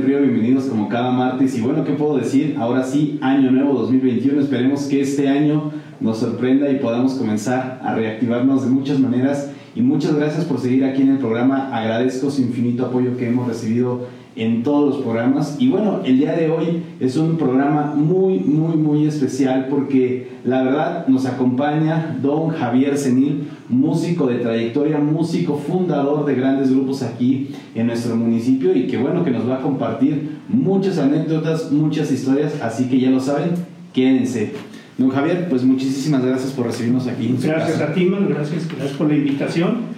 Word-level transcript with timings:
del 0.00 0.08
Río, 0.08 0.20
bienvenidos 0.20 0.64
como 0.64 0.88
cada 0.88 1.10
martes. 1.10 1.56
Y 1.58 1.60
bueno, 1.60 1.84
¿qué 1.84 1.92
puedo 1.92 2.16
decir? 2.16 2.56
Ahora 2.58 2.84
sí, 2.84 3.18
año 3.20 3.50
nuevo 3.50 3.74
2021. 3.74 4.40
Esperemos 4.40 4.84
que 4.84 5.02
este 5.02 5.28
año 5.28 5.72
nos 6.00 6.18
sorprenda 6.18 6.70
y 6.70 6.76
podamos 6.76 7.14
comenzar 7.14 7.80
a 7.82 7.94
reactivarnos 7.94 8.64
de 8.64 8.70
muchas 8.70 8.98
maneras. 8.98 9.52
Y 9.74 9.82
muchas 9.82 10.14
gracias 10.14 10.44
por 10.46 10.58
seguir 10.58 10.84
aquí 10.84 11.02
en 11.02 11.10
el 11.10 11.18
programa. 11.18 11.76
Agradezco 11.76 12.30
su 12.30 12.40
infinito 12.40 12.86
apoyo 12.86 13.16
que 13.16 13.28
hemos 13.28 13.46
recibido 13.46 14.06
en 14.36 14.62
todos 14.62 14.94
los 14.94 15.02
programas. 15.02 15.56
Y 15.58 15.68
bueno, 15.68 16.00
el 16.04 16.18
día 16.18 16.32
de 16.32 16.50
hoy 16.50 16.82
es 17.00 17.16
un 17.16 17.36
programa 17.36 17.94
muy, 17.94 18.38
muy, 18.38 18.76
muy 18.76 19.06
especial 19.06 19.66
porque 19.68 20.28
la 20.44 20.62
verdad 20.62 21.06
nos 21.08 21.26
acompaña 21.26 22.16
don 22.22 22.50
Javier 22.50 22.96
Senil, 22.96 23.48
músico 23.68 24.26
de 24.26 24.36
trayectoria, 24.36 24.98
músico 24.98 25.56
fundador 25.56 26.24
de 26.24 26.34
grandes 26.34 26.70
grupos 26.70 27.02
aquí 27.02 27.50
en 27.74 27.86
nuestro 27.86 28.16
municipio 28.16 28.74
y 28.74 28.86
que 28.86 28.98
bueno, 28.98 29.24
que 29.24 29.30
nos 29.30 29.48
va 29.48 29.56
a 29.56 29.60
compartir 29.60 30.38
muchas 30.48 30.98
anécdotas, 30.98 31.70
muchas 31.70 32.10
historias, 32.10 32.54
así 32.62 32.88
que 32.88 33.00
ya 33.00 33.10
lo 33.10 33.20
saben, 33.20 33.50
quédense. 33.92 34.52
Don 34.96 35.08
Javier, 35.10 35.48
pues 35.48 35.64
muchísimas 35.64 36.24
gracias 36.24 36.52
por 36.52 36.66
recibirnos 36.66 37.06
aquí. 37.06 37.34
gracias 37.42 37.80
a 37.80 37.94
ti, 37.94 38.04
man, 38.04 38.28
gracias, 38.28 38.68
gracias 38.68 38.92
por 38.98 39.08
la 39.08 39.16
invitación. 39.16 39.90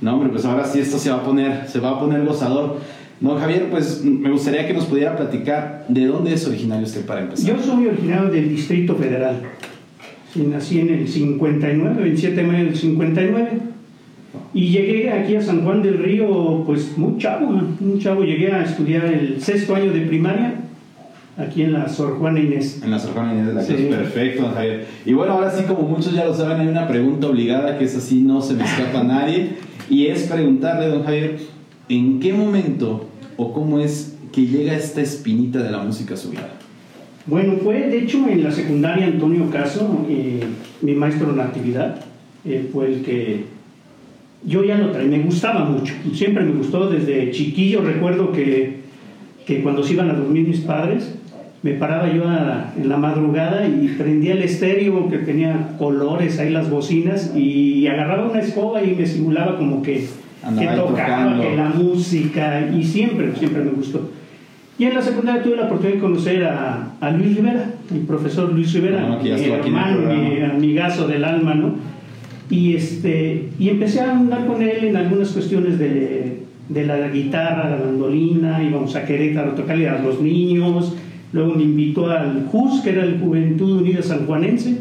No, 0.00 0.14
hombre, 0.14 0.28
pues 0.28 0.44
ahora 0.44 0.64
sí 0.64 0.80
esto 0.80 0.98
se 0.98 1.10
va 1.10 1.16
a 1.16 1.22
poner, 1.22 1.66
se 1.68 1.80
va 1.80 1.90
a 1.90 1.98
poner 1.98 2.24
gozador. 2.24 2.78
No, 3.24 3.36
Javier, 3.36 3.68
pues 3.70 4.04
me 4.04 4.30
gustaría 4.30 4.66
que 4.66 4.74
nos 4.74 4.84
pudiera 4.84 5.16
platicar 5.16 5.86
de 5.88 6.04
dónde 6.04 6.34
es 6.34 6.46
originario 6.46 6.84
usted 6.84 7.06
para 7.06 7.22
empezar. 7.22 7.56
Yo 7.56 7.62
soy 7.62 7.86
originario 7.86 8.30
del 8.30 8.50
Distrito 8.50 8.96
Federal. 8.96 9.40
nací 10.34 10.80
en 10.80 10.90
el 10.90 11.08
59, 11.08 12.02
27 12.02 12.36
de 12.36 12.42
mayo 12.42 12.64
del 12.66 12.76
59. 12.76 13.48
Y 14.52 14.68
llegué 14.68 15.10
aquí 15.10 15.36
a 15.36 15.40
San 15.40 15.64
Juan 15.64 15.82
del 15.82 16.02
Río, 16.02 16.64
pues 16.66 16.98
muy 16.98 17.16
chavo, 17.16 17.50
muy 17.80 17.98
chavo. 17.98 18.24
Llegué 18.24 18.52
a 18.52 18.62
estudiar 18.62 19.06
el 19.06 19.40
sexto 19.40 19.74
año 19.74 19.90
de 19.90 20.02
primaria 20.02 20.56
aquí 21.38 21.62
en 21.62 21.72
la 21.72 21.88
Sor 21.88 22.18
Juana 22.18 22.40
Inés. 22.40 22.82
En 22.84 22.90
la 22.90 22.98
Sor 22.98 23.14
Juana 23.14 23.32
Inés 23.32 23.46
de 23.46 23.54
la 23.54 23.64
Cruz, 23.64 23.80
perfecto, 23.80 24.52
Javier. 24.54 24.86
Y 25.06 25.14
bueno, 25.14 25.32
ahora 25.32 25.50
sí, 25.50 25.64
como 25.64 25.88
muchos 25.88 26.12
ya 26.12 26.26
lo 26.26 26.34
saben, 26.34 26.60
hay 26.60 26.68
una 26.68 26.86
pregunta 26.86 27.28
obligada 27.28 27.78
que 27.78 27.86
es 27.86 27.96
así, 27.96 28.20
no 28.20 28.42
se 28.42 28.52
me 28.52 28.64
escapa 28.64 29.00
a 29.00 29.04
nadie. 29.04 29.52
Y 29.88 30.08
es 30.08 30.24
preguntarle, 30.24 30.88
don 30.88 31.04
Javier, 31.04 31.38
¿en 31.88 32.20
qué 32.20 32.34
momento 32.34 33.08
o 33.36 33.52
cómo 33.52 33.78
es 33.78 34.16
que 34.32 34.46
llega 34.46 34.74
esta 34.74 35.00
espinita 35.00 35.62
de 35.62 35.70
la 35.70 35.78
música 35.78 36.14
a 36.14 36.18
Bueno, 37.26 37.54
fue 37.62 37.88
de 37.88 37.98
hecho 37.98 38.28
en 38.28 38.42
la 38.42 38.50
secundaria 38.50 39.06
Antonio 39.06 39.48
Caso, 39.50 40.06
eh, 40.08 40.40
mi 40.82 40.94
maestro 40.94 41.32
en 41.32 41.40
actividad, 41.40 42.00
eh, 42.44 42.68
fue 42.72 42.86
el 42.86 43.02
que 43.02 43.44
yo 44.44 44.64
ya 44.64 44.76
lo 44.76 44.90
traía, 44.90 45.08
me 45.08 45.20
gustaba 45.20 45.64
mucho, 45.64 45.94
siempre 46.12 46.44
me 46.44 46.52
gustó 46.52 46.90
desde 46.90 47.30
chiquillo, 47.30 47.82
recuerdo 47.82 48.32
que, 48.32 48.80
que 49.46 49.62
cuando 49.62 49.82
se 49.82 49.94
iban 49.94 50.10
a 50.10 50.14
dormir 50.14 50.48
mis 50.48 50.60
padres, 50.60 51.14
me 51.62 51.72
paraba 51.72 52.12
yo 52.12 52.24
en 52.24 52.88
la 52.90 52.96
madrugada 52.98 53.66
y 53.66 53.88
prendía 53.96 54.34
el 54.34 54.42
estéreo 54.42 55.08
que 55.08 55.16
tenía 55.16 55.76
colores, 55.78 56.38
ahí 56.38 56.50
las 56.50 56.68
bocinas, 56.68 57.34
y 57.34 57.86
agarraba 57.86 58.28
una 58.30 58.40
escoba 58.40 58.82
y 58.84 58.94
me 58.94 59.06
simulaba 59.06 59.56
como 59.56 59.80
que 59.80 60.06
que 60.58 60.66
tocaba, 60.66 61.40
que 61.40 61.56
la 61.56 61.68
música, 61.68 62.68
y 62.74 62.84
siempre, 62.84 63.34
siempre 63.36 63.62
me 63.62 63.70
gustó. 63.70 64.10
Y 64.78 64.84
en 64.84 64.94
la 64.94 65.02
secundaria 65.02 65.42
tuve 65.42 65.56
la 65.56 65.66
oportunidad 65.66 65.94
de 65.94 66.00
conocer 66.00 66.44
a, 66.44 66.94
a 67.00 67.10
Luis 67.10 67.36
Rivera, 67.36 67.74
el 67.92 68.00
profesor 68.00 68.52
Luis 68.52 68.72
Rivera, 68.72 69.06
ah, 69.08 69.20
mi 69.22 69.30
hermano, 69.30 70.12
mi 70.12 70.40
amigazo 70.42 71.06
del 71.06 71.24
alma, 71.24 71.54
¿no? 71.54 71.74
Y, 72.50 72.74
este, 72.74 73.50
y 73.58 73.68
empecé 73.68 74.00
a 74.00 74.12
andar 74.12 74.46
con 74.46 74.60
él 74.62 74.84
en 74.84 74.96
algunas 74.96 75.30
cuestiones 75.30 75.78
de, 75.78 76.42
de 76.68 76.86
la 76.86 77.08
guitarra, 77.08 77.70
la 77.70 77.84
mandolina, 77.84 78.62
íbamos 78.62 78.96
a 78.96 79.04
Querétaro 79.04 79.52
a 79.52 79.54
tocarle 79.54 79.88
a 79.88 79.98
los 79.98 80.20
niños, 80.20 80.94
luego 81.32 81.54
me 81.54 81.62
invitó 81.62 82.10
al 82.10 82.46
JUS, 82.50 82.80
que 82.80 82.90
era 82.90 83.04
el 83.04 83.20
Juventud 83.20 83.80
Unida 83.80 84.02
Sanjuanense, 84.02 84.78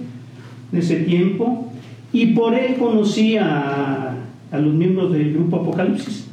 en 0.72 0.80
ese 0.80 0.98
tiempo, 1.02 1.72
y 2.12 2.28
por 2.28 2.54
él 2.56 2.76
conocí 2.76 3.38
a 3.38 4.13
a 4.54 4.60
los 4.60 4.74
miembros 4.74 5.12
del 5.12 5.34
grupo 5.34 5.58
Apocalipsis. 5.58 6.28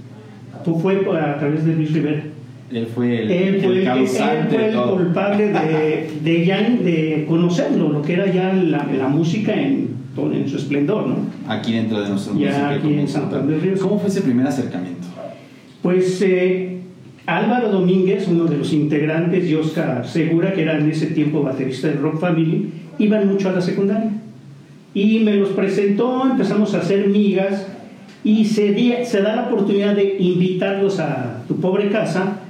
Tú 0.65 0.79
fue 0.79 0.97
a 1.19 1.39
través 1.39 1.65
de 1.65 1.75
Luis 1.75 1.93
Rivera. 1.93 2.23
Él 2.71 2.87
fue 2.95 3.23
el, 3.23 3.31
él 3.31 3.61
fue 3.61 3.79
el, 3.81 4.61
el 4.61 4.77
culpable 4.77 5.49
de, 5.49 6.11
de, 6.23 6.47
ya, 6.47 6.61
de 6.61 7.25
conocerlo, 7.27 7.89
lo 7.89 8.03
que 8.03 8.13
era 8.13 8.31
ya 8.31 8.53
la, 8.53 8.85
la 8.87 9.09
música 9.09 9.55
en, 9.55 9.89
en 10.17 10.49
su 10.49 10.57
esplendor, 10.57 11.09
¿no? 11.09 11.17
Aquí 11.49 11.73
dentro 11.73 12.01
de 12.01 12.11
nuestro 12.11 12.39
ya 12.39 12.71
aquí 12.71 12.95
en 12.95 13.09
Santander 13.09 13.61
Ríos. 13.61 13.81
¿Cómo 13.81 13.99
fue 13.99 14.09
ese 14.09 14.21
primer 14.21 14.47
acercamiento? 14.47 15.09
Pues 15.83 16.21
eh, 16.23 16.79
Álvaro 17.27 17.71
Domínguez, 17.73 18.29
uno 18.29 18.45
de 18.45 18.59
los 18.59 18.73
integrantes, 18.73 19.49
y 19.49 19.55
Oscar 19.55 20.07
Segura, 20.07 20.53
que 20.53 20.63
era 20.63 20.79
en 20.79 20.91
ese 20.91 21.07
tiempo 21.07 21.43
baterista 21.43 21.89
de 21.89 21.95
Rock 21.95 22.21
Family, 22.21 22.71
iban 22.99 23.27
mucho 23.27 23.49
a 23.49 23.53
la 23.53 23.63
secundaria. 23.63 24.13
Y 24.93 25.21
me 25.21 25.35
los 25.35 25.51
presentó, 25.51 26.29
empezamos 26.31 26.75
a 26.75 26.79
hacer 26.81 27.09
migas 27.09 27.67
y 28.23 28.45
se, 28.45 29.05
se 29.05 29.23
da 29.23 29.37
la 29.37 29.43
oportunidad 29.45 29.95
de 29.95 30.17
invitarlos 30.19 30.99
a 31.01 31.43
tu 31.49 31.57
pobre 31.57 31.89
casa 31.89 32.41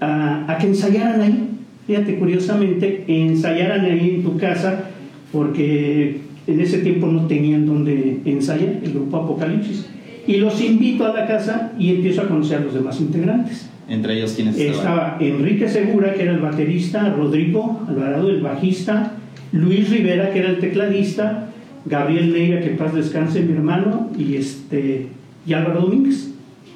a, 0.00 0.56
que 0.60 0.66
ensayaran 0.66 1.20
ahí. 1.20 1.48
Fíjate, 1.86 2.18
curiosamente, 2.18 3.04
ensayaran 3.06 3.84
ahí 3.84 4.16
en 4.16 4.22
tu 4.22 4.38
casa 4.38 4.84
porque 5.30 6.20
en 6.46 6.60
ese 6.60 6.78
tiempo 6.78 7.06
no 7.06 7.26
tenían 7.26 7.66
donde 7.66 8.20
ensayar, 8.24 8.80
el 8.82 8.92
grupo 8.92 9.18
Apocalipsis. 9.18 9.86
Y 10.26 10.36
los 10.36 10.60
invito 10.62 11.04
a 11.04 11.12
la 11.12 11.26
casa 11.26 11.72
y 11.78 11.90
empiezo 11.90 12.22
a 12.22 12.28
conocer 12.28 12.58
a 12.58 12.60
los 12.60 12.74
demás 12.74 12.98
integrantes. 13.00 13.68
Entre 13.86 14.16
ellos, 14.16 14.32
¿quiénes 14.32 14.56
estaban? 14.56 14.78
Estaba 14.78 15.16
Enrique 15.20 15.68
Segura, 15.68 16.14
que 16.14 16.22
era 16.22 16.32
el 16.32 16.38
baterista, 16.38 17.10
Rodrigo 17.10 17.82
Alvarado, 17.86 18.30
el 18.30 18.40
bajista, 18.40 19.12
Luis 19.52 19.90
Rivera, 19.90 20.32
que 20.32 20.38
era 20.38 20.50
el 20.50 20.58
tecladista, 20.58 21.50
Gabriel 21.86 22.32
Neira, 22.32 22.60
que 22.60 22.70
paz 22.70 22.94
descanse, 22.94 23.42
mi 23.42 23.52
hermano, 23.52 24.10
y, 24.16 24.36
este, 24.36 25.08
y 25.46 25.52
Álvaro 25.52 25.82
Domínguez. 25.82 26.30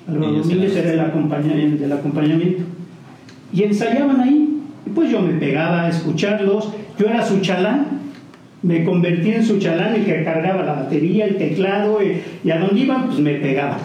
Álvaro 0.07 0.33
Domínguez 0.33 0.77
era 0.77 0.93
el, 0.93 1.01
acompañamiento, 1.01 1.83
del 1.83 1.93
acompañamiento. 1.93 2.65
Y 3.53 3.63
ensayaban 3.63 4.21
ahí. 4.21 4.61
Y 4.87 4.91
pues 4.91 5.11
yo 5.11 5.21
me 5.21 5.35
pegaba 5.35 5.85
a 5.85 5.89
escucharlos. 5.89 6.71
Yo 6.99 7.07
era 7.07 7.25
su 7.25 7.41
chalán. 7.41 7.87
Me 8.63 8.85
convertí 8.85 9.31
en 9.31 9.45
su 9.45 9.59
chalán, 9.59 9.95
el 9.95 10.05
que 10.05 10.25
cargaba 10.25 10.65
la 10.65 10.73
batería, 10.73 11.27
el 11.27 11.37
teclado, 11.37 12.01
y, 12.03 12.51
a 12.51 12.59
donde 12.59 12.81
iban, 12.81 13.07
pues 13.07 13.19
me 13.21 13.35
pegaba. 13.35 13.79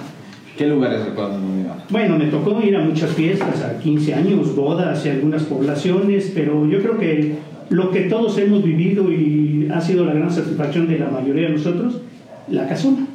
¿Qué 0.57 0.67
lugares 0.67 1.05
recuerdan 1.05 1.41
donde 1.41 1.61
iban? 1.61 1.77
Bueno, 1.89 2.17
me 2.17 2.25
tocó 2.25 2.59
ir 2.61 2.75
a 2.75 2.79
muchas 2.79 3.11
fiestas, 3.11 3.61
a 3.63 3.79
15 3.79 4.13
años, 4.15 4.55
bodas 4.55 5.05
y 5.05 5.09
algunas 5.09 5.43
poblaciones, 5.43 6.31
pero 6.33 6.67
yo 6.67 6.79
creo 6.79 6.97
que 6.97 7.35
lo 7.73 7.89
que 7.89 8.01
todos 8.01 8.37
hemos 8.37 8.63
vivido 8.63 9.11
y 9.11 9.67
ha 9.73 9.81
sido 9.81 10.05
la 10.05 10.13
gran 10.13 10.31
satisfacción 10.31 10.87
de 10.87 10.99
la 10.99 11.09
mayoría 11.09 11.47
de 11.47 11.53
nosotros, 11.53 12.01
la 12.47 12.67
casona. 12.67 13.07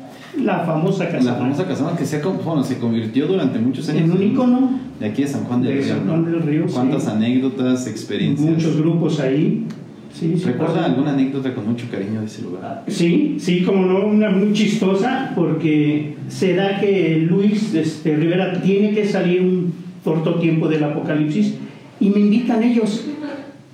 La 0.42 0.60
famosa 0.60 1.08
casona. 1.08 1.32
La 1.32 1.38
famosa 1.38 1.66
casona 1.66 1.96
que 1.96 2.04
se, 2.04 2.20
bueno, 2.20 2.64
se 2.64 2.78
convirtió 2.78 3.28
durante 3.28 3.60
muchos 3.60 3.88
años 3.88 4.02
en 4.02 4.10
un 4.10 4.22
icono 4.22 4.70
de 4.98 5.06
aquí 5.06 5.22
de 5.22 5.28
San 5.28 5.44
Juan 5.44 5.62
del, 5.62 5.76
de 5.76 5.82
Río, 5.82 5.94
San 5.94 6.06
Juan 6.08 6.24
del 6.24 6.42
Río. 6.42 6.66
¿Cuántas 6.66 7.06
anécdotas, 7.06 7.86
experiencias? 7.86 8.50
Muchos 8.50 8.76
grupos 8.78 9.20
ahí. 9.20 9.64
Sí, 10.12 10.34
¿Recuerda 10.44 10.86
alguna 10.86 11.12
anécdota 11.12 11.54
con 11.54 11.68
mucho 11.68 11.86
cariño 11.88 12.20
de 12.20 12.26
ese 12.26 12.42
lugar? 12.42 12.82
Sí, 12.88 13.36
sí, 13.38 13.62
como 13.62 13.86
no, 13.86 14.06
una 14.06 14.30
muy 14.30 14.52
chistosa, 14.52 15.32
porque 15.36 16.16
se 16.26 16.56
da 16.56 16.80
que 16.80 17.18
Luis 17.30 17.74
este, 17.74 18.16
Rivera 18.16 18.60
tiene 18.60 18.90
que 18.90 19.06
salir 19.06 19.40
un 19.40 19.72
corto 20.02 20.34
tiempo 20.40 20.66
del 20.66 20.82
apocalipsis 20.82 21.54
y 22.00 22.10
me 22.10 22.20
invitan 22.20 22.62
ellos 22.64 23.06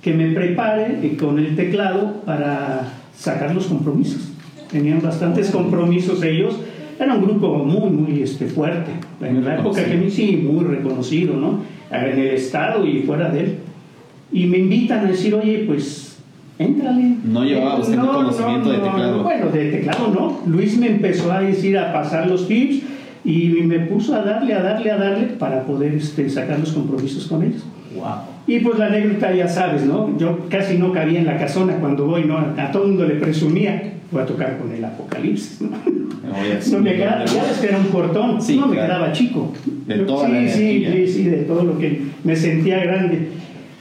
que 0.05 0.13
me 0.13 0.33
prepare 0.33 1.17
con 1.19 1.39
el 1.39 1.55
teclado 1.55 2.21
para 2.27 2.93
sacar 3.17 3.55
los 3.55 3.65
compromisos. 3.65 4.33
Tenían 4.71 5.01
bastantes 5.01 5.49
compromisos 5.49 6.21
ellos. 6.21 6.59
Era 6.99 7.15
un 7.15 7.23
grupo 7.23 7.55
muy, 7.55 7.89
muy 7.89 8.21
este, 8.21 8.45
fuerte. 8.45 8.91
En 9.19 9.43
la 9.43 9.55
época 9.55 9.83
que 9.83 9.95
mí 9.95 10.11
sí, 10.11 10.37
muy 10.47 10.63
reconocido, 10.63 11.37
¿no? 11.37 11.61
En 11.89 12.19
el 12.19 12.27
estado 12.35 12.85
y 12.85 13.01
fuera 13.01 13.29
de 13.29 13.39
él. 13.39 13.55
Y 14.31 14.45
me 14.45 14.59
invitan 14.59 15.07
a 15.07 15.09
decir, 15.09 15.33
oye, 15.33 15.63
pues, 15.65 16.19
éntrale. 16.59 17.15
No 17.23 17.43
llevaba 17.43 17.79
usted 17.79 17.97
conocimiento 17.97 18.69
de 18.69 18.77
teclado. 18.77 19.23
Bueno, 19.23 19.49
de 19.49 19.71
teclado 19.71 20.13
no. 20.13 20.39
Luis 20.45 20.77
me 20.77 20.85
empezó 20.85 21.31
a 21.31 21.41
decir, 21.41 21.79
a 21.79 21.91
pasar 21.91 22.27
los 22.27 22.47
tips 22.47 22.83
y 23.23 23.47
me 23.63 23.79
puso 23.79 24.13
a 24.13 24.21
darle, 24.21 24.53
a 24.53 24.61
darle, 24.61 24.91
a 24.91 24.97
darle 24.97 25.25
para 25.39 25.63
poder 25.63 25.95
este, 25.95 26.29
sacar 26.29 26.59
los 26.59 26.73
compromisos 26.73 27.25
con 27.25 27.41
ellos. 27.41 27.63
Wow. 27.95 28.05
Y 28.47 28.59
pues 28.59 28.77
la 28.77 28.87
anécdota 28.87 29.33
ya 29.33 29.47
sabes, 29.47 29.85
¿no? 29.85 30.17
Yo 30.17 30.47
casi 30.49 30.77
no 30.77 30.91
cabía 30.91 31.19
en 31.19 31.25
la 31.25 31.37
casona 31.37 31.73
cuando 31.77 32.05
voy, 32.05 32.25
¿no? 32.25 32.37
A 32.37 32.71
todo 32.71 32.83
el 32.83 32.89
mundo 32.89 33.05
le 33.05 33.15
presumía, 33.15 33.93
voy 34.11 34.21
a 34.21 34.25
tocar 34.25 34.57
con 34.57 34.71
el 34.71 34.83
Apocalipsis, 34.85 35.61
¿no? 35.61 35.69
No, 36.71 36.79
me 36.79 36.95
quedaba, 36.95 37.23
ya 37.23 37.43
ves 37.43 37.59
que 37.61 37.67
era 37.67 37.77
un 37.77 37.85
cortón, 37.85 38.39
no 38.57 38.67
me 38.67 38.75
quedaba 38.75 39.11
chico. 39.11 39.53
De 39.85 39.99
toda 39.99 40.27
sí, 40.27 40.49
sí, 40.49 40.85
sí, 40.91 41.07
sí, 41.07 41.23
de 41.23 41.43
todo 41.43 41.63
lo 41.63 41.77
que 41.77 42.01
me 42.23 42.35
sentía 42.35 42.83
grande. 42.83 43.29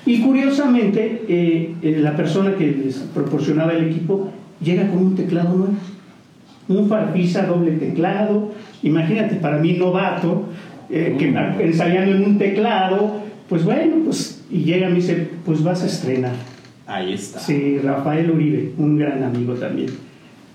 Y 0.06 0.20
curiosamente, 0.20 1.22
eh, 1.28 1.74
eh, 1.82 1.98
la 2.00 2.14
persona 2.14 2.54
que 2.54 2.66
les 2.66 2.96
proporcionaba 2.98 3.72
el 3.72 3.86
equipo 3.90 4.30
llega 4.60 4.86
con 4.88 4.98
un 4.98 5.14
teclado 5.16 5.56
nuevo, 5.56 5.74
un 6.68 6.88
Farfisa 6.88 7.46
doble 7.46 7.72
teclado. 7.72 8.52
Imagínate, 8.82 9.36
para 9.36 9.58
mí 9.58 9.72
novato, 9.74 10.44
eh, 10.90 11.16
que 11.18 11.28
Mm. 11.28 11.60
ensayando 11.60 12.12
en 12.14 12.24
un 12.24 12.38
teclado, 12.38 13.22
pues 13.48 13.64
bueno, 13.64 13.96
pues, 14.04 14.42
y 14.50 14.64
llega 14.64 14.88
y 14.88 14.90
me 14.90 14.96
dice, 14.96 15.28
pues 15.44 15.62
vas 15.62 15.82
a 15.82 15.86
estrenar. 15.86 16.34
Ahí 16.86 17.12
está. 17.14 17.40
Sí, 17.40 17.78
Rafael 17.78 18.30
Uribe, 18.30 18.72
un 18.78 18.98
gran 18.98 19.22
amigo 19.22 19.54
también. 19.54 19.90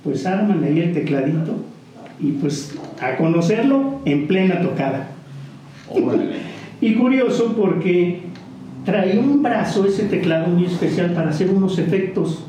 Pues 0.04 0.26
arman 0.26 0.64
ahí 0.64 0.80
el 0.80 0.94
tecladito 0.94 1.56
y 2.20 2.32
pues 2.34 2.76
a 3.02 3.18
conocerlo 3.18 4.02
en 4.06 4.28
plena 4.28 4.62
tocada. 4.62 5.12
Órale. 5.90 6.50
Y 6.82 6.94
curioso 6.94 7.56
porque 7.58 8.22
traía 8.86 9.20
un 9.20 9.44
brazo 9.44 9.86
ese 9.86 10.06
teclado 10.06 10.48
muy 10.48 10.66
especial 10.66 11.12
para 11.12 11.30
hacer 11.30 11.50
unos 11.50 11.78
efectos. 11.78 12.46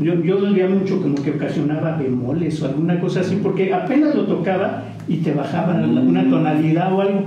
Yo, 0.00 0.14
yo 0.22 0.38
dolía 0.40 0.66
mucho 0.66 1.02
como 1.02 1.16
que 1.16 1.32
ocasionaba 1.32 1.98
bemoles 1.98 2.62
o 2.62 2.66
alguna 2.66 2.98
cosa 3.00 3.20
así, 3.20 3.38
porque 3.42 3.74
apenas 3.74 4.14
lo 4.14 4.24
tocaba 4.24 4.84
y 5.06 5.18
te 5.18 5.32
bajaba 5.32 5.74
una 5.74 6.28
tonalidad 6.30 6.90
o 6.94 7.02
algo. 7.02 7.24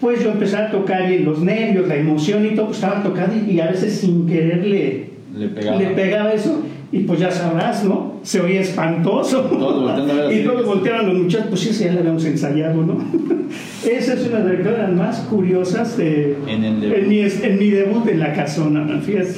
Pues 0.00 0.22
yo 0.22 0.30
empecé 0.30 0.56
a 0.56 0.70
tocar 0.70 1.10
y 1.10 1.20
los 1.20 1.40
nervios, 1.40 1.88
la 1.88 1.96
emoción 1.96 2.46
y 2.46 2.50
todo, 2.54 2.66
pues 2.66 2.78
estaba 2.78 3.02
tocando 3.02 3.34
y, 3.36 3.52
y 3.56 3.60
a 3.60 3.66
veces 3.70 3.94
sin 3.98 4.26
querer 4.26 4.64
le, 4.64 5.06
Le 5.36 5.48
pegaba. 5.48 5.78
le 5.78 5.86
pegaba 5.88 6.32
eso 6.32 6.62
y 6.90 7.00
pues 7.00 7.18
ya 7.20 7.30
sabrás, 7.30 7.84
¿no? 7.84 8.14
Se 8.22 8.40
oía 8.40 8.60
espantoso. 8.60 9.86
A 9.88 9.96
así 10.28 10.38
y 10.40 10.44
todos 10.44 10.62
que- 10.62 10.66
volteaban 10.66 11.06
los 11.08 11.18
muchachos, 11.18 11.46
pues 11.50 11.60
sí, 11.60 11.72
sí, 11.72 11.84
ya 11.84 11.92
la 11.94 12.00
habíamos 12.00 12.24
ensayado, 12.24 12.82
¿no? 12.82 12.96
Esa 13.90 14.14
es 14.14 14.26
una 14.28 14.40
de 14.40 14.58
las 14.58 14.66
cosas 14.68 14.92
más 14.92 15.18
curiosas 15.30 15.96
de, 15.96 16.36
En 16.46 16.64
en 16.64 17.08
mi, 17.08 17.20
en 17.20 17.58
mi 17.58 17.70
debut 17.70 18.06
en 18.08 18.20
la 18.20 18.32
casona, 18.34 18.84
¿no? 18.84 19.00
fíjate. 19.00 19.34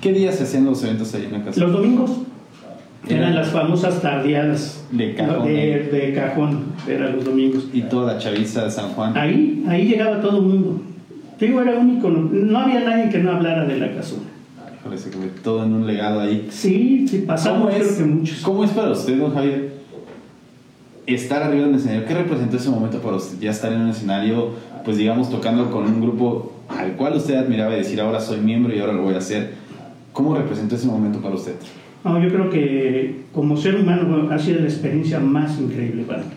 ¿Qué 0.00 0.12
días 0.12 0.34
se 0.36 0.42
hacían 0.44 0.64
los 0.64 0.82
eventos 0.84 1.14
ahí 1.14 1.24
en 1.26 1.32
la 1.32 1.44
casa? 1.44 1.60
Los 1.60 1.72
domingos 1.72 2.10
eran 3.08 3.18
Eran- 3.22 3.34
las 3.34 3.50
famosas 3.50 4.00
tardeadas 4.00 4.84
De 4.90 5.14
cajón, 5.14 5.46
de, 5.46 5.72
¿eh? 5.72 5.78
de 5.90 6.14
cajón, 6.14 6.64
eran 6.88 7.16
los 7.16 7.24
domingos. 7.24 7.68
Y 7.72 7.82
toda 7.82 8.14
la 8.14 8.18
chaviza 8.18 8.64
de 8.64 8.70
San 8.70 8.90
Juan. 8.90 9.16
Ahí, 9.16 9.64
ahí 9.68 9.86
llegaba 9.88 10.20
todo 10.20 10.38
el 10.38 10.42
mundo. 10.44 10.80
Digo, 11.40 11.60
era 11.60 11.78
único, 11.78 12.08
no, 12.10 12.58
había 12.58 12.80
nadie 12.80 13.10
que 13.10 13.18
no 13.18 13.32
hablara 13.32 13.64
de 13.64 13.78
la 13.78 13.92
casona. 13.94 14.22
Se 14.96 15.10
quedó 15.10 15.22
todo 15.42 15.64
en 15.64 15.72
un 15.72 15.86
legado 15.86 16.20
ahí. 16.20 16.48
Sí, 16.50 17.06
sí, 17.08 17.18
¿Cómo 17.18 17.26
pasamos 17.28 17.70
creo 17.74 17.82
es, 17.86 17.92
que 17.94 18.04
muchos. 18.04 18.40
¿Cómo 18.42 18.64
es 18.64 18.70
para 18.72 18.90
usted, 18.90 19.16
don 19.18 19.32
Javier, 19.32 19.72
estar 21.06 21.42
arriba 21.42 21.66
del 21.66 21.76
escenario? 21.76 22.04
¿Qué 22.06 22.14
representó 22.14 22.56
ese 22.56 22.68
momento 22.68 22.98
para 22.98 23.16
usted? 23.16 23.38
Ya 23.40 23.50
estar 23.50 23.72
en 23.72 23.80
un 23.80 23.88
escenario, 23.90 24.50
pues 24.84 24.96
digamos, 24.96 25.30
tocando 25.30 25.70
con 25.70 25.84
un 25.84 26.00
grupo 26.00 26.52
al 26.68 26.92
cual 26.92 27.16
usted 27.16 27.34
admiraba 27.36 27.74
y 27.74 27.78
decir, 27.78 28.00
ahora 28.00 28.20
soy 28.20 28.38
miembro 28.40 28.74
y 28.74 28.78
ahora 28.80 28.92
lo 28.92 29.02
voy 29.02 29.14
a 29.14 29.18
hacer. 29.18 29.54
¿Cómo 30.12 30.34
representó 30.36 30.74
ese 30.74 30.86
momento 30.86 31.20
para 31.20 31.34
usted? 31.34 31.54
No, 32.04 32.22
yo 32.22 32.28
creo 32.30 32.50
que 32.50 33.14
como 33.32 33.56
ser 33.56 33.76
humano 33.76 34.28
ha 34.30 34.38
sido 34.38 34.60
la 34.60 34.66
experiencia 34.66 35.20
más 35.20 35.60
increíble 35.60 36.02
para 36.02 36.22
mí. 36.22 36.30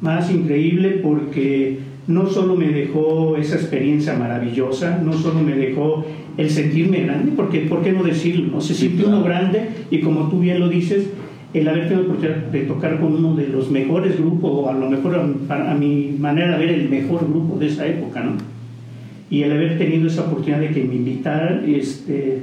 Más 0.00 0.30
increíble 0.30 1.00
porque 1.02 1.78
no 2.06 2.26
solo 2.26 2.56
me 2.56 2.68
dejó 2.68 3.36
esa 3.36 3.56
experiencia 3.56 4.14
maravillosa, 4.14 5.00
no 5.02 5.12
solo 5.12 5.40
me 5.40 5.54
dejó 5.54 6.04
el 6.36 6.50
sentirme 6.50 7.02
grande, 7.02 7.32
porque 7.36 7.60
¿por 7.60 7.82
qué 7.82 7.92
no 7.92 8.02
decirlo? 8.02 8.52
No? 8.52 8.60
Se 8.60 8.74
siente 8.74 9.04
uno 9.04 9.22
grande 9.22 9.68
y 9.90 10.00
como 10.00 10.28
tú 10.28 10.40
bien 10.40 10.60
lo 10.60 10.68
dices, 10.68 11.08
el 11.54 11.68
haber 11.68 11.88
tenido 11.88 12.02
la 12.02 12.08
oportunidad 12.08 12.36
de 12.46 12.60
tocar 12.62 12.98
con 12.98 13.14
uno 13.14 13.34
de 13.34 13.48
los 13.48 13.70
mejores 13.70 14.18
grupos, 14.18 14.50
o 14.52 14.70
a 14.70 14.72
lo 14.72 14.90
mejor 14.90 15.14
a 15.16 15.74
mi 15.74 16.16
manera 16.18 16.58
de 16.58 16.66
ver 16.66 16.74
el 16.74 16.88
mejor 16.88 17.28
grupo 17.28 17.58
de 17.58 17.66
esa 17.66 17.86
época, 17.86 18.22
¿no? 18.22 18.32
Y 19.30 19.42
el 19.42 19.52
haber 19.52 19.78
tenido 19.78 20.08
esa 20.08 20.22
oportunidad 20.22 20.60
de 20.60 20.70
que 20.70 20.84
me 20.84 20.94
invitaran, 20.94 21.64
este, 21.66 22.42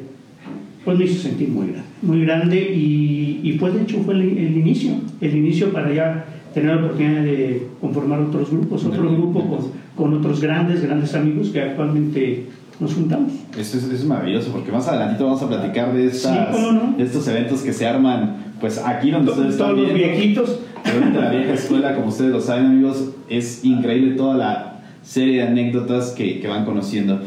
pues 0.86 0.98
me 0.98 1.06
hizo 1.06 1.22
sentir 1.22 1.50
muy 1.50 1.68
grande, 1.68 1.88
muy 2.02 2.22
grande 2.26 2.58
y, 2.74 3.42
y 3.44 3.54
pues 3.60 3.74
de 3.74 3.81
hecho 3.84 4.00
fue 4.04 4.14
el, 4.16 4.22
el 4.22 4.58
inicio, 4.58 4.92
el 5.22 5.36
inicio 5.36 5.72
para 5.72 5.94
ya 5.94 6.26
tener 6.54 6.76
la 6.76 6.81
oportunidad 6.86 7.22
de 7.24 7.68
conformar 7.80 8.22
otros 8.22 8.50
grupos, 8.50 8.86
otro 8.86 9.04
grupo 9.12 9.48
con, 9.48 9.60
con 9.96 10.14
otros 10.18 10.42
grandes, 10.42 10.81
grandes 10.84 11.14
amigos 11.14 11.50
que 11.50 11.62
actualmente 11.62 12.46
nos 12.80 12.94
juntamos. 12.94 13.34
Eso 13.58 13.78
es, 13.78 13.84
eso 13.84 13.94
es 13.94 14.06
maravilloso, 14.06 14.52
porque 14.52 14.72
más 14.72 14.88
adelantito 14.88 15.26
vamos 15.26 15.42
a 15.44 15.48
platicar 15.50 15.94
de, 15.94 16.08
estas, 16.08 16.56
Sí, 16.56 16.62
no. 16.74 16.96
de 16.98 17.04
estos 17.04 17.28
eventos 17.28 17.62
que 17.62 17.74
se 17.74 17.86
arman, 17.86 18.38
pues 18.62 18.78
aquí 18.80 19.12
donde 19.12 19.31
ustedes 19.31 19.58
Todos 19.58 19.70
están 19.72 19.84
los 19.86 19.94
viendo. 19.94 20.16
viejitos, 20.18 20.60
Realmente 20.86 21.20
la 21.20 21.30
vieja 21.30 21.54
escuela, 21.54 21.94
como 21.94 22.08
ustedes 22.08 22.31
lo 22.31 22.40
saben, 22.40 22.68
amigos, 22.68 23.12
es 23.30 23.66
increíble 23.66 24.16
toda 24.16 24.38
la 24.38 24.80
serie 25.04 25.42
de 25.42 25.48
anécdotas 25.50 26.12
que, 26.12 26.40
que 26.40 26.48
van 26.48 26.64
conociendo. 26.64 27.20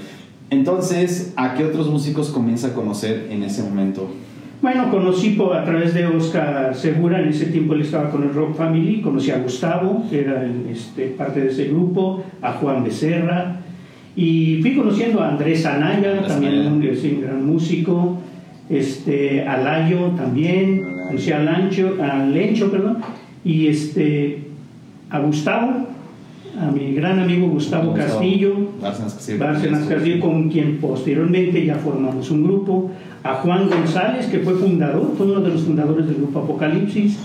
Entonces, 0.53 1.33
¿a 1.37 1.55
qué 1.55 1.65
otros 1.65 1.89
músicos 1.89 2.29
comienza 2.29 2.69
a 2.69 2.73
conocer 2.75 3.29
en 3.31 3.43
ese 3.43 3.63
momento? 3.63 4.11
Bueno, 4.61 4.91
conocí 4.91 5.39
a 5.51 5.65
través 5.65 5.95
de 5.95 6.07
Oscar 6.07 6.75
Segura, 6.75 7.23
en 7.23 7.29
ese 7.29 7.47
tiempo 7.47 7.73
él 7.73 7.81
estaba 7.81 8.11
con 8.11 8.23
el 8.23 8.35
Rock 8.35 8.55
Family, 8.57 9.01
conocí 9.01 9.31
a 9.31 9.39
Gustavo, 9.39 10.05
que 10.11 10.21
era 10.21 10.45
el, 10.45 10.67
este, 10.71 11.07
parte 11.07 11.41
de 11.41 11.49
ese 11.49 11.69
grupo, 11.69 12.23
a 12.43 12.53
Juan 12.53 12.85
Becerra, 12.85 13.61
y 14.15 14.59
fui 14.61 14.77
conociendo 14.77 15.23
a 15.23 15.31
Andrés 15.31 15.65
Anaya, 15.65 16.11
Andrés 16.11 16.29
también 16.29 16.53
Anaya. 16.67 16.91
un, 16.91 16.97
sí, 16.99 17.13
un 17.17 17.23
gran 17.23 17.47
músico, 17.47 18.19
este, 18.69 19.49
a 19.49 19.57
Layo 19.57 20.09
también, 20.19 20.83
conocí 21.09 21.33
a 21.33 21.39
Lancho, 21.39 21.97
a 21.99 22.19
Lencho, 22.27 22.71
perdón, 22.71 22.99
y 23.43 23.69
este, 23.69 24.49
a 25.09 25.19
Gustavo, 25.19 25.89
a 26.61 26.71
mi 26.71 26.93
gran 26.95 27.19
amigo 27.19 27.49
Gustavo 27.49 27.91
Gustavo 27.93 28.09
Castillo, 28.19 28.55
Bárcenas 28.81 29.15
Castillo. 29.15 29.39
Bárcenas 29.39 29.87
Castillo, 29.87 30.21
con 30.21 30.49
quien 30.51 30.79
posteriormente 30.79 31.65
ya 31.65 31.77
formamos 31.77 32.31
un 32.31 32.45
grupo, 32.45 32.91
a 33.25 33.35
Juan 33.35 33.69
González, 33.69 34.27
que 34.27 34.41
fue 34.41 34.55
fundador, 34.55 35.13
fue 35.17 35.27
uno 35.27 35.41
de 35.41 35.51
los 35.51 35.63
fundadores 35.63 36.07
del 36.07 36.17
grupo 36.17 36.41
Apocalipsis, 36.41 37.19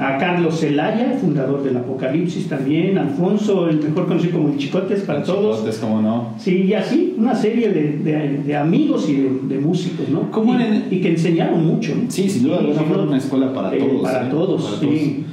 a 0.00 0.16
Carlos 0.16 0.58
Celaya, 0.60 1.18
fundador 1.20 1.62
del 1.62 1.76
Apocalipsis 1.76 2.48
también, 2.48 2.96
Alfonso, 2.96 3.68
el 3.68 3.82
mejor 3.82 4.06
conocido 4.06 4.38
como 4.38 4.48
el 4.48 4.56
Chicotes 4.56 5.02
para 5.02 5.22
todos. 5.22 5.56
Chicotes, 5.58 5.78
¿cómo 5.78 6.00
no? 6.00 6.32
Sí, 6.38 6.62
y 6.62 6.72
así, 6.72 7.14
una 7.18 7.34
serie 7.34 7.68
de, 7.70 7.98
de- 7.98 8.38
de 8.42 8.56
amigos 8.56 9.06
y 9.10 9.16
de, 9.16 9.30
de 9.48 9.58
músicos, 9.58 10.08
¿no? 10.08 10.30
¿Cómo 10.30 10.58
y, 10.58 10.62
en- 10.62 10.84
y 10.90 11.00
que 11.02 11.10
enseñaron 11.10 11.66
mucho. 11.66 11.94
¿no? 11.94 12.10
Sí, 12.10 12.26
sin 12.30 12.44
duda 12.44 12.60
fue 12.88 13.02
una 13.02 13.18
escuela 13.18 13.52
para 13.52 13.74
Eh, 13.74 13.78
todos. 13.78 14.02
para 14.02 14.26
¿eh? 14.26 14.30
todos, 14.30 14.64
Para 14.64 14.78
sí. 14.80 15.24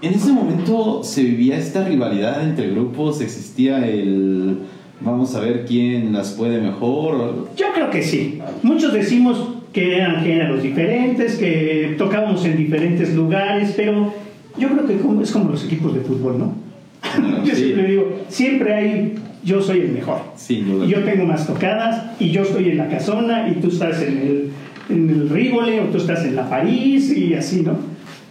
En 0.00 0.14
ese 0.14 0.32
momento 0.32 1.02
se 1.02 1.22
vivía 1.22 1.58
esta 1.58 1.84
rivalidad 1.86 2.42
entre 2.44 2.70
grupos, 2.70 3.20
existía 3.20 3.86
el 3.86 4.58
vamos 5.00 5.34
a 5.34 5.40
ver 5.40 5.64
quién 5.66 6.12
las 6.12 6.32
puede 6.32 6.60
mejor. 6.60 7.48
Yo 7.56 7.66
creo 7.74 7.90
que 7.90 8.02
sí. 8.02 8.38
Muchos 8.62 8.92
decimos 8.92 9.48
que 9.72 9.96
eran 9.96 10.22
géneros 10.24 10.62
diferentes, 10.62 11.36
que 11.36 11.94
tocábamos 11.98 12.44
en 12.44 12.56
diferentes 12.56 13.14
lugares, 13.14 13.74
pero 13.76 14.12
yo 14.58 14.68
creo 14.68 14.86
que 14.86 14.94
es 15.22 15.30
como 15.32 15.50
los 15.50 15.64
equipos 15.64 15.94
de 15.94 16.00
fútbol, 16.00 16.38
¿no? 16.38 16.52
Yo 17.44 17.54
Sí. 17.54 17.62
siempre 17.64 17.86
digo, 17.88 18.18
siempre 18.28 18.74
hay, 18.74 19.14
yo 19.44 19.62
soy 19.62 19.80
el 19.80 19.90
mejor. 19.92 20.18
Y 20.48 20.88
yo 20.88 21.04
tengo 21.04 21.24
más 21.26 21.46
tocadas, 21.46 22.20
y 22.20 22.30
yo 22.30 22.42
estoy 22.42 22.70
en 22.70 22.78
la 22.78 22.88
casona, 22.88 23.48
y 23.48 23.60
tú 23.60 23.68
estás 23.68 24.02
en 24.02 24.18
el, 24.18 24.50
en 24.90 25.08
el 25.10 25.28
Rívole, 25.30 25.80
o 25.80 25.84
tú 25.84 25.98
estás 25.98 26.24
en 26.24 26.34
la 26.34 26.50
París, 26.50 27.16
y 27.16 27.34
así, 27.34 27.62
¿no? 27.62 27.76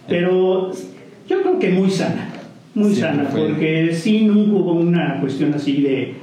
Pero 0.06 0.70
yo 1.28 1.42
creo 1.42 1.58
que 1.58 1.70
muy 1.70 1.90
sana, 1.90 2.28
muy 2.74 2.94
Siempre 2.94 3.16
sana, 3.18 3.28
fue. 3.30 3.48
porque 3.48 3.94
sí 3.94 4.24
nunca 4.24 4.52
hubo 4.52 4.72
una 4.72 5.20
cuestión 5.20 5.52
así 5.54 5.82
de 5.82 6.14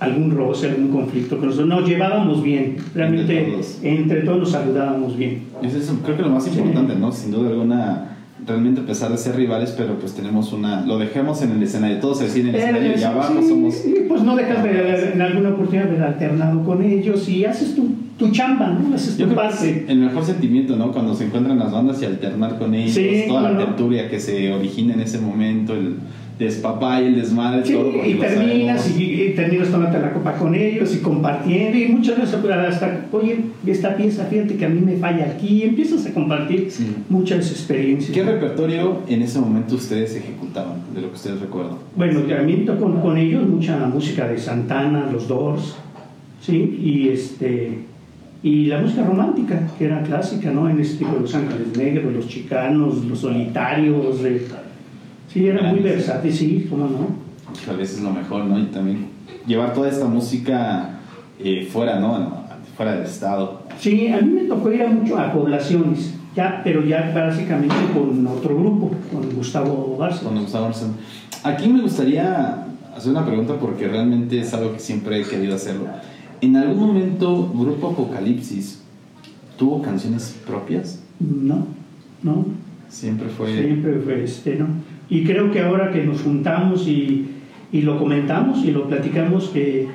algún 0.00 0.30
roce, 0.32 0.68
algún 0.68 0.88
conflicto 0.88 1.36
con 1.38 1.46
nosotros. 1.46 1.68
Nos 1.68 1.88
llevábamos 1.88 2.42
bien, 2.42 2.76
realmente 2.94 3.38
Entre 3.38 3.52
todos. 3.52 3.78
entre 3.82 4.20
todos 4.22 4.38
nos 4.38 4.50
saludábamos 4.50 5.16
bien. 5.16 5.42
Eso 5.62 5.78
es 5.78 5.90
creo 6.04 6.16
que 6.16 6.22
lo 6.22 6.30
más 6.30 6.46
importante, 6.46 6.94
¿no? 6.96 7.10
Sin 7.12 7.30
duda 7.30 7.48
alguna, 7.50 8.16
realmente 8.46 8.80
a 8.82 8.86
pesar 8.86 9.10
de 9.12 9.16
ser 9.18 9.36
rivales, 9.36 9.72
pero 9.76 9.94
pues 9.98 10.12
tenemos 10.14 10.52
una... 10.52 10.84
Lo 10.84 10.98
dejemos 10.98 11.40
en 11.42 11.52
el 11.52 11.62
escenario, 11.62 11.98
todos 12.00 12.20
deciden 12.20 12.48
en 12.48 12.54
el 12.56 12.60
escenario 12.60 12.92
y 12.98 13.02
abajo 13.04 13.34
sí, 13.40 13.48
somos... 13.48 13.74
pues 14.08 14.22
no 14.22 14.36
dejas 14.36 14.62
de 14.64 15.12
en 15.14 15.22
alguna 15.22 15.50
oportunidad 15.50 15.84
de 15.84 15.90
haber 15.90 16.02
alternado 16.02 16.64
con 16.64 16.82
ellos 16.82 17.28
y 17.28 17.44
haces 17.44 17.74
tu, 17.76 17.86
tu 18.18 18.30
chamba, 18.30 18.68
¿no? 18.68 18.94
Haces 18.94 19.16
Yo 19.18 19.26
tu 19.26 19.34
creo 19.34 19.42
que 19.42 19.48
parte. 19.54 19.70
es 19.84 19.88
el 19.90 19.98
mejor 19.98 20.24
sentimiento, 20.24 20.76
¿no? 20.76 20.92
Cuando 20.92 21.14
se 21.14 21.24
encuentran 21.24 21.58
las 21.58 21.72
bandas 21.72 22.00
y 22.02 22.04
alternar 22.06 22.58
con 22.58 22.74
ellos, 22.74 22.92
Sí, 22.94 23.24
toda 23.28 23.42
la 23.42 23.50
bueno. 23.52 23.64
tertulia 23.66 24.08
que 24.08 24.20
se 24.20 24.52
origina 24.52 24.94
en 24.94 25.00
ese 25.00 25.18
momento, 25.18 25.74
el 25.74 25.96
despapay, 26.38 27.06
el 27.06 27.14
desmadre, 27.16 27.64
Sí, 27.64 27.72
todo. 27.74 27.90
y 28.04 28.14
terminas 28.14 28.90
y, 28.98 29.02
y 29.04 29.30
terminas 29.34 29.68
tomando 29.70 29.98
la 30.00 30.12
copa 30.12 30.32
con 30.32 30.52
ellos 30.54 30.92
y 30.94 30.98
compartiendo 30.98 31.78
y 31.78 31.86
muchas 31.88 32.18
veces 32.18 32.34
hasta, 32.34 33.06
oye, 33.12 33.36
esta 33.66 33.96
pieza, 33.96 34.24
fíjate 34.24 34.56
que 34.56 34.64
a 34.64 34.68
mí 34.68 34.80
me 34.80 34.96
falla 34.96 35.26
aquí 35.26 35.46
y 35.48 35.62
empiezas 35.62 36.04
a 36.06 36.12
compartir 36.12 36.66
Sí. 36.70 36.86
muchas 37.08 37.50
experiencias. 37.52 38.12
¿Qué 38.12 38.24
repertorio 38.24 38.98
en 39.08 39.22
ese 39.22 39.38
momento 39.38 39.76
ustedes 39.76 40.16
ejecutaban, 40.16 40.78
de 40.94 41.02
lo 41.02 41.08
que 41.10 41.14
ustedes 41.14 41.40
recuerdan? 41.40 41.76
Bueno, 41.96 42.20
también 42.22 42.66
tocó 42.66 42.84
con, 42.84 43.00
con 43.00 43.16
ellos 43.16 43.48
mucha 43.48 43.78
música 43.86 44.26
de 44.26 44.36
Santana, 44.38 45.08
los 45.12 45.28
Doors, 45.28 45.76
¿sí? 46.40 46.56
Y, 46.82 47.08
este, 47.10 47.78
y 48.44 48.66
la 48.66 48.78
música 48.78 49.02
romántica, 49.02 49.58
que 49.78 49.86
era 49.86 50.02
clásica, 50.02 50.50
¿no? 50.50 50.68
En 50.68 50.78
este 50.78 50.98
tipo 50.98 51.14
de 51.14 51.20
Los 51.20 51.34
Ángeles 51.34 51.74
Negros, 51.78 52.12
Los 52.12 52.28
Chicanos, 52.28 53.02
Los 53.06 53.20
Solitarios. 53.20 54.22
eh, 54.22 54.46
sí, 55.32 55.46
era 55.46 55.62
muy 55.72 55.80
versátil, 55.80 56.30
sí, 56.30 56.66
¿cómo 56.68 56.86
no? 56.86 57.08
Que 57.64 57.70
a 57.70 57.74
veces 57.74 57.96
es 57.96 58.04
lo 58.04 58.10
mejor, 58.10 58.44
¿no? 58.44 58.58
Y 58.58 58.64
también 58.64 59.06
llevar 59.46 59.72
toda 59.72 59.88
esta 59.88 60.04
música 60.04 60.90
eh, 61.38 61.66
fuera, 61.72 61.98
¿no? 61.98 62.44
Fuera 62.76 62.96
del 62.96 63.04
estado. 63.04 63.62
Sí, 63.80 64.08
a 64.08 64.20
mí 64.20 64.28
me 64.28 64.42
tocó 64.42 64.70
ir 64.70 64.82
a 64.82 64.88
mucho 64.88 65.18
a 65.18 65.32
poblaciones, 65.32 66.12
ya, 66.36 66.60
pero 66.62 66.84
ya 66.84 67.12
básicamente 67.14 67.74
con 67.94 68.26
otro 68.26 68.58
grupo, 68.58 68.90
con 69.10 69.34
Gustavo 69.34 69.96
Barça. 69.98 70.20
Cuando 70.20 70.42
Gustavo 70.42 70.66
Arce. 70.66 70.84
Aquí 71.44 71.66
me 71.68 71.80
gustaría 71.80 72.66
hacer 72.94 73.10
una 73.10 73.24
pregunta 73.24 73.54
porque 73.58 73.88
realmente 73.88 74.38
es 74.38 74.52
algo 74.52 74.74
que 74.74 74.80
siempre 74.80 75.22
he 75.22 75.24
querido 75.24 75.54
hacerlo. 75.54 75.86
¿En 76.44 76.56
algún 76.56 76.88
momento 76.88 77.50
Grupo 77.54 77.90
Apocalipsis 77.92 78.82
tuvo 79.56 79.80
canciones 79.80 80.38
propias? 80.46 81.02
No, 81.18 81.66
no. 82.22 82.44
Siempre 82.88 83.28
fue... 83.28 83.50
Siempre 83.56 83.98
fue 84.00 84.24
este, 84.24 84.56
¿no? 84.56 84.66
Y 85.08 85.24
creo 85.24 85.50
que 85.50 85.60
ahora 85.60 85.90
que 85.90 86.04
nos 86.04 86.20
juntamos 86.20 86.86
y, 86.86 87.28
y 87.72 87.80
lo 87.80 87.98
comentamos 87.98 88.62
y 88.62 88.72
lo 88.72 88.88
platicamos, 88.88 89.48
que 89.48 89.88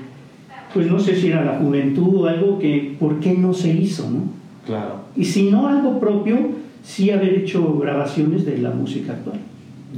pues 0.73 0.87
no 0.89 0.99
sé 0.99 1.15
si 1.15 1.27
era 1.27 1.43
la 1.43 1.59
juventud 1.59 2.15
o 2.15 2.25
algo 2.27 2.57
que, 2.57 2.95
¿por 2.99 3.19
qué 3.19 3.33
no 3.33 3.53
se 3.53 3.71
hizo, 3.71 4.09
no? 4.09 4.23
Claro. 4.65 5.01
Y 5.15 5.25
si 5.25 5.51
no 5.51 5.67
algo 5.67 5.99
propio, 5.99 6.37
sí 6.83 7.11
haber 7.11 7.33
hecho 7.35 7.77
grabaciones 7.79 8.45
de 8.45 8.57
la 8.57 8.71
música 8.71 9.13
actual 9.13 9.39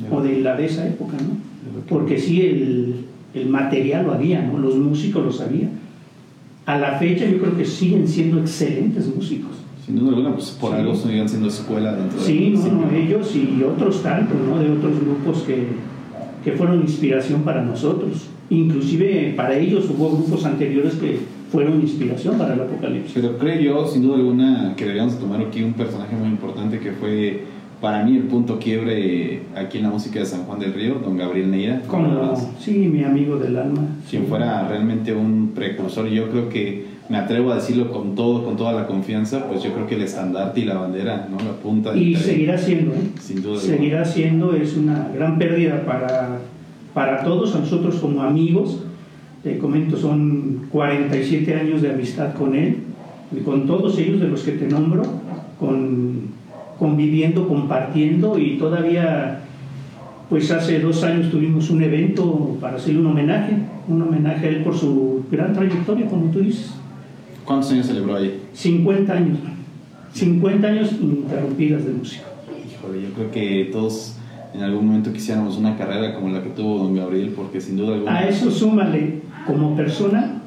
Ya. 0.02 0.14
o 0.16 0.22
de 0.22 0.42
la 0.42 0.56
de 0.56 0.66
esa 0.66 0.86
época, 0.88 1.14
¿no? 1.14 1.82
Porque 1.88 2.18
sí, 2.20 2.42
el, 2.42 2.96
el 3.34 3.48
material 3.48 4.06
lo 4.06 4.14
había, 4.14 4.42
¿no? 4.42 4.58
Los 4.58 4.76
músicos 4.76 5.24
lo 5.26 5.32
sabían. 5.32 5.81
A 6.66 6.78
la 6.78 6.94
fecha 7.00 7.26
yo 7.26 7.40
creo 7.40 7.58
que 7.58 7.66
siguen 7.66 8.08
siendo 8.08 8.40
excelentes 8.40 9.14
músicos. 9.14 9.52
Sin 9.86 9.98
duda 9.98 10.10
alguna, 10.10 10.34
pues 10.36 10.52
por 10.52 10.72
Sí. 10.72 10.78
algo 10.78 10.96
siguen 10.96 11.28
siendo 11.28 11.48
escuela 11.48 11.94
dentro 11.96 12.18
del 12.18 12.28
Sí, 12.28 12.54
no, 12.56 12.86
no, 12.86 12.92
ellos 12.92 13.36
y 13.36 13.64
otros 13.64 14.04
tantos, 14.04 14.38
¿no? 14.48 14.60
De 14.60 14.70
otros 14.72 14.94
grupos 15.00 15.44
que, 15.44 15.66
que 16.44 16.52
fueron 16.52 16.82
inspiración 16.82 17.42
para 17.42 17.64
nosotros. 17.64 18.28
Inclusive 18.50 19.34
para 19.36 19.58
ellos 19.58 19.90
hubo 19.90 20.12
grupos 20.12 20.46
anteriores 20.46 20.96
que 20.96 21.20
fueron 21.52 21.82
inspiración 21.82 22.38
para 22.38 22.54
el 22.54 22.62
Apocalipsis. 22.62 23.12
Pero 23.14 23.38
creo 23.38 23.60
yo, 23.60 23.88
sin 23.88 24.04
duda 24.04 24.16
alguna, 24.18 24.74
que 24.78 24.84
deberíamos 24.86 25.20
tomar 25.20 25.42
aquí 25.42 25.64
un 25.64 25.74
personaje 25.74 26.16
muy 26.16 26.30
importante 26.30 26.80
que 26.80 26.92
fue 26.92 27.44
para 27.82 28.04
mí 28.04 28.16
el 28.16 28.24
punto 28.24 28.60
quiebre 28.60 29.42
aquí 29.56 29.80
en 29.80 29.86
la 29.86 29.90
música 29.90 30.20
de 30.20 30.26
San 30.26 30.44
Juan 30.44 30.60
del 30.60 30.74
Río, 30.74 31.00
don 31.04 31.18
Gabriel 31.18 31.50
Neira. 31.50 31.82
Como, 31.88 32.36
sí, 32.60 32.72
mi 32.72 33.04
amigo 33.04 33.38
del 33.38 33.58
alma. 33.58 33.82
quien 34.08 34.28
fuera 34.28 34.68
realmente 34.68 35.14
un 35.14 35.52
precursor, 35.56 36.08
yo 36.08 36.30
creo 36.30 36.48
que 36.48 36.86
me 37.10 37.18
atrevo 37.18 37.52
a 37.52 37.56
decirlo 37.56 37.92
con 37.92 38.14
todo, 38.14 38.46
con 38.46 38.56
toda 38.56 38.72
la 38.72 38.86
confianza, 38.86 39.48
pues 39.48 39.64
yo 39.64 39.74
creo 39.74 39.88
que 39.88 39.96
el 39.96 40.04
estandarte 40.04 40.62
y 40.62 40.66
la 40.66 40.76
bandera, 40.76 41.28
¿no? 41.30 41.38
La 41.44 41.54
punta 41.54 41.96
Y 41.96 42.14
tren, 42.14 42.24
seguirá 42.24 42.58
siendo, 42.58 42.92
¿eh? 42.94 43.12
sin 43.20 43.42
duda 43.42 43.56
alguna. 43.56 43.76
seguirá 43.76 44.06
siendo, 44.06 44.56
es 44.56 44.78
una 44.78 45.10
gran 45.14 45.40
pérdida 45.40 45.84
para, 45.84 46.38
para 46.94 47.24
todos, 47.24 47.56
a 47.56 47.60
nosotros 47.60 47.96
como 47.96 48.22
amigos. 48.22 48.84
Te 49.44 49.58
comento, 49.58 49.98
son 49.98 50.68
47 50.72 51.56
años 51.56 51.82
de 51.82 51.90
amistad 51.90 52.34
con 52.36 52.54
él, 52.54 52.78
y 53.36 53.42
con 53.42 53.66
todos 53.66 53.98
ellos 53.98 54.20
de 54.20 54.28
los 54.28 54.44
que 54.44 54.52
te 54.52 54.68
nombro, 54.68 55.02
con, 55.60 56.31
conviviendo, 56.82 57.48
compartiendo 57.48 58.40
y 58.40 58.58
todavía, 58.58 59.42
pues 60.28 60.50
hace 60.50 60.80
dos 60.80 61.04
años 61.04 61.30
tuvimos 61.30 61.70
un 61.70 61.84
evento 61.84 62.58
para 62.60 62.78
hacerle 62.78 63.02
un 63.02 63.06
homenaje, 63.06 63.54
un 63.88 64.02
homenaje 64.02 64.48
a 64.48 64.50
él 64.50 64.64
por 64.64 64.76
su 64.76 65.24
gran 65.30 65.54
trayectoria, 65.54 66.08
como 66.08 66.32
tú 66.32 66.40
dices. 66.40 66.74
¿Cuántos 67.46 67.72
años 67.72 67.86
celebró 67.86 68.16
ahí? 68.16 68.42
50 68.54 69.14
años, 69.14 69.38
50 70.14 70.68
años 70.68 70.92
ininterrumpidas 71.00 71.86
de 71.86 71.92
música. 71.92 72.24
Híjole, 72.50 73.04
yo 73.04 73.10
creo 73.14 73.30
que 73.30 73.70
todos 73.72 74.18
en 74.56 74.64
algún 74.64 74.88
momento 74.88 75.14
quisiéramos 75.14 75.60
una 75.60 75.78
carrera 75.78 76.16
como 76.16 76.30
la 76.30 76.42
que 76.42 76.50
tuvo 76.50 76.80
don 76.80 76.96
Gabriel, 76.96 77.32
porque 77.36 77.62
sin 77.62 77.78
duda 77.78 77.94
alguna... 77.94 78.18
A 78.18 78.28
eso 78.28 78.50
súmale, 78.50 79.22
como 79.46 79.76
persona, 79.76 80.41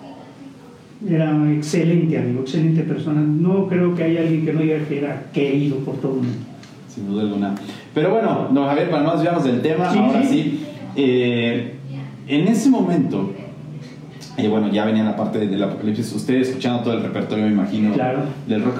era 1.08 1.30
un 1.34 1.52
excelente 1.54 2.16
amigo, 2.18 2.40
excelente 2.42 2.82
persona. 2.82 3.20
No 3.20 3.66
creo 3.68 3.94
que 3.94 4.04
haya 4.04 4.20
alguien 4.20 4.44
que 4.44 4.52
no 4.52 4.60
diga 4.60 4.78
que 4.88 4.98
era 4.98 5.26
querido 5.32 5.76
por 5.78 5.96
todo 5.96 6.12
el 6.14 6.18
mundo. 6.22 6.38
Sin 6.88 7.06
duda 7.08 7.22
alguna. 7.22 7.54
Pero 7.92 8.10
bueno, 8.12 8.48
don 8.52 8.66
Javier, 8.66 8.90
para 8.90 9.02
no 9.02 9.08
nos 9.10 9.16
desviarnos 9.18 9.44
del 9.44 9.60
tema, 9.62 9.92
Sí, 9.92 9.98
ahora 9.98 10.22
sí. 10.22 10.28
sí. 10.28 10.66
eh, 10.96 11.74
en 12.28 12.48
ese 12.48 12.70
momento, 12.70 13.32
eh, 14.36 14.48
bueno, 14.48 14.72
ya 14.72 14.84
venía 14.84 15.04
la 15.04 15.16
parte 15.16 15.46
del 15.46 15.62
apocalipsis, 15.62 16.12
ustedes 16.14 16.48
escuchando 16.48 16.82
todo 16.82 16.94
el 16.94 17.02
repertorio, 17.02 17.44
me 17.46 17.52
imagino, 17.52 17.92
Claro. 17.94 18.20
del 18.48 18.62
rock. 18.64 18.78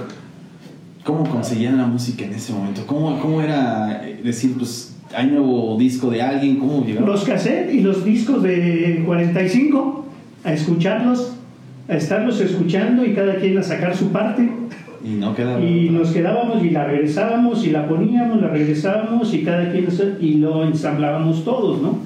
¿Cómo 1.05 1.25
conseguían 1.29 1.77
la 1.77 1.87
música 1.87 2.25
en 2.25 2.33
ese 2.33 2.53
momento? 2.55 2.87
¿Cómo, 2.87 3.19
cómo 3.21 3.43
era 3.43 4.01
eh, 4.09 4.21
decir, 4.25 4.55
pues, 4.57 4.97
hay 5.15 5.27
nuevo 5.27 5.77
disco 5.79 6.09
de 6.11 6.23
alguien? 6.23 6.57
¿Cómo 6.57 6.85
llegaba? 6.85 7.07
Los 7.07 7.25
cassettes 7.25 7.75
y 7.75 7.81
los 7.81 8.05
discos 8.05 8.43
de 8.43 9.03
45, 9.05 10.07
a 10.45 10.53
escucharlos, 10.53 11.34
a 11.89 11.97
estarlos 11.97 12.41
escuchando 12.41 13.05
y 13.05 13.15
cada 13.15 13.37
quien 13.37 13.59
a 13.59 13.63
sacar 13.63 13.97
su 13.97 14.11
parte. 14.11 14.49
Y 15.05 15.17
no 15.17 15.35
quedaba. 15.35 15.61
Y 15.61 15.91
nos 15.91 16.13
quedábamos 16.13 16.65
y 16.65 16.71
la 16.71 16.85
regresábamos 16.85 17.67
y 17.67 17.71
la 17.71 17.87
poníamos, 17.87 18.41
la 18.41 18.49
regresábamos 18.49 19.35
y 19.35 19.43
cada 19.43 19.71
quien 19.71 19.87
y 20.21 20.35
lo 20.37 20.65
ensamblábamos 20.65 21.45
todos, 21.45 21.83
¿no? 21.83 21.99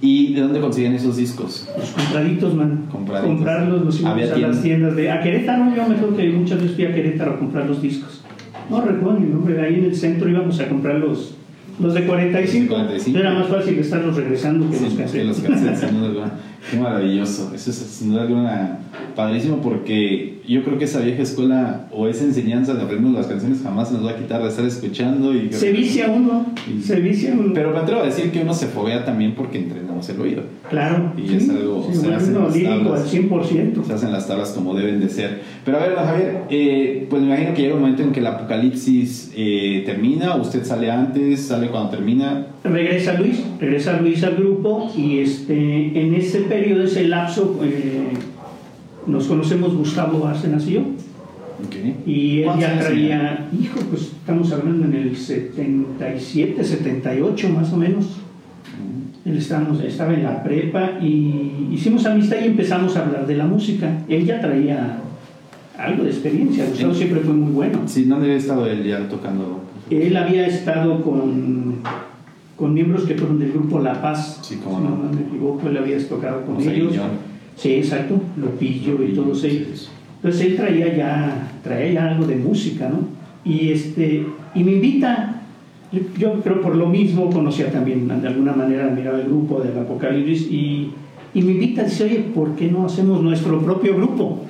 ¿Y 0.00 0.32
de 0.34 0.40
dónde 0.40 0.60
conseguían 0.60 0.94
esos 0.94 1.16
discos? 1.16 1.68
Los 1.78 1.90
compraditos, 1.90 2.54
man. 2.54 2.86
Compraditos. 2.90 3.36
Comprarlos, 3.36 3.84
los 3.84 4.00
íbamos 4.00 4.30
a 4.30 4.36
las 4.36 4.62
tiendas 4.62 4.96
de. 4.96 5.10
A 5.12 5.20
Querétaro, 5.20 5.64
yo 5.76 5.86
me 5.86 5.94
acuerdo 5.94 6.16
que 6.16 6.28
muchas 6.30 6.60
veces 6.60 6.74
fui 6.74 6.86
a 6.86 6.94
Querétaro 6.94 7.34
a 7.34 7.38
comprar 7.38 7.66
los 7.66 7.80
discos. 7.80 8.22
No 8.68 8.80
recuerdo 8.80 9.20
mi 9.20 9.28
nombre, 9.28 9.60
ahí 9.60 9.74
en 9.74 9.84
el 9.84 9.94
centro 9.94 10.28
íbamos 10.28 10.58
a 10.58 10.68
comprar 10.68 10.96
los, 10.96 11.36
los 11.78 11.94
de 11.94 12.04
45. 12.04 12.74
45. 12.74 13.18
Era 13.18 13.32
más 13.32 13.46
fácil 13.46 13.78
estarlos 13.78 14.16
regresando 14.16 14.68
que 14.70 14.76
Sí, 14.76 14.84
los 14.84 14.94
que 14.94 15.02
cassettes. 15.04 15.26
los 15.26 15.40
cassettes, 15.40 15.80
sin 15.88 15.94
duda 15.98 16.06
alguna. 16.08 16.32
Qué 16.68 16.76
maravilloso. 16.78 17.52
Eso 17.54 17.70
es 17.70 17.76
sin 17.76 18.10
duda 18.10 18.22
alguna 18.22 18.78
padrísimo 19.14 19.58
porque 19.62 20.40
yo 20.46 20.62
creo 20.64 20.76
que 20.78 20.84
esa 20.84 21.00
vieja 21.00 21.22
escuela 21.22 21.86
o 21.92 22.08
esa 22.08 22.24
enseñanza 22.24 22.74
de 22.74 22.82
aprender 22.82 23.12
las 23.12 23.26
canciones 23.26 23.60
jamás 23.62 23.88
se 23.88 23.94
nos 23.94 24.04
va 24.06 24.10
a 24.12 24.16
quitar 24.16 24.42
de 24.42 24.48
estar 24.48 24.64
escuchando 24.64 25.34
y 25.34 25.52
se 25.52 25.72
vicia 25.72 26.08
uno, 26.10 26.46
se 26.82 26.96
vicia 27.00 27.32
uno. 27.38 27.52
Pero 27.54 27.70
me 27.72 27.78
atrevo 27.78 28.02
a 28.02 28.06
decir 28.06 28.30
que 28.30 28.40
uno 28.40 28.52
se 28.54 28.66
foguea 28.66 29.04
también 29.04 29.34
porque 29.34 29.58
entrenamos 29.58 30.08
el 30.08 30.20
oído. 30.20 30.42
claro. 30.68 31.12
y 31.16 31.34
es 31.36 31.48
algo- 31.48 31.86
Se 31.92 32.00
se 32.00 32.14
hacen 32.14 32.34
las 32.40 32.54
lírico 32.54 32.72
al 32.72 32.84
tablas. 32.84 33.12
100%. 33.14 33.84
Se 33.84 33.92
hacen 33.92 34.12
las 34.12 34.26
tablas 34.26 34.50
como 34.50 34.74
deben 34.74 35.00
de 35.00 35.08
ser. 35.08 35.40
Pero 35.64 35.78
a 35.78 35.80
ver, 35.80 35.94
don 35.94 36.04
Javier, 36.04 36.42
eh, 36.50 37.06
pues 37.08 37.22
me 37.22 37.28
imagino 37.28 37.54
que 37.54 37.62
llega 37.62 37.74
un 37.74 37.80
momento 37.80 38.02
en 38.02 38.12
que 38.12 38.20
el 38.20 38.26
apocalipsis 38.26 39.32
eh, 39.36 39.82
termina, 39.86 40.36
usted 40.36 40.64
sale 40.64 40.90
antes, 40.90 41.40
sale 41.40 41.68
cuando 41.68 41.90
termina. 41.90 42.46
Regresa 42.64 43.14
Luis, 43.14 43.40
regresa 43.60 44.00
Luis 44.00 44.22
al 44.24 44.36
grupo 44.36 44.90
y 44.96 45.18
este, 45.18 45.54
en 46.00 46.14
ese 46.14 46.40
periodo, 46.42 46.84
ese 46.84 47.08
lapso, 47.08 47.58
eh, 47.62 48.12
nos 49.06 49.26
conocemos 49.26 49.74
Gustavo 49.74 50.20
Bárcenas 50.20 50.66
y 50.66 50.72
yo. 50.72 50.80
Ok. 50.80 52.06
Y 52.06 52.38
él 52.40 52.44
¿Cuántos 52.46 52.68
ya 52.68 52.80
traía, 52.80 53.48
hijo, 53.60 53.80
pues 53.90 54.02
estamos 54.02 54.52
hablando 54.52 54.86
en 54.86 54.94
el 54.94 55.16
77, 55.16 56.64
78 56.64 57.48
más 57.50 57.72
o 57.72 57.76
menos. 57.76 58.18
Él 59.24 59.36
estábamos, 59.36 59.80
estaba 59.80 60.14
en 60.14 60.24
la 60.24 60.42
prepa 60.42 60.98
y 61.00 61.68
hicimos 61.70 62.04
amistad 62.06 62.38
y 62.42 62.46
empezamos 62.46 62.96
a 62.96 63.04
hablar 63.04 63.26
de 63.26 63.36
la 63.36 63.46
música. 63.46 64.02
Él 64.08 64.26
ya 64.26 64.40
traía 64.40 64.98
algo 65.78 66.02
de 66.02 66.10
experiencia, 66.10 66.66
Gustavo 66.68 66.92
Sí. 66.92 66.98
siempre 66.98 67.20
fue 67.20 67.32
muy 67.34 67.52
bueno. 67.52 67.80
Sí, 67.86 68.04
¿dónde 68.04 68.26
había 68.26 68.38
estado 68.38 68.66
él 68.66 68.82
ya 68.84 69.08
tocando? 69.08 69.60
Él 69.90 70.16
había 70.16 70.46
estado 70.48 71.02
con, 71.02 71.76
con 72.56 72.74
miembros 72.74 73.04
que 73.04 73.14
fueron 73.14 73.38
del 73.38 73.52
grupo 73.52 73.78
La 73.78 74.02
Paz. 74.02 74.40
Sí, 74.42 74.56
si 74.56 74.60
no. 74.60 74.80
no 74.80 75.12
me 75.12 75.20
equivoco, 75.22 75.68
él 75.68 75.76
había 75.76 76.08
tocado 76.08 76.44
con 76.44 76.60
ellos. 76.60 76.90
Guiñón. 76.90 77.31
Sí, 77.56 77.74
exacto, 77.74 78.20
Lopillo 78.36 79.02
y 79.02 79.12
todos 79.12 79.44
ellos. 79.44 79.90
Entonces 80.16 80.46
él 80.46 80.56
traía 80.56 80.96
ya, 80.96 81.52
traía 81.62 81.92
ya 81.92 82.08
algo 82.10 82.26
de 82.26 82.36
música, 82.36 82.88
¿no? 82.88 83.00
Y, 83.44 83.70
este, 83.70 84.24
y 84.54 84.64
me 84.64 84.72
invita, 84.72 85.42
yo, 85.90 86.00
yo 86.18 86.40
creo 86.40 86.60
por 86.60 86.76
lo 86.76 86.86
mismo 86.86 87.28
conocía 87.30 87.70
también, 87.72 88.06
de 88.06 88.28
alguna 88.28 88.52
manera 88.52 88.86
admiraba 88.86 89.18
el 89.18 89.26
grupo 89.26 89.60
del 89.60 89.76
Apocalipsis 89.78 90.50
y, 90.50 90.90
y 91.34 91.42
me 91.42 91.52
invita, 91.52 91.82
dice, 91.82 92.04
oye, 92.04 92.18
¿por 92.34 92.54
qué 92.54 92.70
no 92.70 92.86
hacemos 92.86 93.20
nuestro 93.22 93.60
propio 93.60 93.96
grupo? 93.96 94.44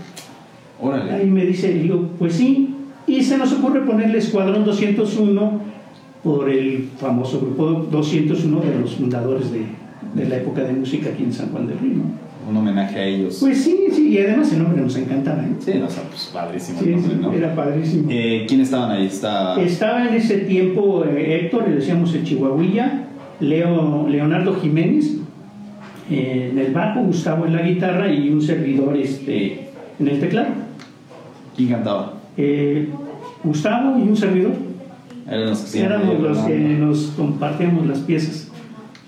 Órale. 0.80 1.12
Ahí 1.12 1.26
me 1.26 1.46
dice, 1.46 1.72
digo, 1.72 2.10
pues 2.18 2.34
sí, 2.34 2.74
y 3.06 3.22
se 3.22 3.38
nos 3.38 3.52
ocurre 3.52 3.80
ponerle 3.80 4.18
Escuadrón 4.18 4.64
201 4.64 5.60
por 6.22 6.50
el 6.50 6.88
famoso 6.98 7.40
grupo 7.40 7.86
201 7.90 8.60
de 8.60 8.80
los 8.80 8.94
fundadores 8.94 9.50
de, 9.50 9.64
de 10.14 10.28
la 10.28 10.36
época 10.36 10.62
de 10.62 10.72
música 10.74 11.10
aquí 11.10 11.24
en 11.24 11.32
San 11.32 11.48
Juan 11.50 11.66
del 11.66 11.78
Río. 11.78 11.96
¿no? 11.96 12.21
Un 12.48 12.56
homenaje 12.56 12.98
a 12.98 13.04
ellos. 13.04 13.38
Pues 13.40 13.62
sí, 13.62 13.86
sí, 13.92 14.08
y 14.08 14.18
además 14.18 14.52
el 14.52 14.62
nombre 14.62 14.82
nos 14.82 14.96
encantaba. 14.96 15.42
¿eh? 15.42 15.54
sí, 15.60 15.70
o 15.72 15.88
sea, 15.88 16.02
pues 16.04 16.30
padrísimo 16.32 16.80
Sí, 16.80 16.86
el 16.86 16.92
nombre, 16.96 17.14
sí, 17.14 17.18
¿no? 17.22 17.32
era 17.32 17.54
padrísimo. 17.54 18.08
Eh, 18.10 18.44
¿Quién 18.48 18.60
estaban 18.60 18.90
ahí? 18.90 19.06
Está... 19.06 19.60
Estaba 19.60 20.08
en 20.08 20.14
ese 20.14 20.38
tiempo 20.38 21.04
eh, 21.04 21.40
Héctor, 21.40 21.68
le 21.68 21.76
decíamos 21.76 22.12
el 22.14 22.24
Chihuahuilla, 22.24 23.04
Leo, 23.40 24.08
Leonardo 24.08 24.58
Jiménez 24.60 25.16
eh, 26.10 26.48
en 26.52 26.58
el 26.58 26.72
bajo, 26.72 27.02
Gustavo 27.02 27.46
en 27.46 27.54
la 27.54 27.62
guitarra 27.62 28.12
y 28.12 28.28
un 28.30 28.42
servidor 28.42 28.96
este, 28.96 29.68
en 30.00 30.08
el 30.08 30.18
teclado. 30.18 30.48
¿Quién 31.56 31.68
cantaba? 31.68 32.14
Gustavo 33.44 33.98
y 33.98 34.02
un 34.02 34.16
servidor. 34.16 34.52
Eran 35.28 35.50
los 35.50 35.60
que 35.60 35.66
se 35.66 35.84
Éramos 35.84 36.20
los 36.20 36.38
que 36.38 36.58
¿no? 36.58 36.86
nos 36.86 37.06
compartíamos 37.16 37.86
las 37.86 37.98
piezas. 38.00 38.41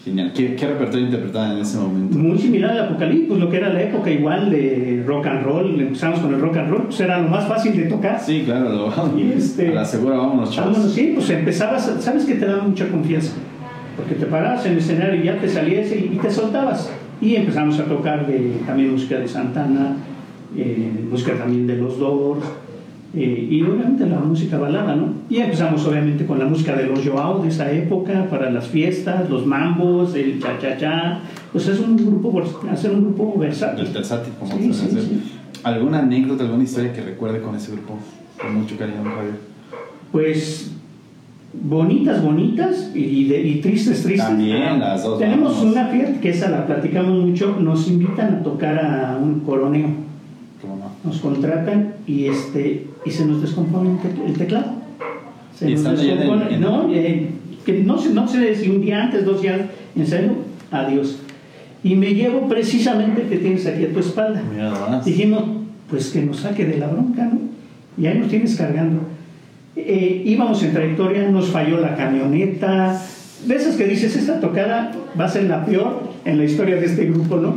Genial. 0.04 0.32
¿Qué, 0.34 0.54
¿Qué 0.54 0.66
repertorio 0.66 1.06
interpretaban 1.06 1.52
en 1.52 1.62
ese 1.62 1.78
momento? 1.78 2.18
Muy 2.18 2.38
similar 2.38 2.72
al 2.72 2.84
Apocalipsis, 2.88 3.26
pues 3.26 3.40
lo 3.40 3.48
que 3.48 3.56
era 3.56 3.72
la 3.72 3.82
época 3.82 4.10
igual 4.10 4.50
de 4.50 5.02
rock 5.06 5.26
and 5.26 5.42
roll. 5.44 5.80
Empezamos 5.80 6.20
con 6.20 6.34
el 6.34 6.40
rock 6.40 6.58
and 6.58 6.70
roll, 6.70 6.82
pues 6.84 7.00
era 7.00 7.22
lo 7.22 7.28
más 7.28 7.48
fácil 7.48 7.74
de 7.74 7.84
tocar. 7.84 8.20
Sí, 8.20 8.42
claro, 8.44 8.68
lo 8.68 9.18
Y 9.18 9.32
este- 9.32 9.70
a 9.70 9.74
la 9.76 9.84
segura 9.84 10.18
vámonos, 10.18 10.50
chavos. 10.50 10.72
Vámonos, 10.72 10.94
sí, 10.94 11.12
pues 11.14 11.30
empezabas, 11.30 11.90
sabes 12.00 12.26
que 12.26 12.34
te 12.34 12.44
daba 12.44 12.64
mucha 12.64 12.86
confianza. 12.88 13.32
porque 13.96 14.16
te 14.16 14.26
parabas 14.26 14.66
en 14.66 14.72
el 14.72 14.78
escenario 14.78 15.20
y 15.22 15.24
ya 15.24 15.38
te 15.38 15.48
salías 15.48 15.86
y, 15.92 16.18
te 16.20 16.28
soltabas. 16.28 16.90
Y 17.20 17.36
empezamos 17.36 17.78
a 17.78 17.84
tocar 17.84 18.26
de, 18.26 18.56
también 18.66 18.90
música 18.90 19.20
de 19.20 19.28
Santana, 19.28 19.96
eh, 20.56 20.90
música 21.08 21.34
también 21.34 21.68
de 21.68 21.76
los 21.76 22.00
Doors, 22.00 22.44
eh, 23.16 23.48
y 23.50 23.62
obviamente 23.62 24.06
la 24.06 24.18
música 24.18 24.58
balada, 24.58 24.96
¿no? 24.96 25.14
Y 25.30 25.36
empezamos 25.36 25.86
obviamente 25.86 26.26
con 26.26 26.38
la 26.38 26.46
música 26.46 26.74
de 26.74 26.86
los 26.86 27.06
Joao 27.06 27.42
de 27.42 27.48
esa 27.48 27.70
época, 27.70 28.26
para 28.28 28.50
las 28.50 28.66
fiestas, 28.68 29.30
los 29.30 29.46
mambos, 29.46 30.14
el 30.14 30.40
cha-cha-cha. 30.40 31.20
Pues 31.52 31.68
es 31.68 31.78
un 31.78 31.96
grupo, 31.96 32.42
hacer 32.70 32.90
un 32.90 33.02
grupo 33.02 33.38
versátil. 33.38 33.86
El 33.86 33.92
versátil, 33.92 34.32
como 34.38 34.52
sí, 34.56 34.72
sí, 34.72 35.22
¿Alguna 35.62 36.00
anécdota, 36.00 36.44
alguna 36.44 36.64
historia 36.64 36.92
que 36.92 37.02
recuerde 37.02 37.40
con 37.40 37.54
ese 37.54 37.72
grupo? 37.72 37.98
Con 38.40 38.54
mucho 38.60 38.76
cariño, 38.76 39.04
Javier. 39.04 39.36
Pues 40.10 40.72
bonitas, 41.52 42.22
bonitas 42.22 42.90
y, 42.94 43.32
y 43.32 43.60
tristes, 43.60 44.02
tristes. 44.02 44.26
También 44.26 44.80
las 44.80 45.04
dos. 45.04 45.18
Tenemos 45.18 45.62
una 45.62 45.86
fiesta 45.86 46.20
que 46.20 46.30
esa 46.30 46.50
la 46.50 46.66
platicamos 46.66 47.24
mucho, 47.24 47.56
nos 47.60 47.88
invitan 47.88 48.34
a 48.34 48.42
tocar 48.42 48.78
a 48.78 49.16
un 49.16 49.40
coroneo. 49.40 49.88
¿Cómo 50.60 50.76
no? 50.76 50.90
Nos 51.04 51.20
contratan 51.20 51.94
y 52.06 52.26
este 52.26 52.86
y 53.04 53.10
se 53.10 53.26
nos 53.26 53.42
descompone 53.42 53.98
el 54.26 54.34
teclado. 54.34 54.72
Se 55.56 55.70
nos 55.70 55.82
descompone, 55.84 56.58
¿no? 56.58 56.88
Eh, 56.92 57.28
que 57.64 57.80
no, 57.82 57.96
no 58.12 58.28
sé 58.28 58.54
si 58.54 58.70
un 58.70 58.80
día 58.80 59.04
antes, 59.04 59.24
dos 59.24 59.42
días, 59.42 59.60
en 59.94 60.06
serio, 60.06 60.32
adiós. 60.70 61.18
Y 61.82 61.94
me 61.94 62.14
llevo 62.14 62.48
precisamente 62.48 63.22
que 63.22 63.36
tienes 63.36 63.66
aquí 63.66 63.84
a 63.84 63.92
tu 63.92 64.00
espalda. 64.00 64.42
Dijimos, 65.04 65.44
pues 65.88 66.10
que 66.10 66.22
nos 66.22 66.38
saque 66.38 66.64
de 66.64 66.78
la 66.78 66.88
bronca, 66.88 67.24
¿no? 67.24 67.38
Y 67.96 68.06
ahí 68.06 68.18
nos 68.18 68.28
tienes 68.28 68.56
cargando. 68.56 69.00
Eh, 69.76 70.22
íbamos 70.24 70.62
en 70.62 70.72
trayectoria, 70.72 71.28
nos 71.28 71.48
falló 71.48 71.80
la 71.80 71.94
camioneta. 71.94 73.00
De 73.46 73.54
esas 73.54 73.76
que 73.76 73.86
dices, 73.86 74.16
esta 74.16 74.40
tocada 74.40 74.92
va 75.18 75.26
a 75.26 75.28
ser 75.28 75.44
la 75.44 75.64
peor 75.64 76.10
en 76.24 76.38
la 76.38 76.44
historia 76.44 76.76
de 76.76 76.86
este 76.86 77.04
grupo, 77.06 77.36
¿no? 77.36 77.56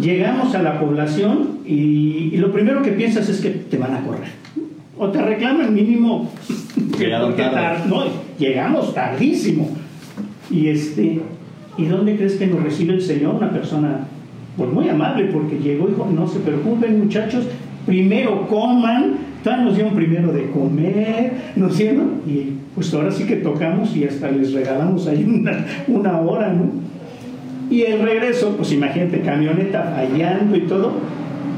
Llegamos 0.00 0.54
a 0.54 0.62
la 0.62 0.80
población 0.80 1.58
y, 1.66 2.30
y 2.32 2.36
lo 2.38 2.52
primero 2.52 2.82
que 2.82 2.92
piensas 2.92 3.28
es 3.28 3.40
que 3.40 3.50
te 3.50 3.76
van 3.76 3.94
a 3.94 4.00
correr 4.00 4.41
o 5.02 5.10
te 5.10 5.20
reclaman 5.20 5.74
mínimo 5.74 6.30
no, 7.88 8.04
llegamos 8.38 8.94
tardísimo. 8.94 9.68
Y 10.50 10.68
este, 10.68 11.20
¿y 11.76 11.84
dónde 11.86 12.16
crees 12.16 12.34
que 12.34 12.46
nos 12.46 12.62
recibe 12.62 12.94
el 12.94 13.02
Señor? 13.02 13.34
Una 13.34 13.50
persona 13.50 14.06
pues 14.56 14.70
muy 14.70 14.88
amable 14.88 15.26
porque 15.32 15.58
llegó 15.58 15.88
y 15.88 15.92
dijo, 15.92 16.08
no 16.14 16.28
se 16.28 16.40
preocupen 16.40 17.00
muchachos, 17.00 17.46
primero 17.86 18.46
coman, 18.48 19.14
todavía 19.42 19.64
nos 19.64 19.74
dieron 19.74 19.94
primero 19.94 20.32
de 20.32 20.50
comer, 20.50 21.32
¿no 21.56 21.68
es 21.68 21.76
cierto? 21.76 22.02
Y 22.26 22.52
pues 22.74 22.92
ahora 22.92 23.10
sí 23.10 23.24
que 23.24 23.36
tocamos 23.36 23.96
y 23.96 24.04
hasta 24.04 24.30
les 24.30 24.52
regalamos 24.52 25.06
ahí 25.08 25.24
una, 25.24 25.64
una 25.88 26.20
hora, 26.20 26.52
¿no? 26.52 26.70
Y 27.70 27.82
el 27.82 28.02
regreso, 28.02 28.54
pues 28.56 28.70
imagínate, 28.72 29.20
camioneta 29.20 29.94
fallando 29.96 30.54
y 30.54 30.62
todo, 30.62 30.92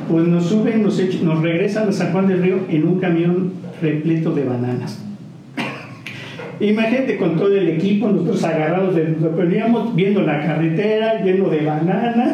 pues 0.08 0.26
nos 0.26 0.46
suben, 0.46 0.82
nos, 0.82 1.00
nos 1.22 1.42
regresan 1.42 1.88
a 1.88 1.92
San 1.92 2.12
Juan 2.12 2.28
del 2.28 2.42
Río 2.42 2.58
en 2.68 2.86
un 2.86 2.98
camión 2.98 3.52
repleto 3.80 4.32
de 4.32 4.44
bananas. 4.44 5.04
Imagínate 6.60 7.16
con 7.16 7.36
todo 7.36 7.54
el 7.54 7.68
equipo, 7.68 8.08
nosotros 8.08 8.44
agarrados 8.44 8.94
de 8.94 9.16
veníamos 9.36 9.94
viendo 9.94 10.22
la 10.22 10.40
carretera 10.46 11.22
lleno 11.22 11.48
de 11.48 11.64
bananas. 11.64 12.32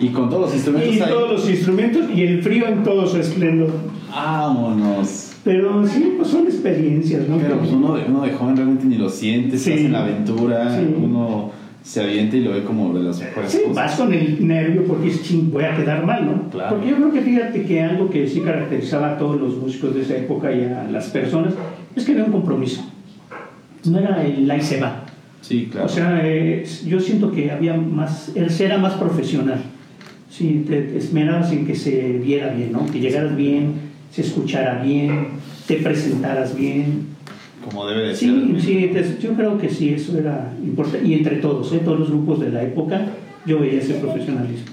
Y 0.00 0.08
con 0.08 0.28
todos 0.28 0.42
los 0.42 0.54
instrumentos. 0.54 0.94
Y 0.94 0.98
todos 0.98 1.32
los 1.32 1.50
instrumentos 1.50 2.10
y 2.14 2.22
el 2.22 2.42
frío 2.42 2.66
en 2.68 2.82
todo 2.82 3.06
su 3.06 3.18
esplendor. 3.18 3.70
Vámonos. 4.10 5.32
Pero 5.42 5.86
sí, 5.86 6.14
pues 6.16 6.28
son 6.28 6.46
experiencias, 6.46 7.28
¿no? 7.28 7.38
Pero 7.38 7.58
pues 7.58 7.70
uno 7.70 7.94
de, 7.94 8.04
uno 8.08 8.22
de 8.22 8.32
joven 8.32 8.56
realmente 8.56 8.84
ni 8.84 8.96
lo 8.96 9.08
siente, 9.08 9.56
sí. 9.58 9.72
en 9.72 9.92
la 9.92 10.02
aventura, 10.02 10.80
uno 11.02 11.52
se 11.86 12.02
avienta 12.02 12.36
y 12.36 12.40
lo 12.40 12.50
ve 12.50 12.64
como 12.64 12.92
de 12.92 13.04
las 13.04 13.20
mejores 13.20 13.52
sí, 13.52 13.60
vas 13.72 13.94
con 13.94 14.12
el 14.12 14.44
nervio 14.44 14.84
porque 14.86 15.06
es 15.06 15.22
ching, 15.22 15.52
voy 15.52 15.62
a 15.62 15.76
quedar 15.76 16.04
mal, 16.04 16.26
¿no? 16.26 16.50
Claro. 16.50 16.70
Porque 16.70 16.90
yo 16.90 16.96
creo 16.96 17.12
que 17.12 17.20
fíjate 17.20 17.62
que 17.62 17.80
algo 17.80 18.10
que 18.10 18.26
sí 18.26 18.40
caracterizaba 18.40 19.12
a 19.12 19.18
todos 19.18 19.40
los 19.40 19.56
músicos 19.56 19.94
de 19.94 20.02
esa 20.02 20.16
época 20.16 20.52
y 20.52 20.64
a 20.64 20.88
las 20.90 21.06
personas 21.10 21.54
es 21.94 22.04
que 22.04 22.10
había 22.10 22.24
un 22.24 22.32
compromiso. 22.32 22.84
No 23.84 24.00
era 24.00 24.20
el 24.26 24.52
y 24.52 24.60
se 24.62 24.80
va. 24.80 25.04
Sí, 25.42 25.68
claro. 25.70 25.86
O 25.86 25.88
sea, 25.88 26.20
yo 26.84 26.98
siento 26.98 27.30
que 27.30 27.52
había 27.52 27.74
más, 27.74 28.32
él 28.34 28.48
era 28.58 28.78
más 28.78 28.94
profesional. 28.94 29.60
Sí, 30.28 30.64
te, 30.66 30.98
esmerabas 30.98 31.52
en 31.52 31.64
que 31.68 31.76
se 31.76 32.14
viera 32.14 32.48
bien, 32.48 32.72
¿no? 32.72 32.84
Que 32.86 32.98
llegaras 32.98 33.36
bien, 33.36 33.74
se 34.10 34.22
escuchara 34.22 34.82
bien, 34.82 35.28
te 35.68 35.76
presentaras 35.76 36.56
bien 36.56 37.15
como 37.66 37.86
debe 37.86 38.08
de 38.08 38.16
sí, 38.16 38.60
ser. 38.60 38.62
Sí, 38.62 39.18
yo 39.20 39.34
creo 39.34 39.58
que 39.58 39.68
sí, 39.68 39.92
eso 39.92 40.16
era 40.16 40.52
importante. 40.64 41.06
Y 41.06 41.14
entre 41.14 41.36
todos, 41.36 41.72
¿eh? 41.72 41.80
todos 41.84 41.98
los 41.98 42.10
grupos 42.10 42.40
de 42.40 42.50
la 42.50 42.62
época, 42.62 43.06
yo 43.44 43.58
veía 43.58 43.80
ese 43.80 43.94
profesionalismo. 43.94 44.66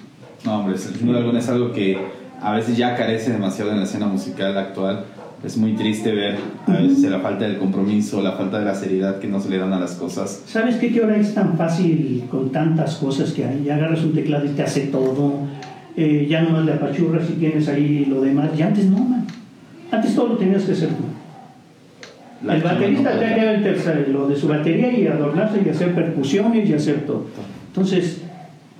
No, 0.45 0.60
hombre, 0.60 0.77
sin 0.77 1.08
duda 1.08 1.19
alguna 1.19 1.39
es 1.39 1.49
algo 1.49 1.71
que 1.71 1.97
a 2.39 2.53
veces 2.53 2.77
ya 2.77 2.95
carece 2.95 3.32
demasiado 3.32 3.71
en 3.71 3.77
la 3.77 3.86
escena 3.86 4.06
musical 4.06 4.56
actual. 4.58 5.06
Es 5.43 5.58
muy 5.58 5.73
triste 5.73 6.13
ver 6.13 6.38
a 6.67 6.73
veces 6.73 7.03
la 7.03 7.19
falta 7.19 7.45
del 7.45 7.58
compromiso, 7.58 8.21
la 8.21 8.34
falta 8.34 8.60
de 8.60 8.65
la 8.65 8.75
seriedad 8.75 9.19
que 9.19 9.27
no 9.27 9.41
se 9.41 9.49
le 9.49 9.58
dan 9.58 9.73
a 9.73 9.79
las 9.79 9.95
cosas. 9.95 10.43
¿Sabes 10.45 10.75
qué? 10.75 10.93
Que 10.93 11.01
ahora 11.01 11.17
es 11.17 11.34
tan 11.34 11.58
fácil 11.58 12.23
con 12.29 12.51
tantas 12.51 12.95
cosas 12.95 13.34
que 13.34 13.43
hay. 13.43 13.63
Ya 13.65 13.75
agarras 13.75 14.03
un 14.03 14.13
teclado 14.13 14.45
y 14.45 14.49
te 14.49 14.62
hace 14.62 14.82
todo. 14.88 15.39
Eh, 15.97 16.27
ya 16.29 16.43
no 16.43 16.60
es 16.60 16.65
de 16.65 16.73
apachurra 16.73 17.25
si 17.25 17.34
tienes 17.34 17.67
ahí 17.67 18.06
lo 18.06 18.21
demás. 18.21 18.51
Y 18.58 18.62
antes 18.62 18.86
no, 18.86 18.99
man. 18.99 19.25
Antes 19.91 20.15
todo 20.15 20.27
lo 20.27 20.38
tenías 20.38 20.63
que 20.63 20.71
hacer 20.71 20.89
tú 20.89 21.03
el 22.49 22.62
baterista 22.62 23.19
tenía 23.19 23.62
que 23.62 23.71
ver 23.71 24.10
lo 24.10 24.27
de 24.27 24.36
su 24.36 24.47
batería 24.47 24.91
y 24.91 25.08
adornarse 25.08 25.62
y 25.65 25.69
hacer 25.69 25.93
percusiones 25.93 26.69
y 26.69 26.73
hacer 26.73 27.06
todo. 27.06 27.25
Entonces, 27.67 28.21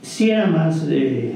sí 0.02 0.30
era 0.32 0.48
más, 0.48 0.86
eh, 0.90 1.34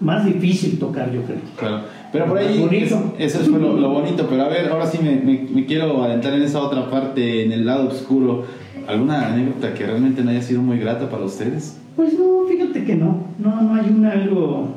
más 0.00 0.24
difícil 0.24 0.78
tocar, 0.78 1.12
yo 1.12 1.22
creo. 1.22 1.38
Claro. 1.58 1.82
Pero 2.12 2.26
por 2.26 2.38
ahí, 2.38 2.88
eso 3.18 3.38
fue 3.38 3.60
lo, 3.60 3.88
bonito. 3.88 4.26
Pero 4.28 4.42
a 4.42 4.48
ver, 4.48 4.68
ahora 4.68 4.86
sí 4.86 4.98
me, 5.02 5.16
me, 5.16 5.66
quiero 5.66 6.02
adentrar 6.02 6.34
en 6.34 6.42
esa 6.42 6.60
otra 6.60 6.90
parte, 6.90 7.44
en 7.44 7.52
el 7.52 7.66
lado 7.66 7.88
oscuro. 7.88 8.44
¿Alguna 8.88 9.28
anécdota 9.28 9.72
que 9.74 9.86
realmente 9.86 10.24
no 10.24 10.30
haya 10.30 10.42
sido 10.42 10.62
muy 10.62 10.78
grata 10.78 11.08
para 11.08 11.24
ustedes? 11.24 11.78
Pues 11.94 12.18
no, 12.18 12.46
fíjate 12.48 12.84
que 12.84 12.96
no. 12.96 13.26
No, 13.38 13.62
no 13.62 13.74
hay 13.74 13.88
un 13.90 14.04
algo 14.06 14.74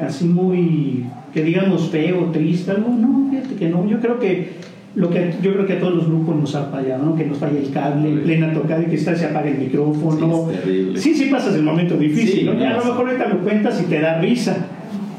así 0.00 0.24
muy, 0.24 1.04
que 1.34 1.42
digamos 1.42 1.90
feo, 1.90 2.30
triste, 2.32 2.70
algo. 2.70 2.88
No, 2.88 3.28
fíjate 3.30 3.56
que 3.56 3.68
no. 3.68 3.86
Yo 3.86 4.00
creo 4.00 4.18
que 4.18 4.52
lo 4.94 5.08
que 5.08 5.32
yo 5.40 5.52
creo 5.52 5.66
que 5.66 5.74
a 5.74 5.78
todos 5.78 5.94
los 5.94 6.06
grupos 6.06 6.36
nos 6.36 6.54
ha 6.54 6.64
fallado, 6.64 7.04
¿no? 7.04 7.16
que 7.16 7.24
nos 7.24 7.38
falla 7.38 7.58
el 7.58 7.70
cable 7.70 8.08
en 8.08 8.22
plena 8.22 8.52
tocada 8.52 8.82
y 8.82 8.86
que 8.86 8.96
está, 8.96 9.14
se 9.14 9.26
apaga 9.26 9.48
el 9.48 9.58
micrófono. 9.58 10.48
Sí, 10.96 11.14
sí, 11.14 11.28
pasas 11.30 11.54
el 11.54 11.62
momento 11.62 11.96
difícil, 11.96 12.46
¿no? 12.46 12.52
a 12.52 12.72
lo 12.72 12.84
mejor 12.84 13.08
ahorita 13.08 13.28
lo 13.28 13.38
cuentas 13.38 13.80
y 13.80 13.84
te 13.88 14.00
da 14.00 14.20
risa. 14.20 14.56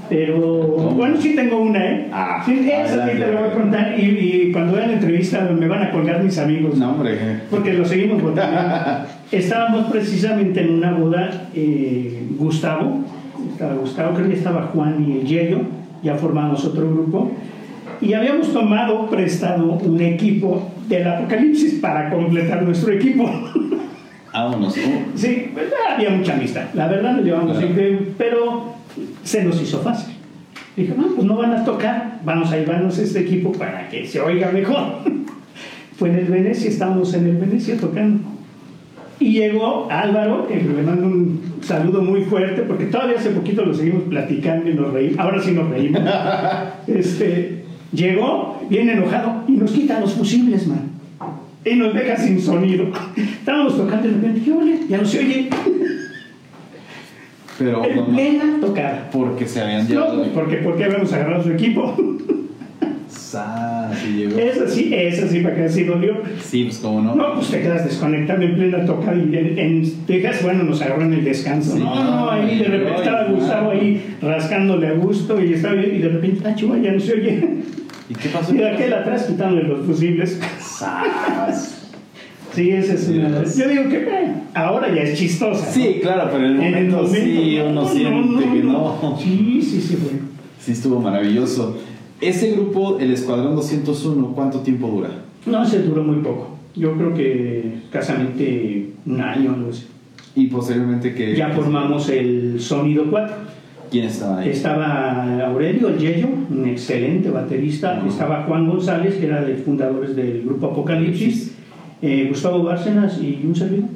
Pero 0.09 0.37
bueno, 0.93 1.15
sí 1.17 1.35
tengo 1.37 1.61
una, 1.61 1.85
¿eh? 1.89 2.07
Ah, 2.11 2.43
sí, 2.45 2.69
esa 2.69 3.07
sí 3.07 3.17
te 3.17 3.31
la 3.31 3.39
voy 3.39 3.49
a 3.49 3.53
contar. 3.53 3.97
Y, 3.97 4.03
y, 4.03 4.51
cuando 4.51 4.75
vean 4.75 4.89
la 4.89 4.93
entrevista 4.95 5.49
me 5.57 5.69
van 5.69 5.83
a 5.83 5.91
colgar 5.91 6.21
mis 6.21 6.37
amigos. 6.37 6.77
No, 6.77 6.91
hombre. 6.91 7.17
Porque 7.49 7.71
lo 7.71 7.85
seguimos 7.85 8.21
votando. 8.21 9.07
Estábamos 9.31 9.89
precisamente 9.89 10.59
en 10.59 10.71
una 10.71 10.91
boda, 10.91 11.47
eh, 11.55 12.27
Gustavo, 12.37 13.05
estaba 13.53 13.75
Gustavo, 13.75 14.15
creo 14.15 14.27
que 14.27 14.33
estaba 14.33 14.63
Juan 14.73 15.05
y 15.07 15.19
el 15.19 15.25
Yello, 15.25 15.59
ya 16.03 16.15
formamos 16.15 16.65
otro 16.65 16.91
grupo 16.91 17.31
y 18.01 18.13
habíamos 18.13 18.51
tomado 18.51 19.07
prestado 19.09 19.73
un 19.73 20.01
equipo 20.01 20.71
del 20.87 21.07
Apocalipsis 21.07 21.75
para 21.75 22.09
completar 22.09 22.63
nuestro 22.63 22.93
equipo. 22.93 23.29
Vámonos. 24.33 24.73
Sí, 25.15 25.51
pues, 25.53 25.65
había 25.93 26.09
mucha 26.09 26.33
amistad. 26.33 26.63
La 26.73 26.87
verdad 26.87 27.13
nos 27.13 27.25
llevamos 27.25 27.57
pero 28.17 28.73
se 29.23 29.43
nos 29.43 29.61
hizo 29.61 29.79
fácil. 29.81 30.15
Dije, 30.75 30.93
no, 30.97 31.07
pues 31.07 31.27
no 31.27 31.35
van 31.35 31.53
a 31.53 31.65
tocar, 31.65 32.19
vamos 32.23 32.51
a 32.51 32.57
llevarnos 32.57 32.97
este 32.97 33.19
equipo 33.19 33.51
para 33.51 33.89
que 33.89 34.07
se 34.07 34.21
oiga 34.21 34.51
mejor. 34.51 34.99
Fue 35.97 36.09
en 36.09 36.15
el 36.15 36.25
Venecia, 36.25 36.69
estábamos 36.69 37.13
en 37.13 37.27
el 37.27 37.37
Venecia 37.37 37.77
tocando. 37.77 38.23
Y 39.19 39.33
llegó 39.33 39.87
Álvaro, 39.91 40.47
que 40.47 40.55
le 40.55 40.81
mando 40.81 41.05
un 41.05 41.41
saludo 41.61 42.01
muy 42.01 42.23
fuerte, 42.23 42.63
porque 42.63 42.85
todavía 42.85 43.17
hace 43.19 43.29
poquito 43.29 43.63
lo 43.63 43.73
seguimos 43.73 44.03
platicando 44.03 44.67
y 44.69 44.73
nos 44.73 44.91
reímos. 44.93 45.19
Ahora 45.19 45.41
sí 45.41 45.51
nos 45.51 45.69
reímos. 45.69 46.01
este, 46.87 47.60
Llegó 47.91 48.61
bien 48.69 48.89
enojado 48.89 49.43
y 49.47 49.53
nos 49.53 49.71
quita 49.71 49.99
los 49.99 50.13
fusibles, 50.13 50.67
man. 50.67 50.91
Y 51.63 51.75
nos 51.75 51.93
deja 51.93 52.17
sin 52.17 52.41
sonido. 52.41 52.87
Estábamos 53.15 53.77
tocando 53.77 54.07
y 54.07 54.11
de 54.11 54.17
repente, 54.17 54.41
¿qué 54.43 54.79
Ya 54.89 54.97
no 54.97 55.05
se 55.05 55.19
oye. 55.19 55.49
Pero. 57.59 57.85
En 57.85 58.05
plena 58.05 58.59
tocada. 58.59 59.09
Porque 59.11 59.47
se 59.47 59.61
habían 59.61 59.87
llevado. 59.87 60.25
No, 60.25 60.31
porque, 60.31 60.57
porque 60.57 60.85
habíamos 60.85 61.11
agarrado 61.13 61.43
su 61.43 61.51
equipo. 61.51 61.95
Sí 63.31 64.09
llegó. 64.17 64.39
Eso 64.39 64.67
sí, 64.67 64.93
eso 64.93 65.27
sí, 65.27 65.39
para 65.39 65.55
que 65.55 65.63
así 65.63 65.83
dolió. 65.83 66.21
Sí, 66.41 66.65
pues 66.65 66.79
cómo 66.79 67.01
no. 67.01 67.15
No, 67.15 67.35
pues 67.35 67.49
te 67.49 67.61
quedas 67.61 67.85
desconectado 67.85 68.41
en 68.41 68.55
plena 68.55 68.85
tocada 68.85 69.15
y 69.15 69.35
en, 69.35 69.57
en 69.57 70.05
Texas, 70.05 70.43
bueno, 70.43 70.63
nos 70.63 70.81
agarró 70.81 71.03
en 71.03 71.13
el 71.13 71.23
descanso. 71.23 71.77
no, 71.77 72.03
no, 72.03 72.29
ahí 72.29 72.59
de 72.59 72.65
repente 72.65 72.99
estaba 72.99 73.25
Gustavo 73.25 73.71
ahí 73.71 74.15
rascándole 74.21 74.87
a 74.87 74.93
gusto 74.93 75.41
y 75.43 75.53
estaba 75.53 75.75
bien, 75.75 75.95
y 75.95 75.99
de 75.99 76.09
repente, 76.09 76.47
ah, 76.47 76.55
chuva, 76.55 76.77
ya 76.77 76.91
no 76.91 76.99
se 76.99 77.13
oye. 77.13 77.47
¿Y 78.09 78.13
qué 78.15 78.29
pasó? 78.29 78.53
Y 78.53 78.57
de 78.57 78.69
aquel 78.69 78.93
atrás 78.93 79.23
quitándole 79.23 79.67
los 79.67 79.85
fusibles. 79.85 80.39
Sí, 82.53 82.69
esa 82.71 82.93
es 82.93 83.07
una. 83.07 83.45
Sí. 83.45 83.61
Yo 83.61 83.69
digo 83.69 83.87
que 83.87 83.97
eh, 83.97 84.33
ahora 84.53 84.93
ya 84.93 85.03
es 85.03 85.17
chistosa. 85.17 85.65
¿no? 85.65 85.71
Sí, 85.71 85.99
claro, 86.01 86.29
pero 86.31 86.45
en 86.47 86.61
el 86.61 86.61
En 86.61 86.75
el 86.75 86.89
momento, 86.89 86.97
momento, 87.03 87.15
sí 87.15 87.55
no, 87.57 87.65
uno 87.65 87.81
no, 87.81 87.87
siente 87.87 88.45
no, 88.45 88.53
que 88.53 88.63
no. 88.63 88.71
no. 89.01 89.17
Sí, 89.17 89.61
sí, 89.61 89.81
sí, 89.81 89.97
güey. 90.01 90.15
Sí, 90.59 90.73
estuvo 90.73 90.99
maravilloso. 90.99 91.77
Ese 92.21 92.51
grupo, 92.51 92.99
el 92.99 93.11
Escuadrón 93.11 93.55
201, 93.55 94.27
¿cuánto 94.35 94.59
tiempo 94.59 94.87
dura? 94.87 95.09
No, 95.45 95.65
se 95.65 95.81
duró 95.81 96.03
muy 96.03 96.17
poco. 96.17 96.49
Yo 96.75 96.93
creo 96.95 97.13
que 97.13 97.79
escasamente 97.85 98.91
un 99.05 99.19
año, 99.21 99.53
algo 99.55 99.69
así. 99.71 99.87
Y 100.35 100.47
posteriormente 100.47 101.13
que... 101.13 101.35
Ya 101.35 101.49
formamos 101.49 102.07
el 102.09 102.59
Sonido 102.59 103.05
4. 103.09 103.35
¿Quién 103.89 104.05
estaba 104.05 104.39
ahí? 104.39 104.49
Estaba 104.49 105.45
Aurelio, 105.47 105.89
el 105.89 105.97
Yello, 105.97 106.27
un 106.49 106.65
excelente 106.67 107.29
baterista. 107.29 107.97
Ajá. 107.97 108.07
Estaba 108.07 108.43
Juan 108.43 108.69
González, 108.69 109.15
que 109.15 109.25
era 109.25 109.43
de 109.43 109.55
fundadores 109.55 110.15
del 110.15 110.43
grupo 110.43 110.67
Apocalipsis. 110.67 111.55
eh, 112.03 112.27
Gustavo 112.29 112.63
Bárcenas 112.63 113.19
y 113.21 113.41
un 113.45 113.55
servidor 113.55 113.89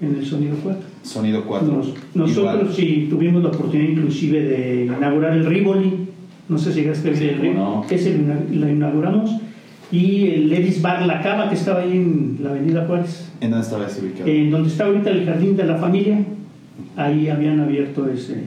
en 0.00 0.14
el 0.16 0.24
Sonido 0.24 0.56
4. 0.62 0.82
Sonido 1.02 1.44
4. 1.44 1.68
Nos- 1.72 1.94
nosotros 2.14 2.54
Igual. 2.62 2.72
sí 2.74 3.06
tuvimos 3.10 3.42
la 3.42 3.50
oportunidad 3.50 3.90
inclusive 3.90 4.40
de 4.42 4.84
inaugurar 4.86 5.34
el 5.36 5.44
Rivoli. 5.44 6.03
No 6.48 6.58
sé 6.58 6.72
si 6.72 6.80
llegaste 6.82 7.10
a 7.10 7.16
Sí, 7.16 7.28
el 7.28 7.54
no. 7.54 7.84
Ese 7.90 8.12
lo, 8.12 8.18
ina- 8.22 8.40
lo 8.50 8.68
inauguramos. 8.68 9.30
Y 9.90 10.28
el 10.28 10.48
Levis 10.50 10.82
Bar 10.82 11.06
La 11.06 11.20
Cava, 11.22 11.48
que 11.48 11.54
estaba 11.54 11.80
ahí 11.80 11.92
en 11.92 12.38
la 12.42 12.50
Avenida 12.50 12.84
Juárez. 12.86 13.30
¿En 13.40 13.50
dónde 13.50 13.64
estaba 13.64 13.86
ese 13.86 14.00
ubicado? 14.02 14.28
En 14.28 14.50
donde 14.50 14.68
está 14.68 14.84
ahorita 14.86 15.10
el 15.10 15.24
Jardín 15.26 15.56
de 15.56 15.64
la 15.64 15.76
Familia. 15.76 16.18
Ahí 16.96 17.28
habían 17.28 17.60
abierto 17.60 18.08
ese, 18.08 18.42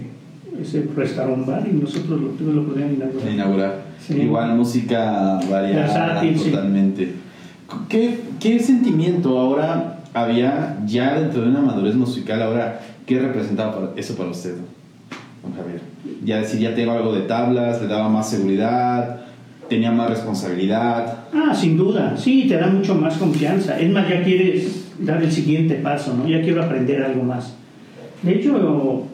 ese 0.61 0.85
restaurant 0.95 1.45
bar 1.45 1.65
y 1.69 1.73
nosotros 1.75 2.19
lo 2.21 2.27
tuvimos 2.29 2.55
la 2.55 2.61
oportunidad 2.61 2.89
de 2.89 2.95
inaugurar. 2.95 3.33
inaugurar. 3.33 3.81
Sí. 4.05 4.13
Igual 4.21 4.55
música 4.57 5.39
variada 5.49 5.81
Versátil, 5.85 6.37
sí. 6.39 6.49
totalmente. 6.51 7.11
¿Qué, 7.89 8.19
¿Qué 8.39 8.59
sentimiento 8.59 9.37
ahora 9.39 9.99
había 10.13 10.79
ya 10.85 11.19
dentro 11.19 11.41
de 11.43 11.49
una 11.49 11.61
madurez 11.61 11.95
musical? 11.95 12.41
Ahora, 12.41 12.81
¿qué 13.05 13.19
representaba 13.19 13.91
eso 13.95 14.15
para 14.15 14.29
usted, 14.29 14.55
Javier? 15.53 15.81
Ya 16.23 16.39
decir, 16.39 16.59
ya 16.59 16.75
tengo 16.75 16.91
algo 16.91 17.13
de 17.13 17.21
tablas, 17.21 17.81
le 17.81 17.87
daba 17.87 18.09
más 18.09 18.29
seguridad, 18.29 19.21
tenía 19.69 19.91
más 19.91 20.09
responsabilidad. 20.09 21.25
Ah, 21.33 21.53
sin 21.53 21.77
duda, 21.77 22.15
sí, 22.17 22.45
te 22.47 22.57
da 22.57 22.67
mucho 22.67 22.95
más 22.95 23.17
confianza. 23.17 23.79
Es 23.79 23.89
más, 23.91 24.09
ya 24.09 24.23
quieres 24.23 24.85
dar 24.99 25.21
el 25.21 25.31
siguiente 25.31 25.75
paso, 25.75 26.15
¿no? 26.15 26.27
Ya 26.27 26.41
quiero 26.41 26.63
aprender 26.63 27.03
algo 27.03 27.23
más. 27.23 27.55
De 28.23 28.35
hecho, 28.35 29.05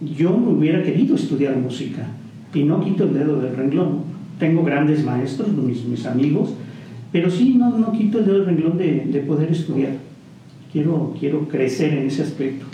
yo 0.00 0.36
me 0.36 0.52
hubiera 0.52 0.82
querido 0.82 1.14
estudiar 1.14 1.56
música 1.56 2.06
y 2.52 2.64
no 2.64 2.82
quito 2.82 3.04
el 3.04 3.14
dedo 3.14 3.40
del 3.40 3.56
renglón. 3.56 4.10
Tengo 4.38 4.64
grandes 4.64 5.04
maestros, 5.04 5.48
mis, 5.52 5.84
mis 5.84 6.06
amigos, 6.06 6.54
pero 7.12 7.30
sí, 7.30 7.54
no, 7.58 7.70
no 7.78 7.92
quito 7.92 8.18
el 8.18 8.24
dedo 8.24 8.36
del 8.38 8.46
renglón 8.46 8.78
de, 8.78 9.04
de 9.06 9.20
poder 9.20 9.50
estudiar. 9.52 9.92
Quiero, 10.72 11.14
quiero 11.18 11.48
crecer 11.48 11.92
en 11.94 12.06
ese 12.06 12.22
aspecto. 12.22 12.64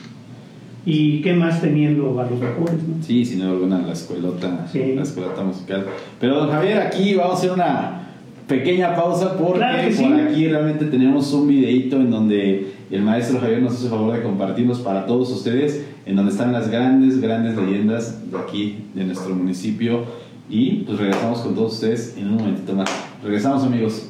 Y 0.88 1.20
qué 1.20 1.34
más 1.34 1.60
teniendo 1.60 2.18
a 2.20 2.30
los 2.30 2.38
mejores, 2.40 2.76
¿no? 2.86 3.02
Sí, 3.02 3.24
sin 3.24 3.40
duda 3.40 3.50
alguna, 3.50 3.78
la 3.82 3.92
escuelota, 3.92 4.66
Sí. 4.70 4.92
la 4.94 5.02
escuelota 5.02 5.42
musical. 5.42 5.84
Pero 6.20 6.36
don 6.36 6.50
Javier, 6.50 6.78
aquí 6.78 7.14
vamos 7.16 7.34
a 7.34 7.38
hacer 7.38 7.50
una 7.50 8.02
pequeña 8.46 8.94
pausa 8.94 9.36
porque 9.36 9.58
Claro 9.58 9.82
por 9.88 9.92
sí. 9.92 10.04
aquí 10.04 10.46
realmente 10.46 10.84
tenemos 10.84 11.32
un 11.32 11.48
videito 11.48 11.96
en 11.96 12.10
donde 12.12 12.72
el 12.92 13.02
maestro 13.02 13.40
Javier 13.40 13.60
nos 13.62 13.74
hace 13.74 13.88
favor 13.88 14.14
de 14.14 14.22
compartirnos 14.22 14.78
para 14.78 15.06
todos 15.06 15.28
ustedes, 15.32 15.84
en 16.06 16.14
donde 16.14 16.30
están 16.30 16.52
las 16.52 16.70
grandes, 16.70 17.20
grandes 17.20 17.56
leyendas 17.56 18.30
de 18.30 18.38
aquí, 18.38 18.84
de 18.94 19.04
nuestro 19.04 19.34
municipio. 19.34 20.04
Y 20.48 20.84
pues 20.86 20.98
regresamos 20.98 21.40
con 21.40 21.56
todos 21.56 21.72
ustedes 21.74 22.14
en 22.16 22.28
un 22.28 22.36
momentito 22.36 22.72
más. 22.74 22.88
Regresamos 23.24 23.64
amigos. 23.64 24.08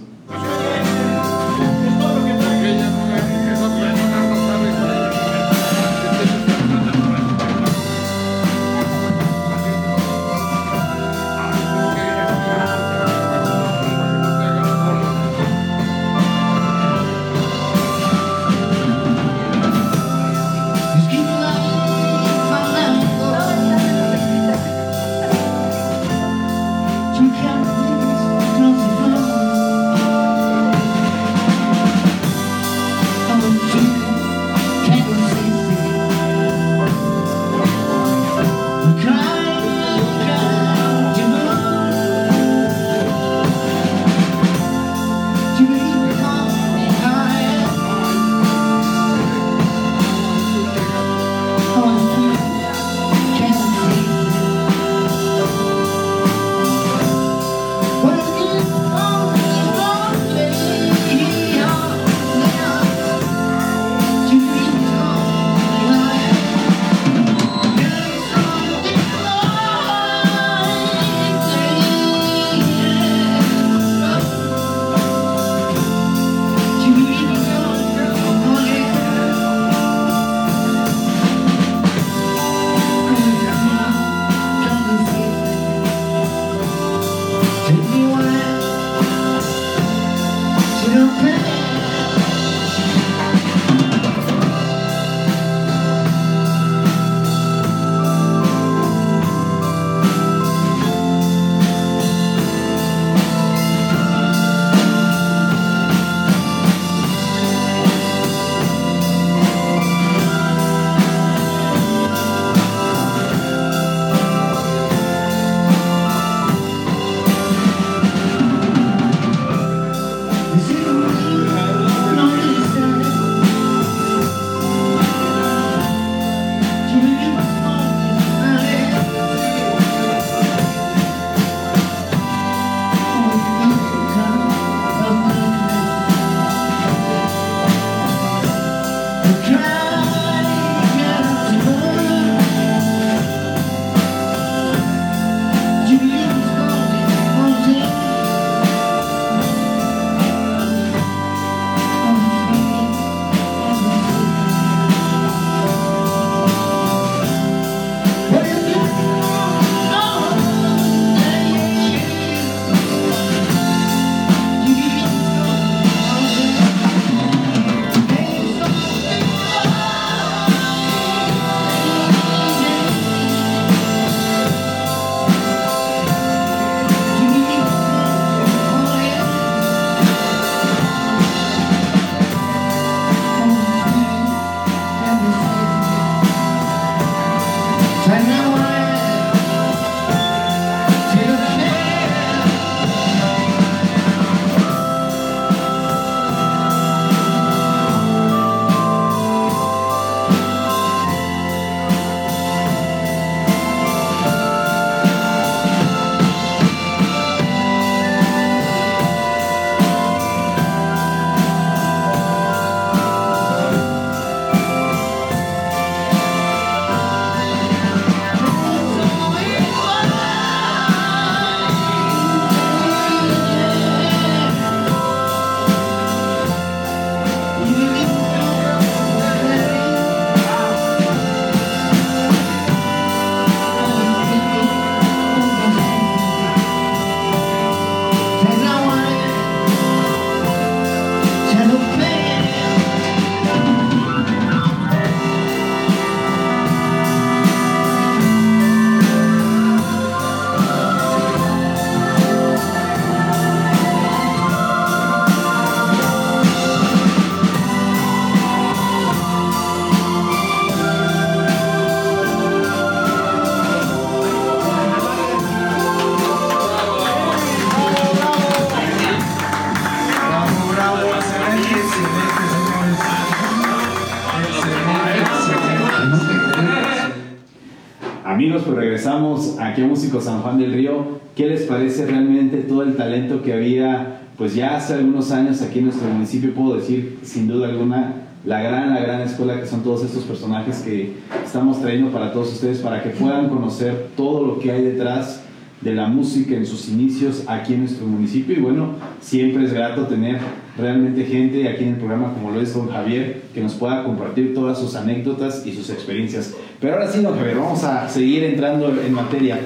Músico 280.17 280.21
San 280.21 280.43
Juan 280.43 280.59
del 280.59 280.73
Río. 280.73 281.21
¿Qué 281.35 281.47
les 281.47 281.63
parece 281.63 282.07
realmente 282.07 282.59
todo 282.59 282.83
el 282.83 282.97
talento 282.97 283.43
que 283.43 283.53
había, 283.53 284.21
pues 284.39 284.55
ya 284.55 284.77
hace 284.77 284.95
algunos 284.95 285.31
años 285.31 285.61
aquí 285.61 285.81
en 285.81 285.87
nuestro 285.87 286.09
municipio? 286.09 286.55
Puedo 286.55 286.77
decir, 286.77 287.19
sin 287.23 287.47
duda 287.47 287.69
alguna, 287.69 288.15
la 288.45 288.63
gran, 288.63 288.95
la 288.95 289.01
gran 289.01 289.21
escuela 289.21 289.61
que 289.61 289.67
son 289.67 289.83
todos 289.83 290.05
estos 290.05 290.25
personajes 290.25 290.79
que 290.79 291.13
estamos 291.45 291.81
trayendo 291.81 292.11
para 292.11 292.33
todos 292.33 292.53
ustedes, 292.53 292.79
para 292.79 293.03
que 293.03 293.11
puedan 293.11 293.49
conocer 293.49 294.09
todo 294.17 294.47
lo 294.47 294.59
que 294.59 294.73
hay 294.73 294.83
detrás 294.83 295.43
de 295.83 295.95
la 295.95 296.07
música 296.07 296.55
en 296.55 296.65
sus 296.65 296.89
inicios 296.89 297.45
aquí 297.47 297.75
en 297.75 297.81
nuestro 297.81 298.07
municipio. 298.07 298.57
Y 298.57 298.61
bueno, 298.61 298.95
siempre 299.21 299.65
es 299.65 299.75
grato 299.75 300.07
tener 300.07 300.39
realmente 300.79 301.25
gente 301.25 301.69
aquí 301.69 301.85
en 301.85 301.91
el 301.91 301.97
programa 301.97 302.33
como 302.33 302.53
lo 302.53 302.61
es 302.61 302.73
don 302.73 302.89
Javier, 302.89 303.43
que 303.53 303.61
nos 303.61 303.75
pueda 303.75 304.03
compartir 304.03 304.55
todas 304.55 304.79
sus 304.79 304.95
anécdotas 304.95 305.67
y 305.67 305.73
sus 305.73 305.91
experiencias. 305.91 306.55
Pero 306.81 306.95
ahora 306.95 307.11
sí, 307.11 307.21
don 307.21 307.37
Javier, 307.37 307.59
vamos 307.59 307.85
a 307.85 308.09
seguir 308.09 308.45
entrando 308.45 308.89
en 308.89 309.13
materia. 309.13 309.61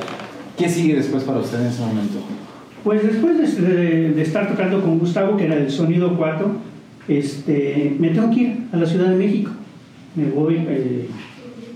¿Qué 0.60 0.68
sigue 0.68 0.94
después 0.96 1.24
para 1.24 1.38
usted 1.40 1.60
en 1.60 1.66
ese 1.68 1.80
momento? 1.80 2.18
Pues 2.84 3.02
después 3.02 3.38
de, 3.56 3.62
de- 3.68 4.10
de 4.12 4.22
estar 4.22 4.48
tocando 4.48 4.80
con 4.82 4.98
Gustavo, 4.98 5.36
que 5.36 5.46
era 5.46 5.56
el 5.56 5.70
sonido 5.70 6.14
4, 6.16 6.50
este, 7.08 7.96
me 7.98 8.10
tengo 8.10 8.30
que 8.30 8.40
ir 8.40 8.56
a 8.72 8.76
la 8.76 8.84
Ciudad 8.86 9.08
de 9.10 9.16
México. 9.16 9.50
Me 10.14 10.26
voy 10.26 10.56
eh, 10.68 11.06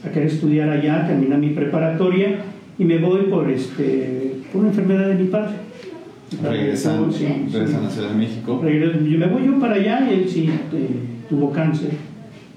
a 0.04 0.10
querer 0.10 0.28
estudiar 0.28 0.68
allá, 0.68 1.06
terminar 1.06 1.38
mi 1.38 1.50
preparatoria 1.50 2.36
y 2.78 2.84
me 2.84 2.98
voy 2.98 3.22
por, 3.22 3.50
este, 3.50 4.36
por 4.52 4.60
una 4.60 4.70
enfermedad 4.70 5.08
de 5.08 5.14
mi 5.14 5.28
padre. 5.28 5.54
Regresan, 6.42 7.12
sí, 7.12 7.18
sí. 7.26 7.52
regresan 7.52 7.80
a 7.80 7.84
la 7.84 7.90
Ciudad 7.90 8.08
de 8.10 8.16
México. 8.16 8.62
Yo 8.62 9.18
me 9.18 9.26
voy 9.26 9.46
yo 9.46 9.58
para 9.60 9.74
allá 9.74 10.06
y 10.10 10.14
él 10.14 10.28
sí 10.28 10.50
eh, 10.72 10.88
tuvo 11.28 11.50
cáncer. 11.52 11.90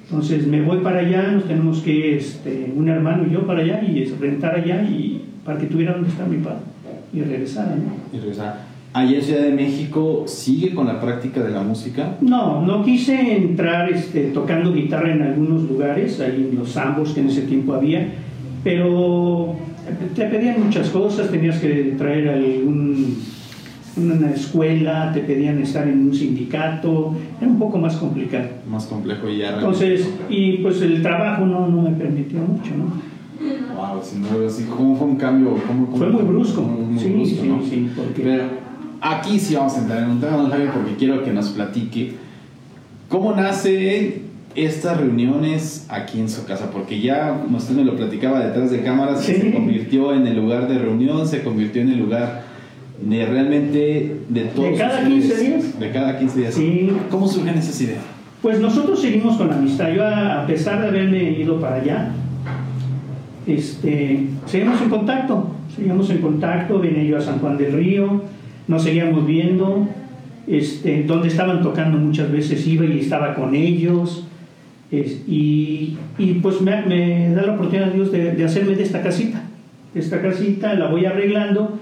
Entonces 0.09 0.47
me 0.47 0.61
voy 0.61 0.79
para 0.79 0.99
allá, 0.99 1.31
nos 1.31 1.45
tenemos 1.45 1.79
que, 1.79 2.17
este, 2.17 2.71
un 2.75 2.87
hermano 2.89 3.25
y 3.29 3.33
yo 3.33 3.45
para 3.45 3.59
allá 3.61 3.81
y 3.83 4.03
rentar 4.19 4.55
allá 4.55 4.81
y 4.83 5.21
para 5.47 5.57
que 5.57 5.67
tuviera 5.67 5.93
donde 5.93 6.09
está 6.09 6.25
mi 6.25 6.37
padre 6.39 6.59
y 7.13 7.21
regresara, 7.21 7.73
¿no? 7.73 7.93
Y 8.15 8.19
regresa. 8.19 8.57
Allá 8.91 9.17
en 9.17 9.23
Ciudad 9.23 9.43
de 9.43 9.51
México, 9.51 10.25
¿sigue 10.27 10.75
con 10.75 10.87
la 10.87 10.99
práctica 10.99 11.41
de 11.41 11.51
la 11.51 11.63
música? 11.63 12.17
No, 12.19 12.65
no 12.65 12.83
quise 12.83 13.37
entrar 13.37 13.89
este, 13.89 14.31
tocando 14.31 14.73
guitarra 14.73 15.13
en 15.13 15.21
algunos 15.21 15.63
lugares, 15.63 16.19
ahí 16.19 16.49
en 16.51 16.59
los 16.59 16.75
ambos 16.75 17.13
que 17.13 17.21
en 17.21 17.29
ese 17.29 17.43
tiempo 17.43 17.73
había, 17.73 18.09
pero 18.61 19.55
te 20.13 20.25
pedían 20.25 20.65
muchas 20.65 20.89
cosas, 20.89 21.31
tenías 21.31 21.59
que 21.59 21.95
traer 21.97 22.27
algún, 22.27 23.17
una 23.95 24.31
escuela, 24.31 25.11
te 25.13 25.21
pedían 25.21 25.61
estar 25.61 25.87
en 25.87 26.07
un 26.07 26.13
sindicato, 26.13 27.15
era 27.39 27.49
un 27.49 27.57
poco 27.57 27.77
más 27.77 27.95
complicado. 27.95 28.49
Más 28.69 28.85
complejo 28.87 29.29
y 29.29 29.37
ya. 29.37 29.53
Entonces, 29.53 30.09
y 30.29 30.57
pues 30.57 30.81
el 30.81 31.01
trabajo 31.01 31.45
no, 31.45 31.67
no 31.67 31.83
me 31.83 31.91
permitió 31.91 32.39
mucho, 32.39 32.71
¿no? 32.75 33.06
Wow, 33.75 34.01
sin 34.03 34.23
duda, 34.23 34.49
sí, 34.49 34.65
¿cómo 34.69 34.95
fue 34.95 35.07
un 35.07 35.15
cambio? 35.17 35.55
¿Cómo- 35.67 35.85
cómo- 35.87 35.97
Fue 35.97 36.09
muy 36.09 36.23
brusco, 36.23 36.61
muy- 36.61 36.99
sí, 36.99 37.09
brusco, 37.09 37.41
sí, 37.41 37.47
¿no? 37.47 37.61
sí, 37.63 37.91
porque... 37.95 38.21
Pero 38.23 38.43
aquí 39.01 39.39
sí 39.39 39.55
vamos 39.55 39.75
a 39.75 39.79
entrar 39.81 40.03
en 40.03 40.09
un 40.11 40.19
tema, 40.19 40.37
don 40.37 40.49
Javier, 40.49 40.71
porque 40.71 40.95
quiero 40.95 41.23
que 41.23 41.31
nos 41.31 41.49
platique 41.49 42.13
cómo 43.09 43.33
nacen 43.35 44.27
estas 44.55 44.97
reuniones 44.97 45.85
aquí 45.89 46.19
en 46.19 46.29
su 46.29 46.45
casa, 46.45 46.71
porque 46.71 46.99
ya, 46.99 47.39
como 47.43 47.57
usted 47.57 47.75
me 47.75 47.83
lo 47.83 47.95
platicaba 47.95 48.39
detrás 48.43 48.71
de 48.71 48.81
cámaras, 48.81 49.21
Sí. 49.23 49.33
se 49.35 49.51
convirtió 49.53 50.13
en 50.13 50.25
el 50.25 50.35
lugar 50.37 50.67
de 50.67 50.79
reunión, 50.79 51.27
se 51.27 51.43
convirtió 51.43 51.81
en 51.83 51.89
el 51.89 51.99
lugar 51.99 52.43
de 52.99 53.25
realmente 53.27 54.15
de 54.27 54.41
todos 54.55 54.75
cada 54.77 55.01
ustedes. 55.01 55.13
15 55.25 55.37
días. 55.43 55.79
De 55.79 55.91
cada 55.91 56.17
15 56.17 56.39
días. 56.39 56.53
Sí. 56.55 56.91
¿Cómo 57.11 57.27
surgen 57.27 57.55
esas 57.55 57.79
ideas? 57.81 58.01
Pues 58.41 58.59
nosotros 58.59 58.99
seguimos 58.99 59.37
con 59.37 59.49
la 59.49 59.55
amistad. 59.57 59.89
Yo, 59.93 60.03
a 60.05 60.45
pesar 60.47 60.81
de 60.81 60.87
haberme 60.87 61.31
ido 61.39 61.59
para 61.59 61.75
allá, 61.75 62.11
este, 63.47 64.27
seguimos 64.45 64.81
en 64.81 64.89
contacto. 64.89 65.51
Seguimos 65.75 66.09
en 66.09 66.17
contacto. 66.19 66.79
Venía 66.79 67.03
yo 67.03 67.17
a 67.17 67.21
San 67.21 67.39
Juan 67.39 67.57
del 67.57 67.73
Río, 67.73 68.21
nos 68.67 68.83
seguíamos 68.83 69.25
viendo. 69.25 69.87
Este, 70.47 71.03
donde 71.03 71.27
estaban 71.27 71.61
tocando 71.61 71.97
muchas 71.97 72.31
veces 72.31 72.65
iba 72.67 72.85
y 72.85 72.99
estaba 72.99 73.33
con 73.35 73.53
ellos. 73.55 74.25
Es- 74.91 75.23
y, 75.27 75.97
y 76.17 76.33
pues 76.41 76.61
me, 76.61 76.81
me 76.85 77.29
da 77.33 77.41
la 77.41 77.53
oportunidad 77.53 77.91
Dios 77.91 78.11
de, 78.11 78.31
de 78.33 78.45
hacerme 78.45 78.75
de 78.75 78.83
esta 78.83 79.01
casita. 79.01 79.41
Esta 79.93 80.21
casita 80.21 80.73
la 80.75 80.87
voy 80.87 81.05
arreglando 81.05 81.77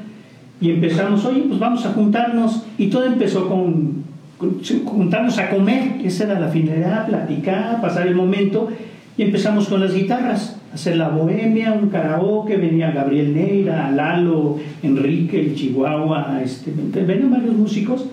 y 0.61 0.71
empezamos, 0.71 1.25
oye, 1.25 1.43
pues 1.47 1.59
vamos 1.59 1.85
a 1.85 1.91
juntarnos. 1.93 2.65
Y 2.79 2.87
todo 2.87 3.05
empezó 3.05 3.47
con, 3.47 4.03
con- 4.39 4.59
juntarnos 4.85 5.37
a 5.37 5.49
comer, 5.51 5.97
esa 6.03 6.23
era 6.23 6.39
la 6.39 6.47
finalidad, 6.47 7.05
platicar, 7.07 7.81
pasar 7.81 8.07
el 8.07 8.15
momento. 8.15 8.69
Y 9.17 9.23
empezamos 9.23 9.67
con 9.69 9.79
las 9.79 9.93
guitarras, 9.93 10.57
hacer 10.73 10.97
la 10.97 11.09
bohemia, 11.09 11.71
un 11.71 11.89
karaoke, 11.89 12.57
venía 12.57 12.91
Gabriel 12.91 13.33
Neira, 13.33 13.89
Lalo, 13.91 14.57
Enrique, 14.83 15.39
el 15.39 15.55
Chihuahua, 15.55 16.41
este, 16.43 16.71
venían 16.71 17.31
varios 17.31 17.55
músicos 17.55 18.07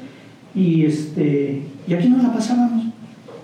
y, 0.54 0.84
este, 0.84 1.62
y 1.88 1.94
aquí 1.94 2.08
nos 2.08 2.22
la 2.22 2.32
pasábamos. 2.32 2.84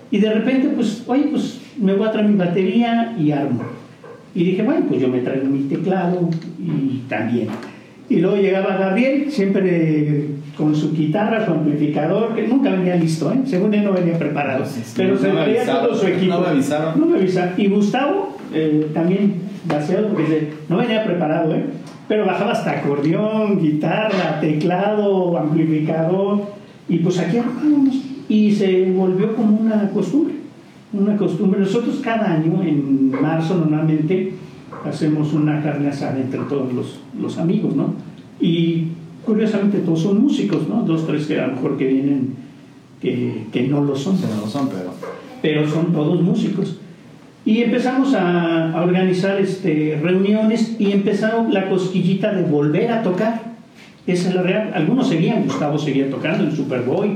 Y 0.09 0.19
de 0.19 0.33
repente, 0.33 0.69
pues, 0.69 1.03
oye, 1.07 1.27
pues 1.29 1.59
me 1.77 1.93
voy 1.93 2.07
a 2.07 2.11
traer 2.11 2.29
mi 2.29 2.37
batería 2.37 3.15
y 3.19 3.31
armo. 3.31 3.63
Y 4.33 4.43
dije, 4.43 4.63
bueno, 4.63 4.85
pues 4.87 5.01
yo 5.01 5.07
me 5.09 5.19
traigo 5.19 5.45
mi 5.45 5.63
teclado 5.63 6.29
y 6.57 7.01
también. 7.09 7.47
Y 8.09 8.17
luego 8.17 8.37
llegaba 8.37 8.77
Gabriel, 8.77 9.31
siempre 9.31 10.27
con 10.59 10.75
su 10.75 10.91
guitarra, 10.91 11.45
su 11.45 11.51
amplificador, 11.51 12.35
que 12.35 12.45
nunca 12.45 12.69
venía 12.69 12.97
listo, 12.97 13.31
¿eh? 13.31 13.39
según 13.45 13.73
él 13.73 13.85
no 13.85 13.93
venía 13.93 14.19
preparado. 14.19 14.65
Pero 14.97 15.13
no 15.13 15.19
se 15.19 15.27
me 15.29 15.33
traía 15.33 15.61
avisaron, 15.61 15.87
todo 15.87 15.95
su 15.95 16.07
equipo. 16.07 16.33
no 16.33 16.41
me 16.41 16.47
avisaron. 16.47 16.99
No 16.99 17.05
me 17.05 17.17
avisaron. 17.17 17.53
Y 17.55 17.67
Gustavo 17.67 18.37
eh, 18.53 18.91
también, 18.93 19.35
vaciado, 19.63 20.09
porque 20.09 20.51
no 20.67 20.77
venía 20.77 21.05
preparado, 21.05 21.55
¿eh? 21.55 21.63
pero 22.09 22.25
bajaba 22.25 22.51
hasta 22.51 22.71
acordeón, 22.71 23.57
guitarra, 23.61 24.41
teclado, 24.41 25.37
amplificador. 25.37 26.41
Y 26.89 26.97
pues 26.97 27.19
aquí 27.19 27.37
armábamos. 27.37 27.95
Y 28.27 28.51
se 28.51 28.91
volvió 28.91 29.33
como 29.37 29.61
una 29.61 29.89
costumbre. 29.91 30.33
Una 30.91 31.15
costumbre. 31.15 31.61
Nosotros 31.61 32.01
cada 32.03 32.33
año, 32.33 32.61
en 32.63 33.11
marzo 33.11 33.55
normalmente, 33.55 34.33
hacemos 34.85 35.31
una 35.33 35.63
carne 35.63 35.87
asada 35.87 36.19
entre 36.19 36.41
todos 36.41 36.73
los, 36.73 36.99
los 37.17 37.37
amigos, 37.37 37.77
¿no? 37.77 37.93
Y 38.41 38.87
curiosamente 39.25 39.79
todos 39.79 40.01
son 40.01 40.21
músicos, 40.21 40.67
¿no? 40.67 40.83
Dos, 40.83 41.05
tres 41.07 41.27
que 41.27 41.39
a 41.39 41.47
lo 41.47 41.53
mejor 41.53 41.77
que 41.77 41.87
vienen 41.87 42.35
que, 43.01 43.45
que 43.51 43.67
no 43.67 43.83
lo 43.83 43.95
son, 43.95 44.17
Que 44.17 44.27
no 44.27 44.41
lo 44.41 44.47
son, 44.47 44.69
pero... 44.69 44.93
pero 45.41 45.69
son 45.69 45.93
todos 45.93 46.21
músicos. 46.21 46.77
Y 47.45 47.63
empezamos 47.63 48.13
a, 48.13 48.73
a 48.73 48.83
organizar 48.83 49.39
este, 49.39 49.99
reuniones 50.01 50.75
y 50.77 50.91
empezaron 50.91 51.53
la 51.53 51.69
cosquillita 51.69 52.33
de 52.33 52.43
volver 52.43 52.91
a 52.91 53.01
tocar. 53.01 53.41
Esa 54.05 54.29
es 54.29 54.35
la 54.35 54.41
real. 54.41 54.71
Algunos 54.73 55.07
seguían, 55.07 55.43
Gustavo 55.43 55.77
seguía 55.77 56.09
tocando 56.09 56.43
en 56.43 56.55
Superboy, 56.55 57.11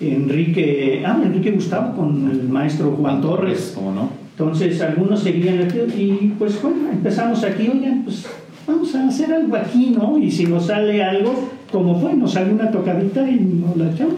Enrique, 0.00 1.02
ah, 1.06 1.20
Enrique 1.22 1.50
Gustavo 1.50 1.94
con 1.94 2.30
el 2.30 2.48
maestro 2.48 2.92
Juan 2.92 3.20
Torres. 3.20 3.72
¿Cómo 3.74 3.92
no? 3.92 4.10
Entonces 4.32 4.80
algunos 4.80 5.20
seguían 5.20 5.62
aquí 5.62 5.78
y 5.98 6.32
pues 6.38 6.60
bueno, 6.62 6.90
empezamos 6.90 7.44
aquí, 7.44 7.68
oigan, 7.68 8.02
pues 8.04 8.26
vamos 8.66 8.94
a 8.94 9.08
hacer 9.08 9.32
algo 9.32 9.56
aquí, 9.56 9.94
¿no? 9.96 10.18
Y 10.18 10.30
si 10.30 10.46
nos 10.46 10.66
sale 10.66 11.02
algo, 11.02 11.48
como 11.72 12.00
fue, 12.00 12.14
nos 12.14 12.32
sale 12.32 12.52
una 12.52 12.70
tocadita 12.70 13.28
y 13.28 13.40
nos 13.40 13.76
la 13.76 13.90
echamos. 13.90 14.14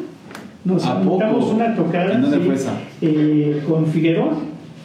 Nos 0.65 0.85
¿A 0.87 0.99
aventamos 0.99 1.47
una 1.53 1.75
tocada 1.75 2.15
¿En 2.15 2.23
dónde 2.23 2.37
sí, 2.39 2.43
fue 2.45 2.55
esa? 2.55 2.73
eh, 3.01 3.63
con 3.69 3.87
Figueroa. 3.87 4.35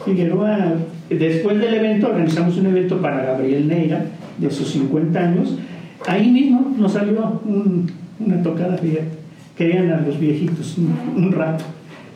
Figueroa, 0.04 0.74
después 1.10 1.58
del 1.60 1.74
evento, 1.74 2.08
organizamos 2.08 2.56
un 2.58 2.66
evento 2.66 3.00
para 3.00 3.22
Gabriel 3.24 3.68
Neira, 3.68 4.04
de 4.38 4.50
sus 4.50 4.68
50 4.70 5.18
años. 5.20 5.56
Ahí 6.06 6.30
mismo 6.30 6.74
nos 6.78 6.92
salió 6.92 7.40
un- 7.44 7.90
una 8.20 8.42
tocada, 8.42 8.76
fíjate. 8.76 9.08
Querían 9.56 9.90
a 9.90 10.00
los 10.00 10.18
viejitos 10.18 10.78
un, 10.78 11.24
un 11.24 11.32
rato. 11.32 11.64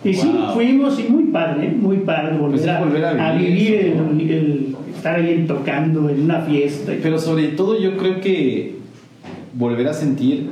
Y 0.04 0.14
sí, 0.14 0.32
fuimos 0.54 0.98
y 0.98 1.12
muy 1.12 1.24
padre, 1.24 1.66
¿eh? 1.66 1.76
muy 1.80 1.98
padre 1.98 2.36
volver, 2.36 2.58
Pues 2.58 2.68
a, 2.68 2.80
volver 2.80 3.04
a 3.04 3.28
a 3.28 3.36
vivir 3.36 3.74
el 3.74 4.71
estar 5.02 5.16
ahí 5.16 5.44
tocando 5.48 6.08
en 6.08 6.22
una 6.22 6.42
fiesta. 6.42 6.92
Pero 7.02 7.18
sobre 7.18 7.48
todo 7.48 7.78
yo 7.80 7.96
creo 7.96 8.20
que 8.20 8.76
volver 9.54 9.88
a 9.88 9.92
sentir 9.94 10.50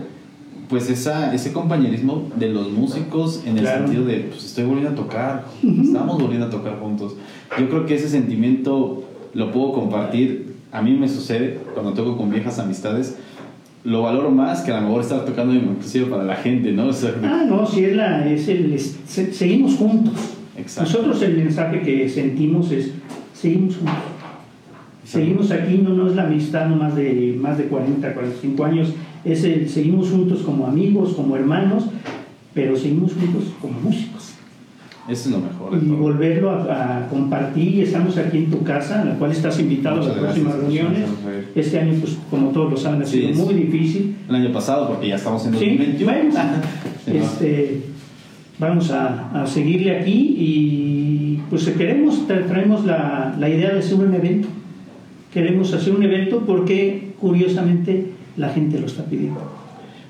pues 0.69 0.91
esa, 0.91 1.33
ese 1.35 1.53
compañerismo 1.53 2.29
de 2.37 2.49
los 2.49 2.71
músicos 2.73 3.43
en 3.47 3.57
el 3.59 3.63
Claro. 3.65 3.85
sentido 3.87 4.05
de 4.07 4.17
pues 4.31 4.45
estoy 4.45 4.65
volviendo 4.65 4.91
a 4.91 4.95
tocar, 4.95 5.45
estamos 5.63 6.21
volviendo 6.21 6.47
a 6.47 6.51
tocar 6.51 6.79
juntos. 6.81 7.15
Yo 7.59 7.69
creo 7.69 7.87
que 7.87 7.95
ese 7.95 8.09
sentimiento 8.09 9.05
lo 9.35 9.53
puedo 9.53 9.73
compartir, 9.73 10.55
a 10.73 10.83
mí 10.83 10.93
me 10.95 11.09
sucede 11.09 11.59
cuando 11.75 11.93
toco 11.93 12.17
con 12.17 12.31
viejas 12.31 12.59
amistades, 12.59 13.17
lo 13.85 14.03
valoro 14.03 14.31
más 14.31 14.61
que 14.63 14.71
a 14.73 14.81
lo 14.81 14.87
mejor 14.89 15.01
estar 15.03 15.25
tocando 15.25 15.55
inclusive 15.55 16.07
para 16.07 16.23
la 16.25 16.37
gente, 16.37 16.71
¿no? 16.73 16.89
O 16.89 16.93
sea, 16.93 17.15
Ah, 17.23 17.45
no, 17.49 17.67
sí, 17.67 17.85
es, 17.85 17.97
la, 17.97 18.29
es 18.29 18.47
el. 18.49 18.73
es- 18.75 18.97
se- 19.07 19.33
seguimos 19.33 19.75
juntos. 19.77 20.15
Exacto. 20.57 20.91
Nosotros 20.91 21.23
el 21.23 21.37
mensaje 21.39 21.81
que 21.83 22.09
sentimos 22.09 22.71
es: 22.73 22.91
seguimos 23.33 23.77
juntos. 23.77 23.95
Seguimos 25.11 25.51
aquí, 25.51 25.79
no, 25.79 25.91
no 25.91 26.09
es 26.09 26.15
la 26.17 26.25
amistad 26.25 26.69
no 26.69 26.77
más 26.77 26.95
de, 26.95 27.37
más 27.41 27.59
de 27.59 27.65
40, 27.65 28.15
45 28.15 28.65
años, 28.65 28.93
es 29.25 29.43
el 29.45 29.69
seguimos 29.69 30.09
juntos 30.11 30.41
como 30.43 30.67
amigos, 30.67 31.15
como 31.15 31.37
hermanos, 31.37 31.85
pero 32.55 32.77
seguimos 32.77 33.13
juntos 33.15 33.45
como 33.61 33.81
músicos. 33.81 34.35
Eso 35.09 35.29
es 35.31 35.35
lo 35.35 35.41
mejor. 35.41 35.77
y 35.77 35.87
todo. 35.87 35.97
volverlo 35.97 36.51
a, 36.51 36.99
a 36.99 37.09
compartir. 37.09 37.83
Estamos 37.83 38.17
aquí 38.19 38.39
en 38.39 38.51
tu 38.51 38.63
casa, 38.63 39.03
a 39.03 39.05
la 39.05 39.15
cual 39.19 39.33
estás 39.33 39.59
invitado 39.59 39.97
Muchas 39.97 40.13
a 40.13 40.15
las 40.15 40.25
próximas 40.25 40.55
reuniones. 40.57 41.01
Este 41.57 41.81
año, 41.81 41.95
pues 42.01 42.17
como 42.31 42.51
todos 42.51 42.71
lo 42.71 42.77
saben, 42.77 43.03
ha 43.03 43.07
sido 43.07 43.31
muy 43.45 43.55
difícil. 43.55 44.15
El 44.29 44.35
año 44.37 44.53
pasado, 44.53 44.89
porque 44.91 45.09
ya 45.09 45.17
estamos 45.17 45.45
en 45.47 45.55
Sí, 45.55 45.77
2021. 45.77 46.13
bueno, 46.13 46.31
Sí, 47.05 47.13
este, 47.17 47.81
vamos 48.61 48.91
a, 48.93 49.43
a 49.43 49.47
seguirle 49.47 49.97
aquí 49.99 50.37
y 50.39 51.41
pues 51.51 51.67
queremos, 51.71 52.29
tra- 52.29 52.47
traemos 52.47 52.85
la, 52.85 53.35
la 53.41 53.49
idea 53.49 53.73
de 53.73 53.81
hacer 53.81 53.95
un 53.99 54.15
evento. 54.15 54.47
Queremos 55.33 55.73
hacer 55.73 55.95
un 55.95 56.03
evento 56.03 56.41
porque 56.47 57.13
curiosamente 57.21 58.13
la 58.37 58.49
gente 58.51 58.81
lo 58.81 58.87
está 58.87 59.05
pidiendo. 59.05 59.41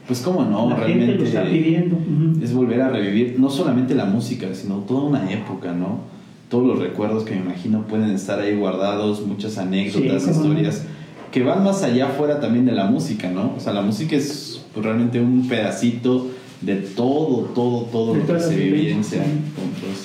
Pues 0.06 0.20
cómo 0.20 0.44
no, 0.44 0.70
la 0.70 0.76
realmente 0.76 1.06
gente 1.06 1.18
lo 1.22 1.28
está 1.28 1.44
pidiendo. 1.44 1.96
es 2.42 2.52
volver 2.52 2.80
a 2.82 2.88
revivir 2.88 3.36
no 3.38 3.50
solamente 3.50 3.94
la 3.94 4.06
música, 4.06 4.48
sino 4.54 4.76
toda 4.78 5.02
una 5.02 5.30
época, 5.30 5.72
¿no? 5.72 6.00
Todos 6.48 6.66
los 6.66 6.78
recuerdos 6.80 7.24
que 7.24 7.34
me 7.36 7.42
imagino 7.42 7.82
pueden 7.86 8.10
estar 8.10 8.40
ahí 8.40 8.56
guardados, 8.56 9.24
muchas 9.24 9.56
anécdotas, 9.58 10.22
Sí, 10.22 10.30
cómo 10.30 10.40
no. 10.40 10.46
historias 10.54 10.84
que 11.30 11.42
van 11.44 11.62
más 11.62 11.82
allá 11.84 12.08
fuera 12.08 12.40
también 12.40 12.64
de 12.66 12.72
la 12.72 12.86
música, 12.86 13.30
¿no? 13.30 13.52
O 13.56 13.60
sea, 13.60 13.72
la 13.72 13.82
música 13.82 14.16
es 14.16 14.60
pues, 14.74 14.84
realmente 14.84 15.20
un 15.20 15.46
pedacito 15.48 16.28
de 16.60 16.76
todo, 16.76 17.42
todo, 17.54 17.82
todo 17.84 18.14
De 18.14 18.20
lo 18.20 18.26
que 18.26 18.40
se 18.40 18.56
vivencia. 18.56 19.22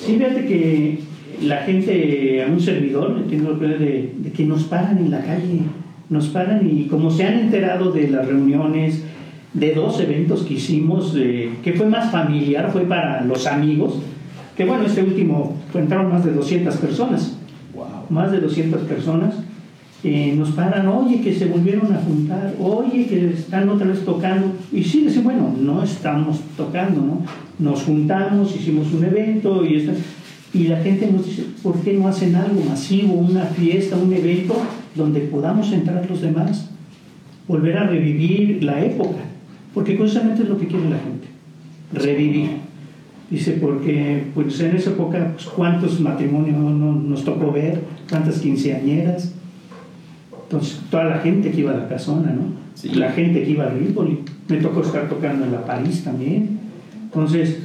Sí, 0.04 0.14
fíjate 0.14 0.46
que 0.46 1.00
la 1.42 1.58
gente, 1.58 2.42
a 2.42 2.50
un 2.50 2.60
servidor, 2.60 3.22
poder 3.58 3.78
de, 3.78 4.12
de 4.18 4.32
que 4.32 4.44
nos 4.44 4.64
paran 4.64 4.98
en 4.98 5.10
la 5.10 5.20
calle, 5.20 5.60
nos 6.08 6.28
paran 6.28 6.68
y 6.70 6.84
como 6.86 7.10
se 7.10 7.24
han 7.24 7.38
enterado 7.40 7.92
de 7.92 8.08
las 8.08 8.26
reuniones, 8.26 9.02
de 9.54 9.74
dos 9.74 10.00
eventos 10.00 10.42
que 10.42 10.54
hicimos, 10.54 11.14
eh, 11.16 11.50
que 11.64 11.72
fue 11.72 11.86
más 11.86 12.10
familiar, 12.10 12.70
fue 12.72 12.82
para 12.82 13.22
los 13.24 13.46
amigos, 13.46 13.94
que 14.56 14.64
bueno, 14.64 14.84
este 14.86 15.02
último 15.02 15.56
entraron 15.74 16.10
más 16.10 16.24
de 16.24 16.32
200 16.32 16.76
personas, 16.76 17.36
Wow. 17.74 17.86
más 18.10 18.32
de 18.32 18.40
200 18.40 18.82
personas, 18.82 19.34
eh, 20.04 20.34
nos 20.36 20.50
paran, 20.52 20.86
oye, 20.88 21.20
que 21.20 21.34
se 21.34 21.46
volvieron 21.46 21.92
a 21.92 21.98
juntar, 21.98 22.54
oye, 22.60 23.06
que 23.06 23.30
están 23.30 23.68
otra 23.68 23.86
vez 23.88 24.04
tocando. 24.04 24.52
Y 24.72 24.82
sí, 24.84 25.00
dicen, 25.02 25.24
bueno, 25.24 25.52
no 25.60 25.82
estamos 25.82 26.40
tocando, 26.56 27.00
¿no? 27.00 27.22
Nos 27.58 27.82
juntamos, 27.82 28.54
hicimos 28.54 28.92
un 28.92 29.04
evento 29.04 29.64
y, 29.64 29.76
esta- 29.76 29.92
y 30.56 30.68
la 30.68 30.78
gente 30.82 31.10
nos 31.10 31.24
dice, 31.26 31.44
¿por 31.62 31.80
qué 31.80 31.92
no 31.94 32.08
hacen 32.08 32.34
algo 32.34 32.62
masivo, 32.68 33.14
una 33.14 33.44
fiesta, 33.44 33.96
un 33.96 34.12
evento 34.12 34.56
donde 34.94 35.20
podamos 35.20 35.70
entrar 35.72 36.06
los 36.08 36.20
demás? 36.22 36.70
Volver 37.46 37.76
a 37.78 37.86
revivir 37.86 38.62
la 38.64 38.84
época, 38.84 39.18
porque 39.74 39.96
curiosamente 39.96 40.42
es 40.42 40.48
lo 40.48 40.58
que 40.58 40.66
quiere 40.66 40.88
la 40.90 40.98
gente, 40.98 41.28
revivir. 41.92 42.50
Dice, 43.30 43.52
porque 43.60 44.24
pues 44.34 44.58
en 44.60 44.76
esa 44.76 44.90
época, 44.90 45.32
pues, 45.34 45.46
¿cuántos 45.48 46.00
matrimonios 46.00 46.56
no- 46.56 46.70
no- 46.70 46.92
nos 46.94 47.24
tocó 47.24 47.50
ver? 47.52 47.80
¿Cuántas 48.08 48.38
quinceañeras? 48.38 49.32
Entonces, 50.44 50.80
toda 50.90 51.04
la 51.04 51.18
gente 51.18 51.50
que 51.50 51.60
iba 51.60 51.72
a 51.72 51.76
la 51.76 51.88
casona, 51.88 52.30
¿no? 52.32 52.54
Sí. 52.74 52.90
La 52.90 53.10
gente 53.10 53.42
que 53.42 53.50
iba 53.50 53.64
a 53.64 53.70
Rivoli. 53.70 54.20
Me 54.48 54.58
tocó 54.58 54.80
estar 54.82 55.08
tocando 55.08 55.44
en 55.44 55.50
la 55.52 55.64
París 55.64 56.04
también. 56.04 56.60
Entonces, 57.04 57.58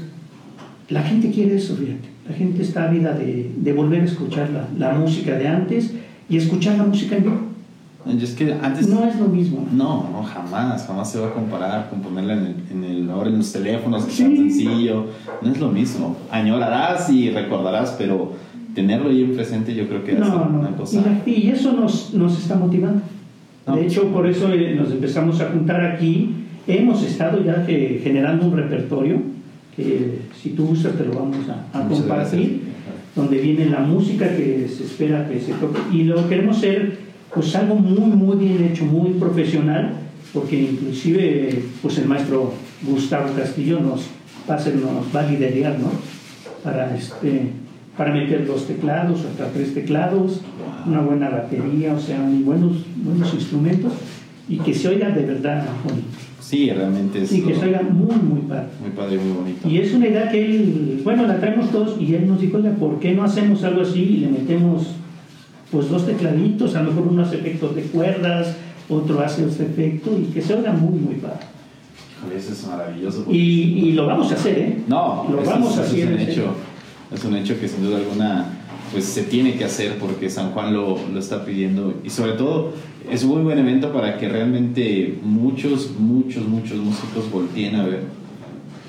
la 0.90 1.04
gente 1.04 1.30
quiere 1.30 1.58
eso, 1.58 1.76
fíjate. 1.76 2.10
La 2.32 2.38
gente 2.38 2.62
está 2.62 2.88
ávida 2.88 3.12
de, 3.12 3.52
de 3.58 3.74
volver 3.74 4.02
a 4.04 4.06
escuchar 4.06 4.50
la, 4.52 4.66
la 4.78 4.98
música 4.98 5.36
de 5.38 5.50
antes 5.50 5.94
y 6.30 6.38
escuchar 6.38 6.78
la 6.78 6.84
música 6.86 7.18
en 7.18 7.24
vivo. 7.24 7.36
Y 8.06 8.24
es 8.24 8.32
que 8.36 8.54
antes 8.54 8.88
No 8.88 9.04
es 9.06 9.20
lo 9.20 9.28
mismo. 9.28 9.68
No, 9.74 10.08
no, 10.14 10.24
jamás, 10.24 10.86
jamás 10.88 11.12
se 11.12 11.20
va 11.20 11.28
a 11.28 11.34
comparar 11.34 11.90
con 11.90 12.00
ponerla 12.00 12.34
en 12.36 12.40
el, 12.46 12.56
en 12.72 12.84
el- 12.86 13.10
ahora 13.12 13.30
en 13.30 13.38
los 13.40 13.52
teléfonos, 13.52 14.06
que 14.06 14.12
Sí. 14.14 14.24
tan 14.24 14.38
sencillo, 14.38 15.08
no 15.42 15.52
es 15.52 15.60
lo 15.60 15.68
mismo. 15.72 16.16
Añorarás 16.32 17.10
y 17.10 17.30
recordarás, 17.32 17.96
pero 17.98 18.32
tenerlo 18.74 19.10
ahí 19.10 19.24
en 19.24 19.36
presente 19.36 19.76
yo 19.76 19.90
creo 19.90 20.06
que 20.06 20.14
es 20.14 20.20
No, 20.20 20.46
no. 20.50 20.60
una 20.60 20.70
Y, 20.70 20.74
cosa. 20.74 21.02
la- 21.02 21.30
y 21.30 21.50
eso 21.50 21.74
nos, 21.74 22.14
nos 22.14 22.40
está 22.40 22.56
motivando. 22.56 23.02
No. 23.68 23.76
De 23.76 23.86
hecho, 23.88 24.06
por 24.08 24.26
eso 24.26 24.52
eh, 24.54 24.74
nos 24.74 24.90
empezamos 24.90 25.42
a 25.42 25.50
juntar 25.50 25.84
aquí. 25.84 26.34
Hemos 26.66 27.04
estado 27.04 27.44
ya 27.44 27.66
que, 27.66 28.00
generando 28.02 28.46
un 28.48 28.56
repertorio 28.56 29.18
que 29.82 30.20
si 30.42 30.50
tú 30.52 30.66
gustas 30.68 30.94
te 30.98 31.06
lo 31.06 31.14
vamos 31.14 31.38
a, 31.50 31.78
compartir, 31.90 32.62
donde 33.16 33.38
viene 33.40 33.66
la 33.66 33.80
música 33.80 34.28
que 34.36 34.68
se 34.68 34.84
espera 34.86 35.28
que 35.28 35.40
se 35.40 35.54
toque. 35.54 35.80
Y 35.92 36.04
lo 36.06 36.28
queremos 36.30 36.58
hacer 36.58 36.98
pues 37.34 37.56
algo 37.56 37.76
muy, 37.76 38.10
muy 38.16 38.38
bien 38.38 38.64
hecho, 38.64 38.86
muy 38.86 39.12
profesional, 39.12 39.94
porque 40.34 40.62
inclusive 40.62 41.64
pues 41.82 41.98
el 41.98 42.08
maestro 42.08 42.54
Gustavo 42.84 43.34
Castillo 43.36 43.80
nos 43.80 44.02
va 44.50 44.56
a, 44.56 44.58
hacer- 44.58 44.76
nos 44.76 45.14
va 45.16 45.22
a 45.22 45.30
liderar, 45.32 45.78
¿no? 45.80 45.92
Para, 46.64 46.96
este, 46.96 47.48
para 47.98 48.14
meter 48.14 48.46
dos 48.46 48.68
teclados, 48.68 49.26
hasta 49.26 49.48
tres 49.52 49.74
teclados, 49.74 50.42
una 50.86 51.02
buena 51.02 51.30
batería, 51.30 51.94
o 51.94 52.00
sea, 52.00 52.20
buenos, 52.44 52.86
buenos 52.98 53.34
instrumentos, 53.34 53.94
y 54.50 54.58
que 54.58 54.74
se 54.74 54.88
oiga 54.90 55.10
de 55.10 55.26
verdad 55.26 55.66
bonito. 55.84 56.08
Sí, 56.52 56.70
realmente 56.70 57.22
es 57.24 57.32
Y 57.32 57.44
que 57.44 57.54
oiga 57.54 57.82
muy, 57.82 58.14
muy 58.18 58.42
padre. 58.42 58.68
muy 58.82 58.90
padre 58.92 59.18
muy 59.18 59.32
bonito. 59.32 59.70
Y 59.70 59.78
es 59.78 59.94
una 59.94 60.08
idea 60.10 60.30
que 60.30 60.46
él, 60.46 61.00
bueno, 61.02 61.26
la 61.26 61.40
traemos 61.40 61.72
todos 61.72 61.96
y 61.98 62.14
él 62.14 62.28
nos 62.28 62.42
dijo, 62.42 62.60
¿por 62.78 63.00
qué 63.00 63.14
no 63.14 63.24
hacemos 63.24 63.64
algo 63.64 63.84
así 63.84 64.02
y 64.02 64.18
le 64.18 64.28
metemos 64.28 64.88
pues 65.72 65.90
dos 65.90 66.06
tecladitos, 66.06 66.76
a 66.76 66.84
lo 66.84 66.92
mejor 66.92 67.08
uno 67.08 67.22
hace 67.22 67.38
efectos 67.38 67.74
de 67.74 67.84
cuerdas, 67.84 68.58
otro 68.90 69.22
hace 69.22 69.48
este 69.48 69.64
efecto 69.64 70.12
y 70.20 70.26
que 70.34 70.42
se 70.42 70.54
oiga 70.54 70.74
muy, 70.74 71.00
muy 71.00 71.16
padre. 71.16 71.46
Híjole, 72.20 72.38
eso 72.38 72.52
es 72.52 72.68
maravilloso. 72.68 73.26
Y, 73.30 73.38
y 73.38 73.92
lo 73.94 74.06
vamos 74.08 74.30
a 74.34 74.36
hacer, 74.36 74.60
¿eh? 74.60 74.78
No, 74.90 75.28
lo 75.32 75.42
vamos 75.46 75.72
es, 75.72 75.78
a 75.80 75.82
hacer. 75.84 76.00
es 76.00 76.06
un 76.14 76.20
hecho. 76.20 76.54
Es 77.14 77.24
un 77.24 77.36
hecho 77.38 77.58
que 77.62 77.68
sin 77.70 77.86
duda 77.86 77.96
alguna 78.00 78.51
pues 78.92 79.06
se 79.06 79.24
tiene 79.24 79.56
que 79.56 79.64
hacer 79.66 79.98
porque 80.00 80.30
San 80.30 80.52
Juan 80.52 80.74
lo, 80.74 80.98
lo 81.14 81.20
está 81.20 81.46
pidiendo 81.46 81.94
y 82.04 82.10
sobre 82.10 82.34
todo 82.34 82.74
es 83.10 83.24
un 83.24 83.30
muy 83.32 83.42
buen 83.44 83.58
evento 83.60 83.92
para 83.94 84.18
que 84.18 84.28
realmente 84.30 85.18
muchos, 85.24 85.92
muchos, 85.98 86.48
muchos 86.48 86.78
músicos 86.78 87.32
volteen 87.32 87.76
a 87.76 87.86
ver 87.86 88.02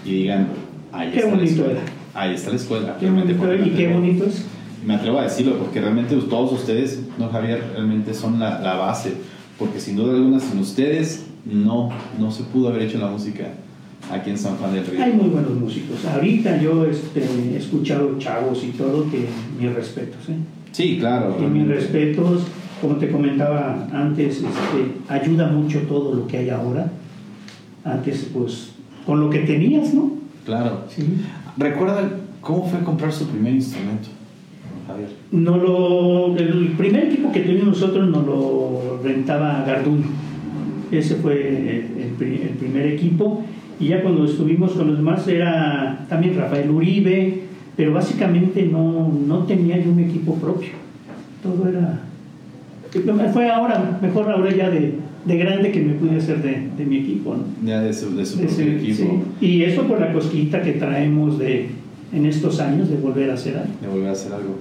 y 0.04 0.10
digan, 0.22 0.48
ahí 0.92 1.10
Qué 1.10 1.18
está 1.18 1.28
la 1.30 1.36
bonito 1.36 1.52
escuela. 1.52 1.80
era. 1.80 1.92
Ahí 2.14 2.34
está 2.34 2.50
la 2.50 2.56
escuela. 2.56 2.96
Qué 2.98 3.06
realmente, 3.06 3.34
bonito, 3.34 3.64
y 3.66 3.70
qué 3.70 3.88
atrevo- 3.88 3.94
bonito 4.00 4.24
es. 4.26 4.44
Me 4.86 4.94
atrevo 4.94 5.18
a 5.20 5.22
decirlo 5.22 5.58
porque 5.58 5.80
realmente 5.80 6.16
todos 6.16 6.52
ustedes, 6.52 7.00
no 7.18 7.28
Javier, 7.28 7.62
realmente 7.74 8.12
son 8.14 8.40
la, 8.40 8.58
la 8.60 8.74
base. 8.74 9.12
Porque 9.58 9.78
sin 9.80 9.94
duda 9.96 10.14
alguna, 10.14 10.40
sin 10.40 10.58
ustedes, 10.58 11.24
no, 11.44 11.90
no 12.18 12.30
se 12.32 12.42
pudo 12.42 12.68
haber 12.68 12.82
hecho 12.82 12.98
la 12.98 13.06
música 13.06 13.52
aquí 14.12 14.30
en 14.30 14.38
San 14.38 14.56
Juan 14.56 14.74
del 14.74 14.86
Río. 14.86 15.02
Hay 15.02 15.12
muy 15.12 15.28
buenos 15.28 15.54
músicos. 15.54 16.04
Ahorita 16.04 16.60
yo 16.60 16.84
este, 16.84 17.22
he 17.52 17.56
escuchado 17.56 18.18
chavos 18.18 18.62
y 18.64 18.68
todo, 18.68 19.10
que 19.10 19.26
mis 19.58 19.72
respetos, 19.74 20.28
¿eh? 20.28 20.36
Sí, 20.72 20.98
claro. 20.98 21.36
Y 21.40 21.44
mis 21.44 21.66
respetos, 21.66 22.42
como 22.80 22.96
te 22.96 23.10
comentaba 23.10 23.88
antes, 23.92 24.36
este, 24.36 25.12
ayuda 25.12 25.48
mucho 25.48 25.80
todo 25.82 26.14
lo 26.14 26.26
que 26.26 26.38
hay 26.38 26.50
ahora. 26.50 26.90
Antes, 27.84 28.30
pues, 28.32 28.72
con 29.06 29.20
lo 29.20 29.30
que 29.30 29.40
tenías, 29.40 29.92
¿no? 29.94 30.12
Claro. 30.44 30.84
Sí. 30.88 31.04
¿Recuerda 31.56 32.10
cómo 32.40 32.66
fue 32.66 32.80
comprar 32.80 33.12
su 33.12 33.26
primer 33.26 33.54
instrumento, 33.54 34.08
Javier? 34.86 35.10
No 35.30 35.56
lo, 35.56 36.36
el 36.36 36.74
primer 36.78 37.04
equipo 37.04 37.32
que 37.32 37.40
tuvimos 37.40 37.66
nosotros 37.66 38.08
nos 38.08 38.26
lo 38.26 39.00
rentaba 39.02 39.64
Garduño. 39.66 40.06
Ese 40.90 41.16
fue 41.16 41.48
el, 41.48 41.68
el 41.68 42.02
el 42.20 42.50
primer 42.50 42.86
equipo. 42.86 43.44
Y 43.82 43.88
ya 43.88 44.00
cuando 44.00 44.24
estuvimos 44.24 44.72
con 44.72 44.86
los 44.86 44.96
demás 44.96 45.26
era 45.26 46.06
también 46.08 46.36
Rafael 46.36 46.70
Uribe, 46.70 47.40
pero 47.76 47.92
básicamente 47.92 48.62
no, 48.62 49.12
no 49.26 49.38
tenía 49.40 49.76
yo 49.82 49.90
un 49.90 49.98
equipo 49.98 50.36
propio. 50.36 50.70
Todo 51.42 51.68
era... 51.68 52.00
Fue 53.32 53.50
ahora, 53.50 53.98
mejor 54.00 54.30
ahora 54.30 54.54
ya 54.54 54.70
de, 54.70 54.94
de 55.24 55.36
grande 55.36 55.72
que 55.72 55.80
me 55.80 55.94
pude 55.94 56.16
hacer 56.16 56.42
de, 56.42 56.68
de 56.76 56.84
mi 56.84 56.98
equipo. 56.98 57.34
¿no? 57.34 57.66
Ya 57.66 57.80
de 57.80 57.92
su, 57.92 58.14
de 58.14 58.24
su 58.24 58.38
propio 58.38 58.72
equipo, 58.72 59.24
sí. 59.40 59.46
Y 59.46 59.62
eso 59.64 59.82
por 59.88 59.98
la 59.98 60.12
cosquita 60.12 60.62
que 60.62 60.72
traemos 60.72 61.40
de, 61.40 61.70
en 62.12 62.26
estos 62.26 62.60
años 62.60 62.88
de 62.88 62.96
volver 62.98 63.30
a 63.30 63.34
hacer 63.34 63.56
algo. 63.56 63.72
de 63.80 63.88
volver 63.88 64.08
a 64.10 64.12
hacer 64.12 64.32
algo. 64.32 64.58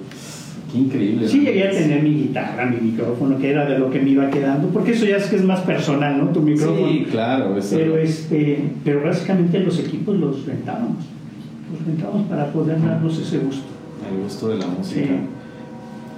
Qué 0.71 0.77
increíble. 0.77 1.27
Sí 1.27 1.41
llegué 1.41 1.67
a 1.67 1.71
tener 1.71 2.01
mi 2.01 2.13
guitarra, 2.13 2.65
mi 2.65 2.77
micrófono, 2.91 3.37
que 3.37 3.49
era 3.51 3.65
de 3.65 3.77
lo 3.77 3.89
que 3.89 3.99
me 3.99 4.09
iba 4.11 4.29
quedando, 4.29 4.69
porque 4.69 4.91
eso 4.91 5.05
ya 5.05 5.17
es 5.17 5.25
que 5.27 5.35
es 5.35 5.43
más 5.43 5.59
personal, 5.61 6.17
¿no? 6.17 6.29
Tu 6.29 6.41
micrófono. 6.41 6.87
Sí, 6.87 7.07
claro. 7.11 7.57
eso- 7.57 7.75
pero, 7.77 7.97
este, 7.97 8.63
pero 8.85 9.03
básicamente 9.03 9.59
los 9.59 9.77
equipos 9.79 10.17
los 10.17 10.45
rentábamos. 10.45 10.97
Los 11.73 11.85
rentábamos 11.85 12.27
para 12.27 12.45
poder 12.51 12.81
darnos 12.81 13.19
ese 13.19 13.39
gusto. 13.39 13.63
El 14.09 14.23
gusto 14.23 14.47
de 14.49 14.57
la 14.59 14.67
música. 14.67 15.01
Sí. 15.01 15.07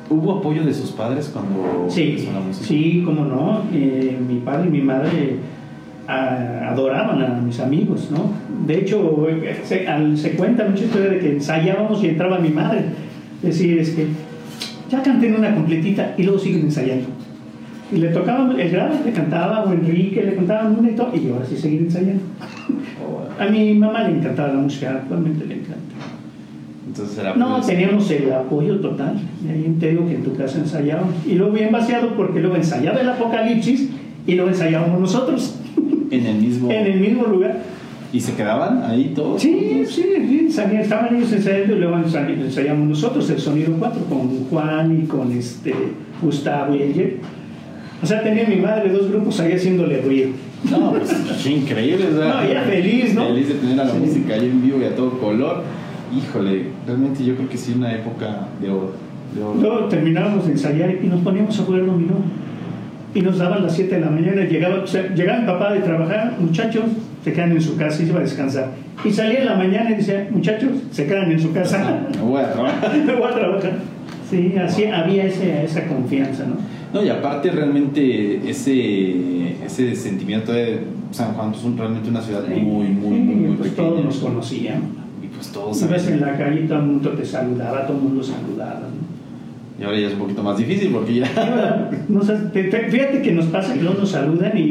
¿Hubo 0.09 0.33
apoyo 0.39 0.63
de 0.63 0.73
sus 0.73 0.91
padres 0.91 1.29
cuando 1.33 1.87
Sí, 1.89 2.11
empezó 2.11 2.33
la 2.33 2.39
música? 2.41 2.65
sí, 2.67 3.01
cómo 3.05 3.25
no. 3.25 3.61
Eh, 3.73 4.17
mi 4.27 4.39
padre 4.39 4.67
y 4.67 4.71
mi 4.71 4.81
madre 4.81 5.37
a- 6.07 6.69
adoraban 6.71 7.21
a 7.23 7.41
mis 7.41 7.59
amigos, 7.59 8.09
¿no? 8.11 8.31
De 8.67 8.79
hecho, 8.79 9.27
eh, 9.29 9.61
se, 9.63 9.87
al- 9.87 10.17
se 10.17 10.31
cuenta 10.31 10.65
mucha 10.67 10.83
historia 10.83 11.09
de 11.09 11.19
que 11.19 11.31
ensayábamos 11.31 12.03
y 12.03 12.07
entraba 12.09 12.37
mi 12.39 12.49
madre. 12.49 12.83
Decir, 13.43 13.77
es 13.77 13.89
que 13.91 14.07
ya 14.89 15.03
canté 15.03 15.33
una 15.33 15.53
completita 15.53 16.15
y 16.17 16.23
luego 16.23 16.39
siguen 16.39 16.61
ensayando. 16.61 17.07
Y 17.91 17.97
le 17.97 18.07
tocaba 18.07 18.49
el 18.59 18.71
grave, 18.71 18.95
le 19.05 19.11
cantaba, 19.11 19.63
o 19.63 19.73
Enrique, 19.73 20.23
le 20.23 20.35
cantaban 20.35 20.79
una 20.79 20.89
y 20.89 20.95
todo, 20.95 21.11
y 21.13 21.29
ahora 21.29 21.45
sí 21.45 21.57
seguir 21.57 21.81
ensayando. 21.81 22.23
A 23.39 23.47
mi 23.47 23.73
mamá 23.73 24.07
le 24.07 24.17
encantaba 24.17 24.53
la 24.53 24.59
música, 24.59 24.91
actualmente 24.91 25.45
le 25.45 25.55
encanta. 25.55 25.79
Entonces 26.87 27.17
era 27.17 27.35
No, 27.35 27.55
pues, 27.55 27.67
teníamos 27.67 28.09
el 28.11 28.31
apoyo 28.31 28.79
total. 28.79 29.19
Y 29.43 29.49
ahí 29.49 29.77
te 29.79 29.91
digo 29.91 30.07
que 30.07 30.15
en 30.15 30.23
tu 30.23 30.35
casa 30.35 30.59
ensayábamos. 30.59 31.15
Y 31.25 31.35
luego 31.35 31.53
bien 31.53 31.71
vaciado 31.71 32.15
porque 32.15 32.39
luego 32.39 32.55
ensayaba 32.55 33.01
el 33.01 33.09
Apocalipsis 33.09 33.89
y 34.27 34.35
luego 34.35 34.51
ensayábamos 34.51 34.99
nosotros 34.99 35.59
en 36.11 36.25
el 36.25 36.35
mismo. 36.35 36.71
en 36.71 36.85
el 36.85 36.99
mismo 36.99 37.25
lugar. 37.25 37.57
¿Y 38.13 38.19
se 38.19 38.33
quedaban 38.35 38.83
ahí 38.83 39.11
todos? 39.15 39.41
Sí, 39.41 39.83
sí, 39.87 40.05
sí, 40.29 40.47
salían- 40.51 40.81
estaban 40.83 41.15
ellos 41.15 41.31
ensayando 41.33 41.75
y 41.75 41.79
luego 41.79 41.95
ensay- 41.97 42.39
ensayamos 42.39 42.87
nosotros 42.87 43.27
el 43.31 43.39
sonido 43.39 43.73
4 43.79 44.03
con 44.05 44.45
Juan 44.45 45.01
y 45.03 45.07
con 45.07 45.31
este 45.31 45.73
Gustavo 46.21 46.75
y 46.75 46.83
Eyer. 46.83 47.15
O 48.01 48.05
sea, 48.05 48.21
tenía 48.21 48.45
mi 48.47 48.57
madre 48.57 48.91
dos 48.91 49.09
grupos 49.09 49.39
ahí 49.39 49.53
haciéndole 49.53 50.01
ruido. 50.01 50.29
No, 50.69 50.91
pues 50.91 51.45
increíble, 51.47 52.05
¿verdad? 52.11 52.43
No, 52.43 52.49
era 52.49 52.61
feliz, 52.63 53.15
¿no? 53.15 53.25
Feliz 53.27 53.47
de 53.47 53.53
tener 53.55 53.79
a 53.81 53.85
la 53.85 53.91
Sí. 53.91 53.97
música 53.97 54.33
ahí 54.35 54.45
en 54.45 54.61
vivo 54.61 54.79
y 54.79 54.85
a 54.85 54.95
todo 54.95 55.17
color. 55.19 55.63
Híjole, 56.15 56.67
realmente 56.85 57.25
yo 57.25 57.35
creo 57.35 57.49
que 57.49 57.57
sí, 57.57 57.73
una 57.75 57.93
época 57.95 58.47
de 58.61 58.69
oro. 58.69 58.91
De 59.35 59.41
oro. 59.43 59.59
Luego 59.59 59.85
terminábamos 59.87 60.45
de 60.45 60.51
ensayar 60.51 60.93
y 61.03 61.07
nos 61.07 61.21
poníamos 61.21 61.59
a 61.59 61.63
jugar 61.63 61.85
dominó. 61.85 62.15
Y 63.15 63.21
nos 63.21 63.39
daban 63.39 63.63
las 63.63 63.75
7 63.75 63.95
de 63.95 64.01
la 64.01 64.11
mañana, 64.11 64.43
llegaba, 64.45 64.83
o 64.83 64.87
sea, 64.87 65.13
llegaba 65.15 65.39
mi 65.39 65.47
papá 65.47 65.73
de 65.73 65.79
trabajar, 65.79 66.35
muchachos, 66.39 66.83
se 67.23 67.33
quedan 67.33 67.51
en 67.53 67.61
su 67.61 67.75
casa 67.77 68.01
y 68.01 68.05
se 68.05 68.11
iba 68.11 68.19
a 68.19 68.23
descansar. 68.23 68.71
Y 69.03 69.11
salía 69.11 69.39
en 69.39 69.45
la 69.45 69.55
mañana 69.55 69.91
y 69.91 69.95
decía, 69.95 70.27
muchachos, 70.31 70.69
se 70.91 71.05
quedan 71.07 71.31
en 71.31 71.39
su 71.39 71.51
casa, 71.53 72.07
Me 72.15 72.21
voy 72.21 72.41
a 72.41 72.51
trabajar. 72.53 72.97
me 73.05 73.15
voy 73.15 73.23
a 73.31 73.35
trabajar. 73.35 73.71
Sí, 74.29 74.53
así 74.57 74.85
había 74.85 75.25
ese, 75.25 75.63
esa 75.63 75.85
confianza, 75.87 76.45
¿no? 76.45 76.55
No, 76.93 77.03
y 77.05 77.09
aparte 77.09 77.49
realmente 77.51 78.47
ese, 78.49 79.63
ese 79.65 79.95
sentimiento 79.95 80.51
de 80.53 80.79
San 81.11 81.33
Juan 81.33 81.53
es 81.53 81.63
un- 81.63 81.77
realmente 81.77 82.09
una 82.09 82.21
ciudad 82.21 82.47
muy, 82.47 82.61
muy, 82.61 82.87
muy, 83.19 83.35
muy 83.35 83.55
pues 83.57 83.69
pequeña. 83.71 83.89
todos 83.89 84.05
nos 84.05 84.17
conocían. 84.17 84.81
Y 85.23 85.27
pues 85.27 85.47
todos 85.51 85.77
Si 85.77 85.87
ves 85.87 86.07
en 86.07 86.21
la 86.21 86.37
calle, 86.37 86.61
todo 86.67 86.79
el 86.79 86.85
mundo 86.85 87.09
te 87.11 87.25
saludaba, 87.25 87.87
todo 87.87 87.97
el 87.97 88.03
mundo 88.03 88.23
saludaba. 88.23 88.81
¿no? 88.81 89.02
Y 89.79 89.83
ahora 89.83 89.99
ya 89.99 90.07
es 90.07 90.13
un 90.13 90.19
poquito 90.19 90.43
más 90.43 90.57
difícil 90.57 90.89
porque 90.91 91.15
ya... 91.15 91.27
Ahora, 91.35 91.89
no 92.09 92.21
fíjate 92.21 93.21
que 93.23 93.31
nos 93.31 93.45
pasa 93.47 93.73
que 93.73 93.81
luego 93.81 93.99
nos 94.01 94.09
saludan 94.11 94.55
y, 94.57 94.61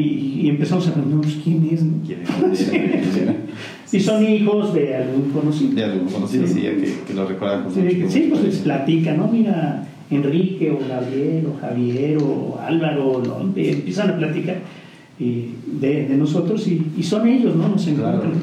y 0.41 0.49
empezamos 0.49 0.87
a 0.87 0.93
preguntar, 0.93 1.21
pues, 1.21 1.35
¿quién 1.43 1.67
es? 1.71 1.81
¿Quién 2.05 2.21
era? 2.21 2.53
¿Quién 2.69 3.23
era? 3.23 3.35
Y 3.91 3.99
son 3.99 4.25
hijos 4.25 4.73
de 4.73 4.95
algún 4.95 5.29
conocido. 5.31 5.73
De 5.75 5.83
algún 5.83 6.07
conocido, 6.07 6.47
Sí. 6.47 6.53
sí, 6.53 6.61
que, 6.61 6.93
que 7.07 7.13
lo 7.13 7.27
recuerda 7.27 7.63
con 7.63 7.73
Sí, 7.73 7.81
mucho 7.81 8.09
sí, 8.09 8.27
pues 8.29 8.43
les 8.43 8.57
platica, 8.59 9.13
¿no? 9.13 9.27
Mira, 9.27 9.87
Enrique 10.09 10.71
o 10.71 10.79
Gabriel 10.87 11.45
o 11.47 11.59
Javier 11.61 12.17
o 12.19 12.59
Álvaro, 12.65 13.21
¿no? 13.25 13.39
Empe- 13.41 13.71
empiezan 13.73 14.09
a 14.11 14.17
platicar 14.17 14.57
y 15.19 15.49
de, 15.79 16.05
de 16.07 16.15
nosotros 16.17 16.67
y, 16.67 16.87
y 16.97 17.03
son 17.03 17.27
ellos, 17.27 17.55
¿no? 17.55 17.67
Nos 17.67 17.85
Claro. 17.85 18.15
encuentran. 18.23 18.41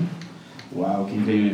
Wow, 0.77 1.07
qué 1.09 1.15
increíble. 1.17 1.53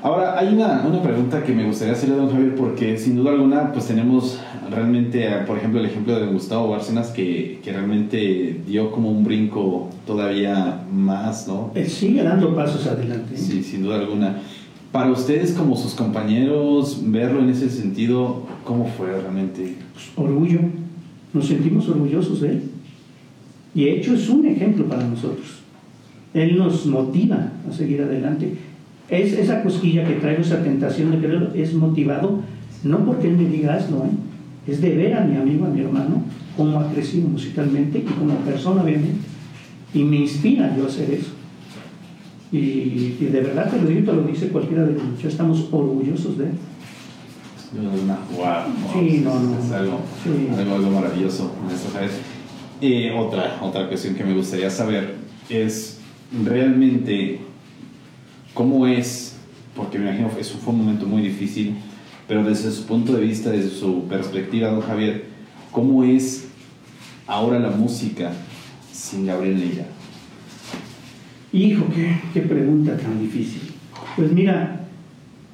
Ahora, 0.00 0.38
hay 0.38 0.54
una, 0.54 0.84
una 0.86 1.02
pregunta 1.02 1.42
que 1.42 1.52
me 1.52 1.64
gustaría 1.64 1.94
hacerle 1.94 2.14
a 2.14 2.18
don 2.18 2.30
Javier, 2.30 2.54
porque 2.54 2.96
sin 2.96 3.16
duda 3.16 3.32
alguna, 3.32 3.72
pues 3.72 3.86
tenemos 3.86 4.38
realmente, 4.70 5.26
eh, 5.26 5.40
por 5.46 5.58
ejemplo, 5.58 5.80
el 5.80 5.86
ejemplo 5.86 6.18
de 6.18 6.26
Gustavo 6.26 6.68
Bárcenas, 6.68 7.08
que, 7.08 7.58
que 7.64 7.72
realmente 7.72 8.60
dio 8.66 8.92
como 8.92 9.10
un 9.10 9.24
brinco 9.24 9.88
todavía 10.06 10.84
más, 10.92 11.48
¿no? 11.48 11.72
Él 11.74 11.88
sigue 11.88 12.22
dando 12.22 12.54
pasos 12.54 12.86
adelante. 12.86 13.36
Sí, 13.36 13.62
sin 13.62 13.82
duda 13.82 13.96
alguna. 13.96 14.38
Para 14.92 15.10
ustedes, 15.10 15.52
como 15.52 15.76
sus 15.76 15.94
compañeros, 15.94 17.00
verlo 17.04 17.40
en 17.40 17.50
ese 17.50 17.68
sentido, 17.68 18.44
¿cómo 18.64 18.86
fue 18.86 19.08
realmente? 19.20 19.74
Pues, 19.92 20.10
orgullo, 20.16 20.60
nos 21.32 21.46
sentimos 21.46 21.88
orgullosos 21.88 22.40
de 22.40 22.50
él. 22.50 22.62
Y 23.74 23.84
de 23.84 23.96
hecho 23.96 24.14
es 24.14 24.28
un 24.28 24.46
ejemplo 24.46 24.86
para 24.86 25.04
nosotros. 25.04 25.58
Él 26.34 26.56
nos 26.56 26.86
motiva 26.86 27.52
a 27.68 27.72
seguir 27.72 28.02
adelante. 28.02 28.54
Es 29.10 29.32
esa 29.32 29.62
cosquilla 29.62 30.06
que 30.06 30.14
traigo, 30.14 30.42
esa 30.42 30.62
tentación 30.62 31.10
de 31.10 31.18
quererlo, 31.20 31.54
es 31.54 31.72
motivado 31.74 32.40
no 32.84 33.04
porque 33.04 33.28
él 33.28 33.36
me 33.36 33.48
diga 33.48 33.74
hazlo, 33.74 34.04
¿eh? 34.04 34.70
es 34.70 34.80
de 34.80 34.94
ver 34.94 35.14
a 35.14 35.24
mi 35.24 35.36
amigo, 35.36 35.64
a 35.66 35.68
mi 35.68 35.80
hermano, 35.80 36.22
cómo 36.56 36.78
ha 36.78 36.92
crecido 36.92 37.26
musicalmente 37.28 37.98
y 37.98 38.02
como 38.02 38.34
persona, 38.40 38.82
obviamente. 38.82 39.18
Y 39.94 40.04
me 40.04 40.16
inspira 40.16 40.76
yo 40.76 40.84
a 40.84 40.86
hacer 40.86 41.10
eso. 41.10 41.30
Y, 42.52 42.56
y 43.20 43.28
de 43.32 43.40
verdad 43.40 43.70
te 43.70 43.80
lo 43.80 43.88
digo, 43.88 44.10
te 44.10 44.16
lo 44.16 44.22
dice 44.22 44.48
cualquiera 44.48 44.84
de 44.84 44.92
los 44.92 45.02
muchachos, 45.02 45.32
estamos 45.32 45.68
orgullosos 45.72 46.38
de 46.38 46.44
él. 46.44 46.50
Wow, 48.36 48.46
Sí, 48.92 49.20
no, 49.24 49.40
no. 49.40 49.58
Es 49.58 49.72
algo, 49.72 50.00
Sí. 50.22 50.48
algo, 50.56 50.74
algo 50.76 50.90
maravilloso. 50.90 51.52
Eh, 52.80 53.12
otra, 53.16 53.58
otra 53.62 53.88
cuestión 53.88 54.14
que 54.14 54.24
me 54.24 54.34
gustaría 54.34 54.70
saber 54.70 55.16
es 55.48 55.98
realmente 56.44 57.40
cómo 58.54 58.86
es, 58.86 59.36
porque 59.74 59.98
me 59.98 60.06
imagino 60.06 60.34
que 60.34 60.40
eso 60.40 60.58
fue 60.58 60.72
un 60.72 60.80
momento 60.80 61.06
muy 61.06 61.22
difícil, 61.22 61.76
pero 62.26 62.44
desde 62.44 62.70
su 62.70 62.84
punto 62.86 63.12
de 63.14 63.22
vista, 63.22 63.50
desde 63.50 63.70
su 63.70 64.04
perspectiva, 64.04 64.70
don 64.70 64.80
Javier, 64.80 65.24
¿cómo 65.72 66.04
es 66.04 66.48
ahora 67.26 67.58
la 67.58 67.70
música 67.70 68.32
sin 68.92 69.26
Gabriel 69.26 69.58
Neira? 69.58 69.86
Hijo, 71.52 71.86
qué, 71.94 72.20
qué 72.34 72.42
pregunta 72.42 72.96
tan 72.96 73.20
difícil. 73.20 73.62
Pues 74.16 74.30
mira, 74.32 74.86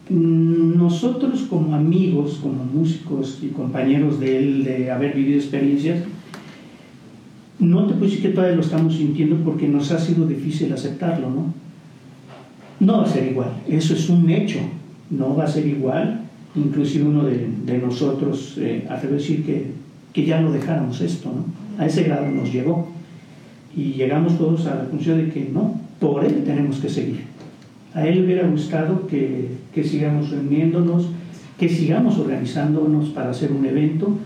nosotros 0.09 1.47
como 1.49 1.75
amigos, 1.75 2.41
como 2.43 2.65
músicos 2.65 3.39
y 3.43 3.49
compañeros 3.49 4.21
de 4.21 4.39
él, 4.39 4.65
de 4.65 4.91
haber 4.91 5.15
vivido 5.15 5.39
experiencias, 5.39 6.05
no 7.59 7.87
te 7.87 7.95
puedo 7.95 8.07
decir 8.07 8.23
que 8.23 8.31
todavía 8.31 8.57
lo 8.57 8.63
estamos 8.63 8.97
sintiendo 8.97 9.37
porque 9.45 9.69
nos 9.69 9.91
ha 9.93 9.99
sido 9.99 10.27
difícil 10.27 10.73
aceptarlo, 10.73 11.31
¿no? 11.31 11.64
No 12.81 12.99
va 12.99 13.05
a 13.05 13.09
ser 13.09 13.31
igual, 13.31 13.51
eso 13.69 13.95
es 13.95 14.09
un 14.09 14.29
hecho, 14.31 14.59
no 15.11 15.37
va 15.37 15.45
a 15.45 15.49
ser 15.49 15.67
igual. 15.67 16.21
Inclusive 16.57 17.05
uno 17.05 17.25
de, 17.25 17.79
nosotros 17.79 18.55
eh, 18.59 18.87
a 18.89 18.97
decir 18.99 19.45
que, 19.45 19.73
que 20.13 20.25
ya 20.25 20.41
no 20.41 20.53
dejáramos 20.53 21.01
esto, 21.01 21.33
¿no? 21.35 21.83
A 21.83 21.87
ese 21.87 22.05
grado 22.05 22.31
nos 22.31 22.53
llegó. 22.53 22.89
Y 23.77 23.95
llegamos 23.95 24.39
todos 24.39 24.67
a 24.67 24.77
la 24.77 24.81
conclusión 24.83 25.19
de 25.19 25.33
que 25.33 25.51
no, 25.53 25.81
por 25.99 26.25
él 26.25 26.45
tenemos 26.45 26.79
que 26.79 26.89
seguir. 26.89 27.23
A 27.93 28.07
él 28.07 28.25
hubiera 28.25 28.47
gustado 28.47 29.07
que, 29.09 29.49
que 29.75 29.83
sigamos 29.83 30.31
reuniéndonos, 30.31 31.09
que 31.59 31.69
sigamos 31.69 32.19
organizándonos 32.19 33.09
para 33.09 33.31
hacer 33.31 33.51
un 33.51 33.67
evento, 33.67 34.17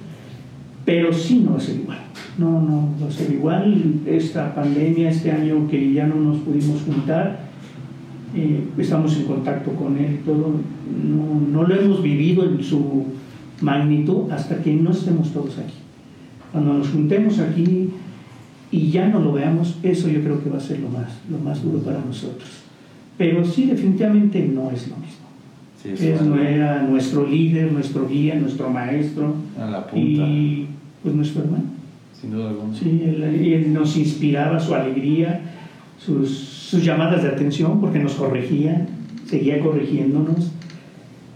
pero 0.84 1.12
sí 1.12 1.40
no 1.44 1.52
va 1.52 1.58
a 1.58 1.60
ser 1.60 1.76
igual. 1.76 1.98
No, 2.36 2.60
no 2.60 2.94
va 3.02 3.08
a 3.08 3.10
ser 3.10 3.32
igual. 3.32 3.94
Esta 4.06 4.54
pandemia, 4.54 5.10
este 5.10 5.30
año 5.30 5.66
que 5.68 5.92
ya 5.92 6.06
no 6.06 6.16
nos 6.16 6.38
pudimos 6.38 6.82
juntar, 6.82 7.47
eh, 8.34 8.64
estamos 8.78 9.16
en 9.16 9.24
contacto 9.24 9.72
con 9.72 9.96
él 9.96 10.18
y 10.20 10.24
todo. 10.24 10.52
No, 11.04 11.40
no 11.50 11.66
lo 11.66 11.74
hemos 11.74 12.02
vivido 12.02 12.44
en 12.44 12.62
su 12.62 13.04
magnitud 13.60 14.30
hasta 14.30 14.62
que 14.62 14.74
no 14.74 14.90
estemos 14.90 15.32
todos 15.32 15.58
aquí. 15.58 15.74
Cuando 16.52 16.74
nos 16.74 16.88
juntemos 16.88 17.38
aquí 17.40 17.90
y 18.70 18.90
ya 18.90 19.08
no 19.08 19.20
lo 19.20 19.32
veamos, 19.32 19.78
eso 19.82 20.08
yo 20.08 20.22
creo 20.22 20.42
que 20.42 20.50
va 20.50 20.58
a 20.58 20.60
ser 20.60 20.80
lo 20.80 20.88
más, 20.88 21.10
lo 21.30 21.38
más 21.38 21.62
duro 21.62 21.78
para 21.80 22.00
nosotros. 22.00 22.48
Pero 23.16 23.44
sí, 23.44 23.66
definitivamente 23.66 24.46
no 24.46 24.70
es 24.70 24.88
lo 24.88 24.96
mismo. 24.96 25.28
Sí, 25.82 25.90
Es, 26.06 26.22
no 26.22 26.38
era 26.38 26.82
nuestro 26.82 27.26
líder, 27.26 27.72
nuestro 27.72 28.08
guía, 28.08 28.34
nuestro 28.34 28.68
maestro 28.68 29.34
a 29.58 29.66
la 29.70 29.86
punta, 29.86 29.98
y 30.02 30.66
pues 31.02 31.14
nuestro 31.14 31.44
hermano. 31.44 31.64
sin 32.20 32.32
duda 32.32 32.50
alguna. 32.50 32.74
Sí, 32.76 33.02
él, 33.04 33.22
él 33.22 33.72
nos 33.72 33.96
inspiraba 33.96 34.58
su 34.58 34.74
alegría, 34.74 35.40
sus, 35.98 36.57
sus 36.68 36.84
llamadas 36.84 37.22
de 37.22 37.28
atención, 37.30 37.80
porque 37.80 37.98
nos 37.98 38.12
corregía, 38.14 38.86
seguía 39.26 39.58
corrigiéndonos. 39.60 40.52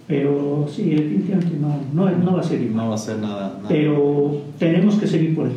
Pero 0.06 0.66
sí, 0.70 0.90
definitivamente 0.90 1.56
no, 1.58 1.78
no, 1.94 2.10
no 2.18 2.34
va 2.34 2.40
a 2.40 2.42
ser 2.42 2.60
igual. 2.60 2.76
No 2.76 2.88
va 2.90 2.94
a 2.96 2.98
ser 2.98 3.18
nada. 3.18 3.54
nada. 3.56 3.68
Pero 3.68 4.42
tenemos 4.58 4.96
que 4.96 5.06
seguir 5.06 5.34
por 5.34 5.46
él. 5.46 5.52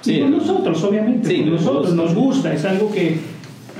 Sí, 0.00 0.14
y 0.14 0.20
por 0.22 0.30
no. 0.30 0.38
nosotros, 0.38 0.82
obviamente. 0.82 1.28
Sí, 1.28 1.36
por 1.42 1.52
nos 1.52 1.62
nosotros 1.62 1.94
nos 1.94 2.14
gusta, 2.14 2.52
es 2.52 2.64
algo 2.64 2.90
que, 2.90 3.18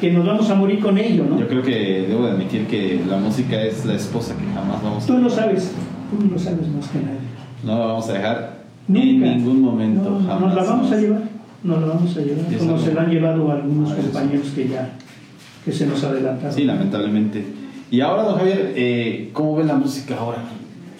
que 0.01 0.13
nos 0.13 0.25
vamos 0.27 0.49
a 0.51 0.55
morir 0.55 0.79
con 0.79 0.99
ello, 0.99 1.25
¿no? 1.29 1.41
Yo 1.41 1.49
creo 1.49 1.63
que 1.63 2.07
debo 2.09 2.27
de 2.27 2.33
admitir 2.33 2.67
que 2.67 3.01
la 3.09 3.17
música 3.17 3.61
es 3.63 3.85
la 3.87 3.95
esposa 3.95 4.37
que 4.37 4.45
jamás 4.55 4.83
vamos 4.85 5.03
a 5.05 5.07
Tú 5.07 5.19
lo 5.19 5.31
sabes, 5.31 5.73
tú 6.11 6.31
lo 6.31 6.39
sabes 6.39 6.69
más 6.69 6.87
que 6.89 6.99
nadie. 6.99 7.19
No 7.65 7.79
la 7.79 7.87
vamos 7.87 8.09
a 8.09 8.13
dejar 8.13 8.61
Nunca. 8.87 9.07
en 9.09 9.21
ningún 9.39 9.63
momento, 9.63 10.11
No, 10.11 10.21
jamás. 10.27 10.41
Nos 10.41 10.55
la 10.55 10.63
vamos 10.63 10.93
a 10.93 10.97
llevar, 10.97 11.23
nos 11.65 11.81
la 11.81 11.87
vamos 11.87 12.17
a 12.17 12.21
llevar, 12.21 12.45
como 12.59 12.79
se 12.79 12.95
la 12.95 13.01
han 13.03 13.11
llevado 13.11 13.51
algunos 13.51 13.91
Ah, 13.91 13.97
compañeros 13.97 14.49
que 14.55 14.69
ya 14.69 14.93
que 15.65 15.73
se 15.73 15.87
nos 15.87 16.03
adelantaron. 16.05 16.53
Sí, 16.53 16.65
lamentablemente. 16.65 17.45
Y 17.91 18.01
ahora, 18.01 18.23
don 18.23 18.37
Javier, 18.37 18.73
eh, 18.77 19.31
¿cómo 19.33 19.57
ve 19.57 19.65
la 19.65 19.75
música 19.75 20.17
ahora? 20.17 20.39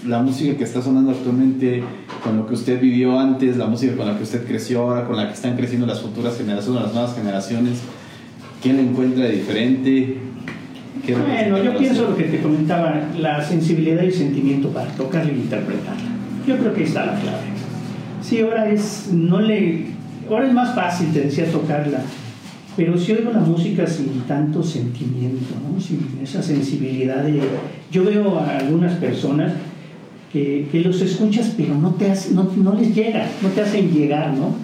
La 0.07 0.23
música 0.23 0.57
que 0.57 0.65
está 0.65 0.83
sonando 0.83 1.13
actualmente, 1.13 1.83
con 2.25 2.37
lo 2.37 2.47
que 2.47 2.55
usted 2.55 2.81
vivió 2.81 3.19
antes, 3.19 3.57
la 3.57 3.67
música 3.67 3.97
con 3.97 4.07
la 4.07 4.17
que 4.17 4.25
usted 4.25 4.47
creció 4.47 4.83
ahora, 4.83 5.07
con 5.07 5.17
la 5.17 5.29
que 5.29 5.35
están 5.35 5.57
creciendo 5.57 5.87
las 5.87 6.01
futuras 6.01 6.37
generaciones, 6.37 6.83
las 6.83 6.95
nuevas 6.95 7.15
generaciones, 7.15 7.81
¿qué 8.63 8.73
le 8.73 8.83
encuentra 8.83 9.25
de 9.25 9.33
diferente? 9.33 10.17
¿Qué 11.07 11.15
Bueno, 11.15 11.63
yo 11.63 11.77
pienso 11.77 12.11
lo 12.11 12.17
que 12.17 12.25
te 12.25 12.41
comentaba, 12.41 13.01
la 13.19 13.43
sensibilidad 13.45 14.03
y 14.03 14.07
el 14.07 14.13
sentimiento 14.13 14.71
para 14.71 14.91
tocarla 14.93 15.31
e 15.31 15.37
interpretarla. 15.37 16.11
Yo 16.47 16.57
creo 16.57 16.75
que 16.75 16.81
ahí 16.81 16.87
está 16.87 17.07
la 17.07 17.15
clave. 17.21 17.51
Sí, 18.23 18.41
ahora 18.41 18.69
es, 18.69 19.11
no 19.13 19.41
le, 19.41 19.87
ahora 20.29 20.47
es 20.47 20.53
más 20.53 20.75
fácil, 20.75 21.13
te 21.13 21.21
decía, 21.21 21.51
tocarla, 21.51 22.01
pero 22.81 22.97
si 22.97 23.13
oigo 23.13 23.31
la 23.31 23.41
música 23.41 23.87
sin 23.87 24.23
tanto 24.27 24.63
sentimiento, 24.63 25.55
¿no? 25.71 25.79
sin 25.79 25.99
esa 26.23 26.43
sensibilidad 26.43 27.23
de... 27.25 27.39
Yo 27.93 28.05
veo 28.05 28.39
a 28.39 28.57
algunas 28.57 28.95
personas 28.95 29.53
que, 30.33 30.67
que 30.73 30.81
los 30.81 31.03
escuchas, 31.03 31.53
pero 31.59 31.75
no, 31.75 31.91
te 31.91 32.11
hace- 32.11 32.33
no, 32.33 32.51
no 32.57 32.73
les 32.73 32.95
llega, 32.95 33.29
no 33.43 33.51
te 33.51 33.61
hacen 33.61 33.91
llegar, 33.93 34.33
¿no? 34.33 34.55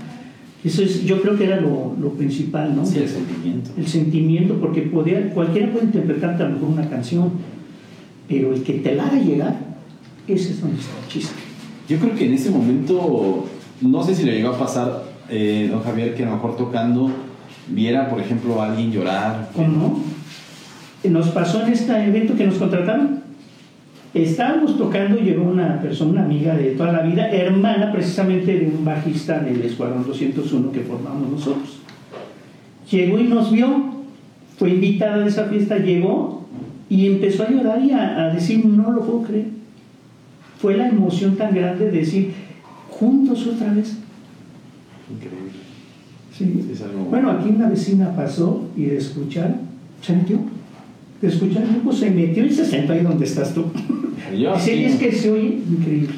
Eso 0.65 0.83
es, 0.83 1.05
yo 1.05 1.21
creo 1.21 1.37
que 1.37 1.45
era 1.45 1.61
lo, 1.61 1.95
lo 2.01 2.09
principal, 2.13 2.75
¿no? 2.75 2.87
Sí, 2.87 3.01
el 3.01 3.09
sentimiento. 3.09 3.71
el 3.77 3.87
sentimiento, 3.87 4.55
porque 4.63 4.81
podía, 4.81 5.29
cualquiera 5.35 5.71
puede 5.71 5.85
interpretarte 5.85 6.43
a 6.43 6.47
lo 6.49 6.55
mejor 6.55 6.69
una 6.71 6.89
canción, 6.89 7.33
pero 8.27 8.55
el 8.55 8.63
que 8.63 8.73
te 8.79 8.95
la 8.95 9.09
haga 9.09 9.21
llegar, 9.21 9.59
ese 10.27 10.53
es 10.53 10.61
donde 10.63 10.81
está 10.81 10.93
el 11.05 11.13
chiste. 11.13 11.35
Yo 11.87 11.99
creo 11.99 12.15
que 12.15 12.25
en 12.29 12.33
ese 12.33 12.51
momento, 12.51 13.45
no 13.83 14.03
sé 14.03 14.15
si 14.15 14.23
le 14.25 14.37
llegó 14.37 14.49
a 14.55 14.59
pasar, 14.59 15.05
eh, 15.29 15.69
don 15.71 15.83
Javier, 15.83 16.15
que 16.15 16.23
a 16.23 16.31
lo 16.31 16.37
mejor 16.37 16.57
tocando 16.57 17.11
viera, 17.69 18.09
por 18.09 18.21
ejemplo, 18.21 18.61
a 18.61 18.71
alguien 18.71 18.93
llorar. 18.93 19.51
¿Cómo 19.55 19.69
no? 21.03 21.11
Nos 21.11 21.29
pasó 21.29 21.63
en 21.63 21.73
este 21.73 21.93
evento 22.05 22.35
que 22.37 22.47
nos 22.47 22.57
contrataron. 22.57 23.21
Estábamos 24.15 24.79
tocando, 24.79 25.19
llegó 25.19 25.45
una 25.45 25.81
persona, 25.81 26.13
una 26.13 26.25
amiga 26.25 26.55
de 26.55 26.71
toda 26.71 26.93
la 26.93 27.03
vida, 27.03 27.29
hermana 27.29 27.93
precisamente 27.93 28.59
de 28.59 28.67
un 28.67 28.85
bajista 28.85 29.41
del 29.41 29.63
Escuadrón 29.63 30.07
201 30.07 30.73
que 30.73 30.81
formamos 30.81 31.31
nosotros. 31.31 31.81
Llegó 32.91 33.19
y 33.19 33.25
nos 33.25 33.53
vio, 33.53 33.69
fue 34.59 34.71
invitada 34.71 35.23
a 35.25 35.29
esa 35.29 35.45
fiesta, 35.45 35.77
llegó 35.79 36.47
y 36.89 37.07
empezó 37.07 37.43
a 37.43 37.51
llorar 37.51 37.83
y 37.85 37.91
a, 37.91 38.25
a 38.25 38.33
decir, 38.33 38.65
no 38.65 38.91
lo 38.91 39.05
puedo 39.05 39.23
creer. 39.23 39.49
Fue 40.59 40.77
la 40.77 40.89
emoción 40.89 41.37
tan 41.37 41.55
grande 41.55 41.91
de 41.91 41.99
decir, 41.99 42.33
juntos 42.89 43.47
otra 43.47 43.73
vez. 43.75 43.99
Increíble. 45.11 45.66
Sí. 46.37 46.69
Es 46.73 46.83
algo- 46.83 47.05
Bueno, 47.05 47.31
aquí 47.31 47.49
una 47.51 47.69
vecina 47.69 48.15
pasó 48.15 48.69
y 48.77 48.85
de 48.85 48.97
escuchar, 48.99 49.57
se 50.03 50.15
metió. 50.15 50.39
De 51.23 51.29
escuchar 51.29 51.63
el 51.63 51.71
grupo 51.71 51.93
se 51.93 52.11
metió 52.11 52.45
y 52.45 52.51
se 52.53 52.65
sentó 52.65 52.93
ahí 52.93 53.03
donde 53.03 53.25
estás 53.25 53.55
tú. 53.55 53.65
Yo 54.39 54.55
"Y 54.55 54.85
es 54.85 54.97
que 54.97 55.13
se 55.13 55.31
oye 55.31 55.61
increíble. 55.71 56.15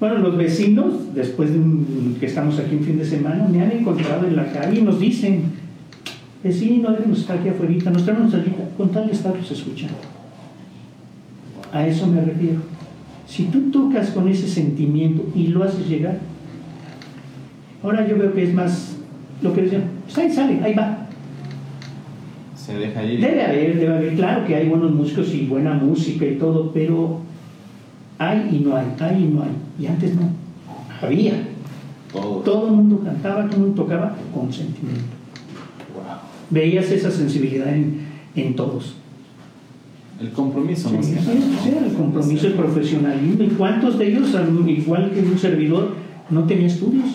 Bueno, 0.00 0.18
los 0.18 0.36
vecinos, 0.36 1.14
después 1.14 1.52
de 1.52 1.58
un- 1.58 2.16
que 2.18 2.26
estamos 2.26 2.58
aquí 2.58 2.74
un 2.76 2.82
fin 2.84 2.98
de 2.98 3.04
semana, 3.04 3.46
me 3.48 3.60
han 3.62 3.70
encontrado 3.72 4.26
en 4.26 4.36
la 4.36 4.50
calle 4.52 4.80
y 4.80 4.82
nos 4.82 4.98
dicen, 4.98 5.42
vecino, 6.42 6.90
déjenos 6.92 7.20
estar 7.20 7.38
aquí 7.38 7.48
afuera, 7.50 7.90
nos 7.90 8.04
traen 8.04 8.22
una 8.22 8.30
salita, 8.30 8.68
con 8.76 8.90
tal 8.90 9.10
estatus 9.10 9.50
escuchando. 9.52 9.94
A 11.72 11.86
eso 11.86 12.06
me 12.06 12.20
refiero. 12.20 12.60
Si 13.26 13.44
tú 13.44 13.70
tocas 13.70 14.10
con 14.10 14.28
ese 14.28 14.48
sentimiento 14.48 15.30
y 15.34 15.48
lo 15.48 15.62
haces 15.62 15.88
llegar, 15.88 16.18
ahora 17.82 18.06
yo 18.06 18.16
veo 18.18 18.32
que 18.32 18.44
es 18.44 18.54
más 18.54 18.96
lo 19.42 19.52
que 19.52 19.62
decían, 19.62 19.84
pues 20.04 20.18
ahí 20.18 20.30
sale, 20.32 20.60
ahí 20.62 20.74
va. 20.74 20.98
Se 22.56 22.74
deja 22.78 23.02
ir. 23.04 23.20
Debe 23.20 23.42
haber, 23.44 23.78
debe 23.78 23.94
haber, 23.96 24.14
claro 24.14 24.46
que 24.46 24.54
hay 24.54 24.68
buenos 24.68 24.92
músicos 24.92 25.32
y 25.34 25.46
buena 25.46 25.74
música 25.74 26.24
y 26.24 26.36
todo, 26.36 26.70
pero 26.72 27.18
hay 28.18 28.48
y 28.52 28.60
no 28.60 28.76
hay, 28.76 28.86
hay 29.00 29.24
y 29.24 29.26
no 29.26 29.42
hay. 29.42 29.50
Y 29.80 29.86
antes 29.86 30.14
no, 30.14 30.22
había. 31.00 31.48
Todo. 32.12 32.36
Todo 32.42 32.66
el 32.68 32.72
mundo 32.74 33.00
cantaba, 33.04 33.46
todo 33.46 33.56
el 33.56 33.62
mundo 33.62 33.82
tocaba 33.82 34.14
con 34.34 34.52
sentimiento. 34.52 35.00
Wow. 35.94 36.04
Veías 36.50 36.90
esa 36.90 37.10
sensibilidad 37.10 37.74
en, 37.74 38.02
en 38.36 38.54
todos. 38.54 38.94
El 40.20 40.30
compromiso, 40.30 40.88
Sí, 40.90 40.94
más 40.96 41.06
que 41.06 41.18
sí, 41.18 41.26
nada, 41.26 41.34
¿no? 41.34 41.62
sí, 41.62 41.72
el 41.84 41.94
compromiso, 41.94 42.46
el 42.46 42.52
profesionalismo. 42.52 43.42
¿Y 43.42 43.48
cuántos 43.48 43.98
de 43.98 44.06
ellos, 44.08 44.32
al- 44.36 44.68
igual 44.70 45.10
que 45.10 45.20
un 45.20 45.36
servidor, 45.38 45.94
no 46.30 46.44
tenía 46.44 46.66
estudios? 46.68 47.06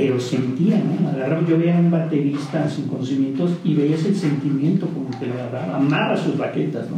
Pero 0.00 0.20
sentía, 0.20 0.82
¿no? 0.82 1.08
Agarraba, 1.08 1.46
yo 1.46 1.58
veía 1.58 1.76
a 1.76 1.80
un 1.80 1.90
baterista 1.90 2.68
sin 2.68 2.86
conocimientos 2.86 3.52
y 3.64 3.74
veías 3.74 4.04
el 4.04 4.16
sentimiento 4.16 4.86
con 4.86 5.06
el 5.12 5.18
que 5.18 5.26
lo 5.26 5.34
agarraba. 5.34 5.76
Amaba 5.76 6.16
sus 6.16 6.36
baquetas, 6.38 6.88
¿no? 6.90 6.96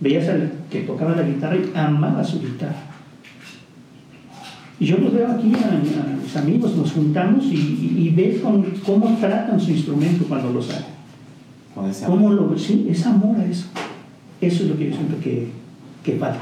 Veías 0.00 0.28
al 0.28 0.52
que 0.70 0.82
tocaba 0.82 1.16
la 1.16 1.22
guitarra 1.22 1.56
y 1.56 1.70
amaba 1.76 2.22
su 2.22 2.40
guitarra. 2.40 2.82
Y 4.80 4.86
yo 4.86 4.96
los 4.98 5.12
veo 5.12 5.26
aquí 5.32 5.52
a, 5.54 5.68
a 5.74 6.16
mis 6.22 6.36
amigos, 6.36 6.76
nos 6.76 6.92
juntamos 6.92 7.44
y, 7.46 7.56
y, 7.56 7.94
y 8.06 8.10
ves 8.10 8.40
con- 8.40 8.62
cómo 8.86 9.16
tratan 9.20 9.58
su 9.58 9.72
instrumento 9.72 10.24
cuando 10.28 10.52
lo 10.52 10.62
sacan. 10.62 10.84
Con 11.74 11.86
ese 11.90 12.06
¿Cómo 12.06 12.30
lo 12.30 12.56
Sí, 12.56 12.86
es 12.88 13.04
amor 13.04 13.36
a 13.40 13.44
eso. 13.44 13.66
Eso 14.40 14.62
es 14.62 14.68
lo 14.70 14.76
que 14.78 14.90
yo 14.90 14.94
siento 14.96 15.18
que, 15.20 15.48
que 16.04 16.12
falta. 16.16 16.38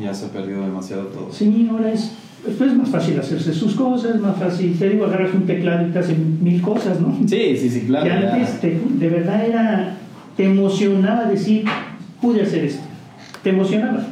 Ya 0.00 0.14
se 0.14 0.26
ha 0.26 0.28
perdido 0.28 0.62
demasiado 0.62 1.06
todo. 1.06 1.32
Sí, 1.32 1.66
ahora 1.70 1.92
es, 1.92 2.12
pues 2.42 2.60
es 2.72 2.76
más 2.76 2.88
fácil 2.88 3.18
hacerse 3.18 3.52
sus 3.54 3.74
cosas, 3.74 4.18
más 4.20 4.36
fácil, 4.36 4.76
te 4.78 4.88
digo, 4.90 5.06
agarras 5.06 5.32
un 5.34 5.46
teclado 5.46 5.86
y 5.86 5.90
te 5.90 5.98
hacen 6.00 6.38
mil 6.42 6.60
cosas, 6.60 7.00
¿no? 7.00 7.16
Sí, 7.26 7.56
sí, 7.56 7.70
sí, 7.70 7.80
claro. 7.86 8.06
ya. 8.06 8.34
antes 8.34 8.60
te- 8.60 8.80
de 8.98 9.08
verdad 9.08 9.46
era, 9.46 9.94
te 10.36 10.44
emocionaba 10.46 11.24
decir, 11.26 11.64
pude 12.20 12.42
hacer 12.42 12.64
esto. 12.64 12.82
Te 13.42 13.50
emocionaba. 13.50 14.04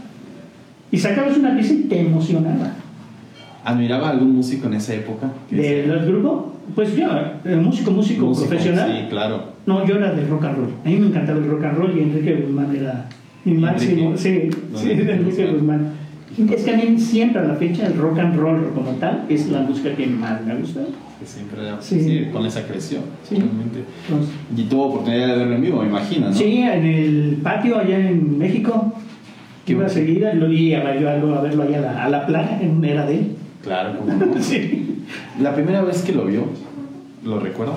Y 0.92 0.98
sacabas 0.98 1.36
una 1.36 1.54
pieza 1.54 1.72
y 1.72 1.82
te 1.84 2.00
emocionaba. 2.00 2.72
¿Admiraba 3.64 4.08
a 4.08 4.10
algún 4.12 4.34
músico 4.36 4.66
en 4.68 4.74
esa 4.74 4.94
época? 4.94 5.30
¿Del 5.50 6.06
grupo? 6.06 6.54
Pues 6.74 6.96
yo, 6.96 7.08
eh, 7.44 7.56
músico, 7.56 7.90
músico, 7.90 8.26
músico, 8.26 8.48
profesional. 8.48 8.90
Sí, 8.90 9.06
claro. 9.10 9.44
No, 9.66 9.86
yo 9.86 9.96
era 9.96 10.12
del 10.14 10.28
rock 10.28 10.44
and 10.44 10.56
roll. 10.56 10.68
A 10.84 10.88
mí 10.88 10.96
me 10.96 11.06
encantaba 11.08 11.38
el 11.38 11.46
rock 11.48 11.64
and 11.64 11.76
roll 11.78 11.96
y 11.98 12.02
Enrique 12.02 12.34
Guzmán 12.36 12.74
era 12.74 13.06
mi 13.44 13.54
máximo. 13.54 14.16
Sí, 14.16 14.48
sí, 14.76 14.90
Enrique 14.90 15.46
Guzmán. 15.52 15.92
Es 16.38 16.62
que 16.64 16.70
a 16.72 16.76
mí 16.76 16.98
siempre 16.98 17.40
a 17.40 17.44
la 17.44 17.54
fecha 17.56 17.86
el 17.86 17.94
rock 17.96 18.18
and 18.20 18.36
roll 18.36 18.72
como 18.74 18.92
tal 18.92 19.24
es 19.28 19.48
la 19.48 19.60
música 19.60 19.94
que 19.94 20.06
más 20.06 20.44
me 20.44 20.54
gusta. 20.56 20.80
Que 21.18 21.26
siempre 21.26 21.60
Sí. 21.80 22.00
sí, 22.00 22.26
con 22.32 22.46
esa 22.46 22.66
creció. 22.66 23.00
Sí. 23.28 23.34
realmente. 23.36 23.80
Entonces, 24.08 24.34
Y 24.56 24.62
tuvo 24.64 24.86
oportunidad 24.86 25.26
de 25.28 25.36
verlo 25.36 25.54
en 25.56 25.60
vivo, 25.62 25.82
me 25.82 25.88
imagino, 25.88 26.28
¿no? 26.28 26.32
Sí, 26.34 26.58
en 26.62 26.84
el 26.86 27.38
patio 27.42 27.78
allá 27.78 27.98
en 27.98 28.38
México. 28.38 28.94
Que 29.66 29.72
iba 29.72 29.88
seguida, 29.88 30.32
lo 30.32 30.48
vi 30.48 30.72
a, 30.72 30.82
verlo- 30.82 31.36
a 31.36 31.42
verlo 31.42 31.62
allá 31.64 31.78
a 31.78 31.80
la, 31.80 32.04
a 32.04 32.08
la 32.08 32.26
playa, 32.26 32.58
en- 32.62 32.82
era 32.84 33.04
de 33.06 33.14
él. 33.18 33.26
Claro, 33.62 33.98
como 33.98 34.12
no. 34.34 34.42
Sí. 34.42 35.02
La 35.40 35.54
primera 35.54 35.82
vez 35.82 36.02
que 36.02 36.12
lo 36.12 36.24
vio, 36.24 36.44
¿lo 37.24 37.38
recuerda? 37.40 37.74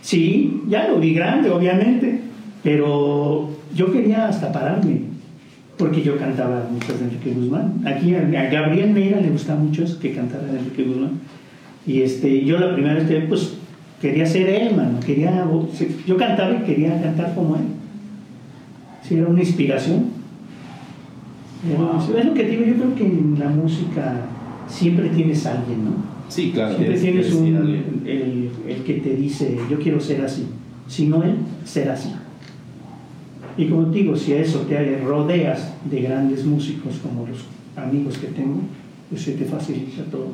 Sí, 0.00 0.62
ya 0.68 0.88
lo 0.88 0.98
vi 0.98 1.12
grande, 1.12 1.50
obviamente, 1.50 2.20
pero 2.62 3.50
yo 3.74 3.92
quería 3.92 4.28
hasta 4.28 4.50
pararme, 4.52 5.00
porque 5.80 6.02
yo 6.02 6.16
cantaba 6.18 6.68
muchas 6.70 6.98
de 7.00 7.06
Enrique 7.06 7.30
Guzmán. 7.32 7.82
Aquí 7.86 8.14
a, 8.14 8.20
Gabriel 8.50 8.92
Neira 8.94 9.18
le 9.20 9.30
gustaba 9.30 9.58
mucho 9.58 9.82
eso, 9.82 9.98
que 9.98 10.12
cantara 10.12 10.44
de 10.46 10.58
Enrique 10.58 10.84
Guzmán. 10.84 11.12
Y 11.86 12.02
este, 12.02 12.44
yo 12.44 12.58
la 12.58 12.74
primera 12.74 12.94
vez 12.96 13.08
que 13.08 13.20
pues 13.22 13.54
quería 14.00 14.26
ser 14.26 14.48
él, 14.50 14.76
mano, 14.76 15.00
quería, 15.00 15.44
yo 16.06 16.16
cantaba 16.18 16.52
y 16.54 16.58
quería 16.66 17.00
cantar 17.02 17.34
como 17.34 17.56
él. 17.56 17.62
Sí, 19.02 19.14
era 19.16 19.26
una 19.26 19.40
inspiración. 19.40 20.04
Wow. 21.76 22.16
Es 22.18 22.24
lo 22.26 22.34
que 22.34 22.44
te 22.44 22.50
digo, 22.50 22.64
yo 22.64 22.74
creo 22.74 22.94
que 22.94 23.04
en 23.06 23.36
la 23.38 23.48
música 23.48 24.20
siempre 24.68 25.08
tienes 25.08 25.44
a 25.46 25.58
alguien, 25.58 25.84
¿no? 25.86 25.90
Sí, 26.28 26.50
claro. 26.52 26.74
Siempre 26.76 26.94
es- 26.94 27.00
tienes 27.02 27.26
es- 27.26 27.32
un, 27.34 27.46
el, 28.06 28.50
el 28.68 28.76
que 28.84 28.94
te 28.94 29.16
dice, 29.16 29.56
yo 29.70 29.78
quiero 29.78 29.98
ser 29.98 30.20
así. 30.22 30.46
Si 30.86 31.06
no 31.06 31.22
él, 31.22 31.36
ser 31.64 31.88
así. 31.90 32.10
Y 33.60 33.68
como 33.68 33.86
te 33.88 33.98
digo, 33.98 34.16
si 34.16 34.32
a 34.32 34.40
eso 34.40 34.60
te 34.60 34.98
rodeas 35.04 35.72
de 35.90 36.00
grandes 36.00 36.44
músicos 36.46 36.94
como 37.02 37.26
los 37.26 37.40
amigos 37.76 38.16
que 38.16 38.28
tengo, 38.28 38.60
pues 39.10 39.20
se 39.22 39.32
te 39.32 39.44
facilita 39.44 40.02
todo. 40.04 40.28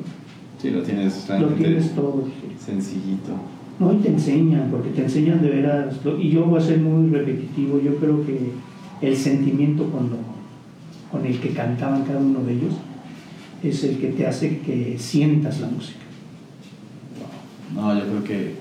Sí, 0.62 0.70
lo 0.70 0.82
tienes 0.82 1.28
Lo 1.40 1.48
tienes 1.48 1.92
todo. 1.94 2.24
sencillito. 2.64 3.32
No, 3.80 3.92
y 3.92 3.96
te 3.96 4.08
enseñan, 4.10 4.68
porque 4.70 4.90
te 4.90 5.02
enseñan 5.02 5.42
de 5.42 5.50
veras. 5.50 5.96
Y 6.20 6.30
yo 6.30 6.44
voy 6.44 6.58
a 6.60 6.64
ser 6.64 6.78
muy 6.78 7.10
repetitivo. 7.10 7.80
Yo 7.80 7.96
creo 7.96 8.24
que 8.24 8.38
el 9.02 9.16
sentimiento 9.16 9.90
con, 9.90 10.08
lo- 10.10 11.10
con 11.10 11.26
el 11.26 11.38
que 11.40 11.50
cantaban 11.50 12.04
cada 12.04 12.20
uno 12.20 12.40
de 12.44 12.52
ellos 12.54 12.74
es 13.62 13.82
el 13.84 13.98
que 13.98 14.08
te 14.08 14.26
hace 14.26 14.60
que 14.60 14.96
sientas 14.98 15.60
la 15.60 15.66
música. 15.68 15.98
No, 17.74 17.92
yo 17.98 18.04
creo 18.06 18.24
que 18.24 18.54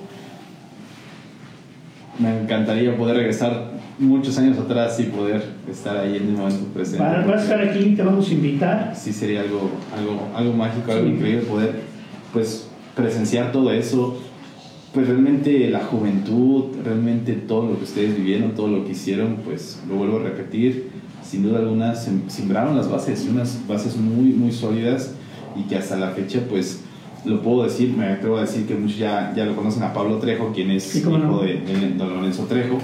me 2.19 2.41
encantaría 2.41 2.95
poder 2.97 3.17
regresar 3.17 3.71
muchos 3.99 4.37
años 4.37 4.57
atrás 4.57 4.99
y 4.99 5.03
poder 5.03 5.43
estar 5.71 5.97
ahí 5.97 6.17
en 6.17 6.23
el 6.29 6.31
momento 6.33 6.65
presente. 6.73 7.03
Vas 7.03 7.25
vas 7.27 7.39
a 7.41 7.43
estar 7.43 7.61
aquí, 7.61 7.95
te 7.95 8.03
vamos 8.03 8.29
a 8.29 8.33
invitar. 8.33 8.93
Sí 8.95 9.11
sería 9.13 9.41
algo, 9.41 9.69
algo, 9.97 10.29
algo 10.35 10.53
mágico, 10.53 10.91
algo 10.91 11.05
Sí. 11.07 11.13
increíble 11.13 11.41
poder 11.43 11.71
pues 12.33 12.67
presenciar 12.95 13.51
todo 13.51 13.71
eso. 13.71 14.17
Pues 14.93 15.07
realmente 15.07 15.69
la 15.69 15.79
juventud, 15.83 16.65
realmente 16.85 17.33
todo 17.33 17.67
lo 17.71 17.77
que 17.77 17.83
ustedes 17.83 18.15
vivieron, 18.15 18.51
todo 18.51 18.69
lo 18.69 18.85
que 18.85 18.91
hicieron, 18.91 19.37
pues 19.43 19.81
lo 19.89 19.95
vuelvo 19.95 20.19
a 20.19 20.23
repetir, 20.23 20.89
sin 21.21 21.43
duda 21.43 21.59
alguna 21.59 21.93
sem- 21.95 22.29
sembraron 22.29 22.77
las 22.77 22.89
bases, 22.89 23.27
unas 23.29 23.59
bases 23.67 23.97
muy, 23.97 24.29
muy 24.31 24.53
sólidas 24.53 25.13
y 25.57 25.63
que 25.63 25.75
hasta 25.75 25.97
la 25.97 26.11
fecha 26.11 26.39
pues 26.49 26.81
lo 27.25 27.41
puedo 27.41 27.63
decir, 27.63 27.93
me 27.95 28.05
atrevo 28.05 28.37
a 28.37 28.41
decir 28.41 28.65
que 28.65 28.75
muchos 28.75 28.97
ya, 28.97 29.33
ya 29.35 29.45
lo 29.45 29.55
conocen 29.55 29.83
a 29.83 29.93
Pablo 29.93 30.17
Trejo, 30.17 30.51
quien 30.53 30.71
es 30.71 30.95
hijo 30.95 31.17
no. 31.17 31.39
de, 31.39 31.59
de 31.59 31.93
don 31.97 32.15
Lorenzo 32.15 32.43
Trejo, 32.43 32.77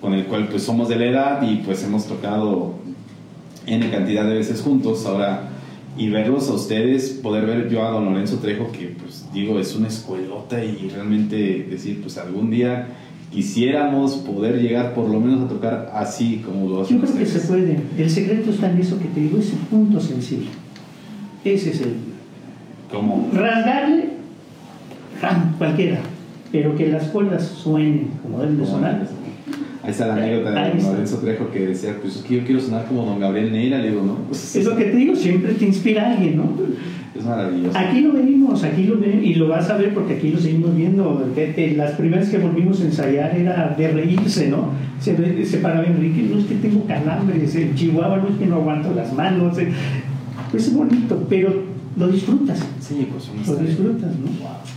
con 0.00 0.14
el 0.14 0.24
cual 0.26 0.48
pues 0.48 0.62
somos 0.62 0.88
de 0.88 0.96
la 0.96 1.04
edad 1.06 1.42
y 1.42 1.56
pues 1.56 1.82
hemos 1.84 2.06
tocado 2.06 2.74
N 3.66 3.90
cantidad 3.90 4.24
de 4.24 4.34
veces 4.34 4.60
juntos. 4.60 5.04
Ahora 5.06 5.50
y 5.98 6.08
verlos 6.10 6.48
a 6.48 6.52
ustedes, 6.52 7.10
poder 7.10 7.44
ver 7.44 7.68
yo 7.68 7.84
a 7.84 7.90
don 7.90 8.04
Lorenzo 8.04 8.36
Trejo, 8.36 8.70
que 8.70 8.94
pues 9.00 9.26
digo, 9.32 9.58
es 9.58 9.74
una 9.74 9.88
escuelota 9.88 10.64
y 10.64 10.88
realmente 10.88 11.66
decir, 11.68 12.00
pues 12.00 12.16
algún 12.18 12.50
día 12.50 12.86
quisiéramos 13.32 14.12
poder 14.14 14.62
llegar 14.62 14.94
por 14.94 15.08
lo 15.08 15.20
menos 15.20 15.44
a 15.44 15.48
tocar 15.48 15.90
así 15.92 16.40
como 16.44 16.68
lo 16.68 16.82
hacen 16.82 16.98
Yo 16.98 17.02
creo 17.02 17.16
que 17.16 17.24
ustedes. 17.24 17.42
se 17.42 17.48
puede. 17.48 17.80
El 17.98 18.10
secreto 18.10 18.50
está 18.50 18.70
en 18.70 18.78
eso 18.78 18.98
que 18.98 19.06
te 19.06 19.20
digo, 19.20 19.38
ese 19.38 19.56
punto 19.68 20.00
sensible. 20.00 20.48
Ese 21.44 21.70
es 21.70 21.80
el. 21.80 21.94
Como, 22.90 23.28
Rasgarle, 23.34 24.04
¡ram! 25.20 25.54
cualquiera, 25.58 25.98
pero 26.52 26.74
que 26.76 26.86
las 26.88 27.04
cuerdas 27.04 27.42
suenen 27.44 28.08
como 28.22 28.40
deben 28.40 28.58
de 28.58 28.66
sonar. 28.66 29.02
Ahí 29.84 29.90
está 29.90 30.06
la 30.06 30.14
anécdota 30.16 30.50
de 30.50 30.58
Ahí 30.58 30.68
don 30.70 30.78
está. 30.78 30.92
Lorenzo 30.92 31.18
Trejo 31.18 31.50
que 31.50 31.66
decía, 31.66 31.96
pues 32.00 32.16
es 32.16 32.22
que 32.22 32.36
yo 32.36 32.44
quiero 32.44 32.60
sonar 32.60 32.86
como 32.86 33.04
don 33.04 33.20
Gabriel 33.20 33.52
Neira, 33.52 33.78
le 33.78 33.90
digo, 33.90 34.02
no, 34.02 34.14
pues, 34.28 34.56
Es 34.56 34.64
lo 34.64 34.76
que 34.76 34.84
te 34.84 34.96
digo, 34.96 35.14
siempre 35.14 35.52
te 35.54 35.64
inspira 35.66 36.10
alguien, 36.12 36.36
¿no? 36.36 36.44
es 37.18 37.24
maravilloso. 37.24 37.76
Aquí 37.76 38.00
lo 38.02 38.12
venimos, 38.12 38.62
aquí 38.62 38.84
lo 38.84 38.98
ven 38.98 39.24
y 39.24 39.34
lo 39.34 39.48
vas 39.48 39.68
a 39.70 39.76
ver 39.76 39.92
porque 39.92 40.14
aquí 40.14 40.30
lo 40.30 40.38
seguimos 40.38 40.76
viendo. 40.76 41.26
Las 41.76 41.92
primeras 41.92 42.28
que 42.28 42.38
volvimos 42.38 42.80
a 42.80 42.84
ensayar 42.84 43.34
era 43.36 43.74
de 43.76 43.88
reírse, 43.88 44.48
¿no? 44.48 44.70
Se, 45.00 45.14
ve- 45.14 45.44
se 45.44 45.58
paraba 45.58 45.84
Enrique, 45.84 46.22
no 46.30 46.38
es 46.38 46.44
que 46.46 46.54
tengo 46.56 46.84
calambres, 46.86 47.54
en 47.56 47.74
Chihuahua 47.74 48.18
no 48.18 48.28
es 48.28 48.36
que 48.36 48.46
no 48.46 48.56
aguanto 48.56 48.94
las 48.94 49.12
manos. 49.14 49.58
eh. 49.58 49.68
Es 50.54 50.72
bonito, 50.72 51.26
pero 51.28 51.52
lo 51.98 52.08
disfrutas, 52.08 52.58
Sí, 52.80 53.08
pues 53.10 53.28
lo 53.48 53.56
disfrutas, 53.56 54.10
¿no? 54.16 54.28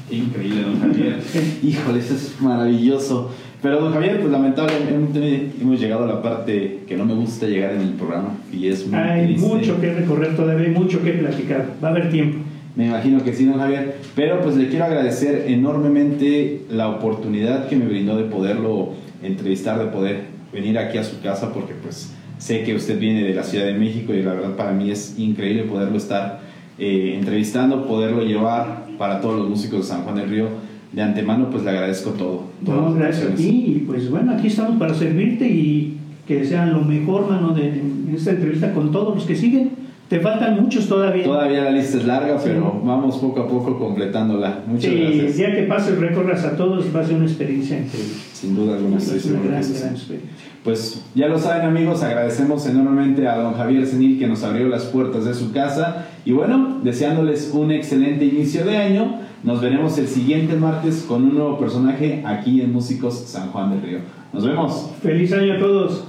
Qué 0.09 0.15
increíble, 0.17 0.61
don 0.63 0.79
Javier. 0.79 1.19
Híjole, 1.63 1.99
eso 1.99 2.15
es 2.15 2.35
maravilloso. 2.41 3.31
Pero, 3.61 3.79
don 3.79 3.93
Javier, 3.93 4.19
pues 4.19 4.31
lamentablemente 4.31 5.51
hemos 5.61 5.79
llegado 5.79 6.05
a 6.05 6.07
la 6.07 6.21
parte 6.21 6.79
que 6.87 6.97
no 6.97 7.05
me 7.05 7.13
gusta 7.13 7.45
llegar 7.45 7.73
en 7.75 7.81
el 7.81 7.89
programa 7.93 8.35
y 8.51 8.67
es 8.67 8.87
muy 8.87 8.97
Hay 8.99 9.25
triste. 9.27 9.47
mucho 9.47 9.79
que 9.79 9.93
recorrer 9.93 10.35
todavía, 10.35 10.67
hay 10.67 10.73
mucho 10.73 11.03
que 11.03 11.11
platicar, 11.11 11.73
va 11.83 11.89
a 11.89 11.91
haber 11.91 12.09
tiempo. 12.09 12.39
Me 12.75 12.87
imagino 12.87 13.23
que 13.23 13.33
sí, 13.33 13.45
don 13.45 13.59
Javier. 13.59 13.97
Pero 14.15 14.41
pues 14.41 14.55
le 14.55 14.69
quiero 14.69 14.85
agradecer 14.85 15.45
enormemente 15.47 16.61
la 16.71 16.89
oportunidad 16.89 17.67
que 17.67 17.75
me 17.75 17.85
brindó 17.85 18.17
de 18.17 18.23
poderlo 18.23 18.93
entrevistar, 19.21 19.77
de 19.77 19.85
poder 19.85 20.21
venir 20.51 20.77
aquí 20.79 20.97
a 20.97 21.03
su 21.03 21.21
casa, 21.21 21.53
porque 21.53 21.73
pues 21.81 22.13
sé 22.39 22.63
que 22.63 22.73
usted 22.75 22.99
viene 22.99 23.23
de 23.23 23.33
la 23.35 23.43
Ciudad 23.43 23.65
de 23.65 23.73
México 23.73 24.13
y 24.13 24.23
la 24.23 24.33
verdad 24.33 24.55
para 24.55 24.71
mí 24.71 24.89
es 24.89 25.19
increíble 25.19 25.63
poderlo 25.63 25.97
estar 25.97 26.39
eh, 26.77 27.15
entrevistando, 27.17 27.87
poderlo 27.87 28.23
llevar 28.23 28.87
para 28.97 29.21
todos 29.21 29.39
los 29.39 29.49
músicos 29.49 29.79
de 29.79 29.85
San 29.85 30.03
Juan 30.03 30.15
del 30.15 30.29
Río. 30.29 30.47
De 30.91 31.01
antemano 31.01 31.49
pues 31.49 31.63
le 31.63 31.69
agradezco 31.69 32.11
todo. 32.11 32.43
No, 32.61 32.93
gracias 32.93 33.31
a 33.31 33.35
ti 33.35 33.63
y 33.67 33.83
pues 33.87 34.09
bueno, 34.09 34.33
aquí 34.33 34.47
estamos 34.47 34.77
para 34.77 34.93
servirte 34.93 35.47
y 35.47 35.97
que 36.27 36.45
sean 36.45 36.73
lo 36.73 36.81
mejor, 36.81 37.29
mano, 37.29 37.53
de, 37.53 37.81
esta 38.13 38.31
entrevista 38.31 38.73
con 38.73 38.91
todos 38.91 39.15
los 39.15 39.25
que 39.25 39.35
siguen. 39.35 39.71
Te 40.11 40.19
faltan 40.19 40.61
muchos 40.61 40.89
todavía. 40.89 41.23
Todavía 41.23 41.63
la 41.63 41.71
lista 41.71 41.95
es 41.97 42.05
larga, 42.05 42.37
Sí. 42.37 42.49
pero 42.49 42.81
vamos 42.83 43.17
poco 43.19 43.39
a 43.43 43.47
poco 43.47 43.79
completándola. 43.79 44.59
Muchas 44.67 44.91
Sí, 44.91 44.97
el 45.01 45.13
gracias. 45.13 45.37
día 45.37 45.55
que 45.55 45.63
pases 45.63 45.97
recorras 45.99 46.43
a 46.43 46.57
todos 46.57 46.93
va 46.93 46.99
a 46.99 47.05
ser 47.05 47.15
una 47.15 47.23
experiencia 47.27 47.77
increíble. 47.79 48.13
Sin 48.33 48.53
duda 48.53 48.75
alguna 48.75 48.97
estoy 48.97 49.21
seguro 49.21 49.43
que 49.43 49.47
gran, 49.47 49.63
sí. 49.63 49.73
gran 49.79 49.93
experiencia. 49.93 50.35
Pues 50.65 51.01
ya 51.15 51.27
lo 51.29 51.39
saben 51.39 51.65
amigos, 51.65 52.03
agradecemos 52.03 52.67
enormemente 52.67 53.25
a 53.25 53.37
don 53.37 53.53
Javier 53.53 53.87
Senil 53.87 54.19
que 54.19 54.27
nos 54.27 54.43
abrió 54.43 54.67
las 54.67 54.83
puertas 54.83 55.23
de 55.23 55.33
su 55.33 55.53
casa 55.53 56.07
y 56.25 56.33
bueno, 56.33 56.79
deseándoles 56.83 57.49
un 57.53 57.71
excelente 57.71 58.25
inicio 58.25 58.65
de 58.65 58.75
año, 58.75 59.15
nos 59.43 59.61
veremos 59.61 59.97
el 59.97 60.07
siguiente 60.07 60.57
martes 60.57 61.05
con 61.07 61.23
un 61.23 61.35
nuevo 61.35 61.57
personaje 61.57 62.21
aquí 62.25 62.59
en 62.59 62.73
Músicos 62.73 63.13
San 63.27 63.49
Juan 63.51 63.69
del 63.71 63.81
Río. 63.81 63.99
Nos 64.33 64.45
vemos. 64.45 64.89
Feliz 65.01 65.31
año 65.33 65.53
a 65.53 65.57
todos. 65.57 66.03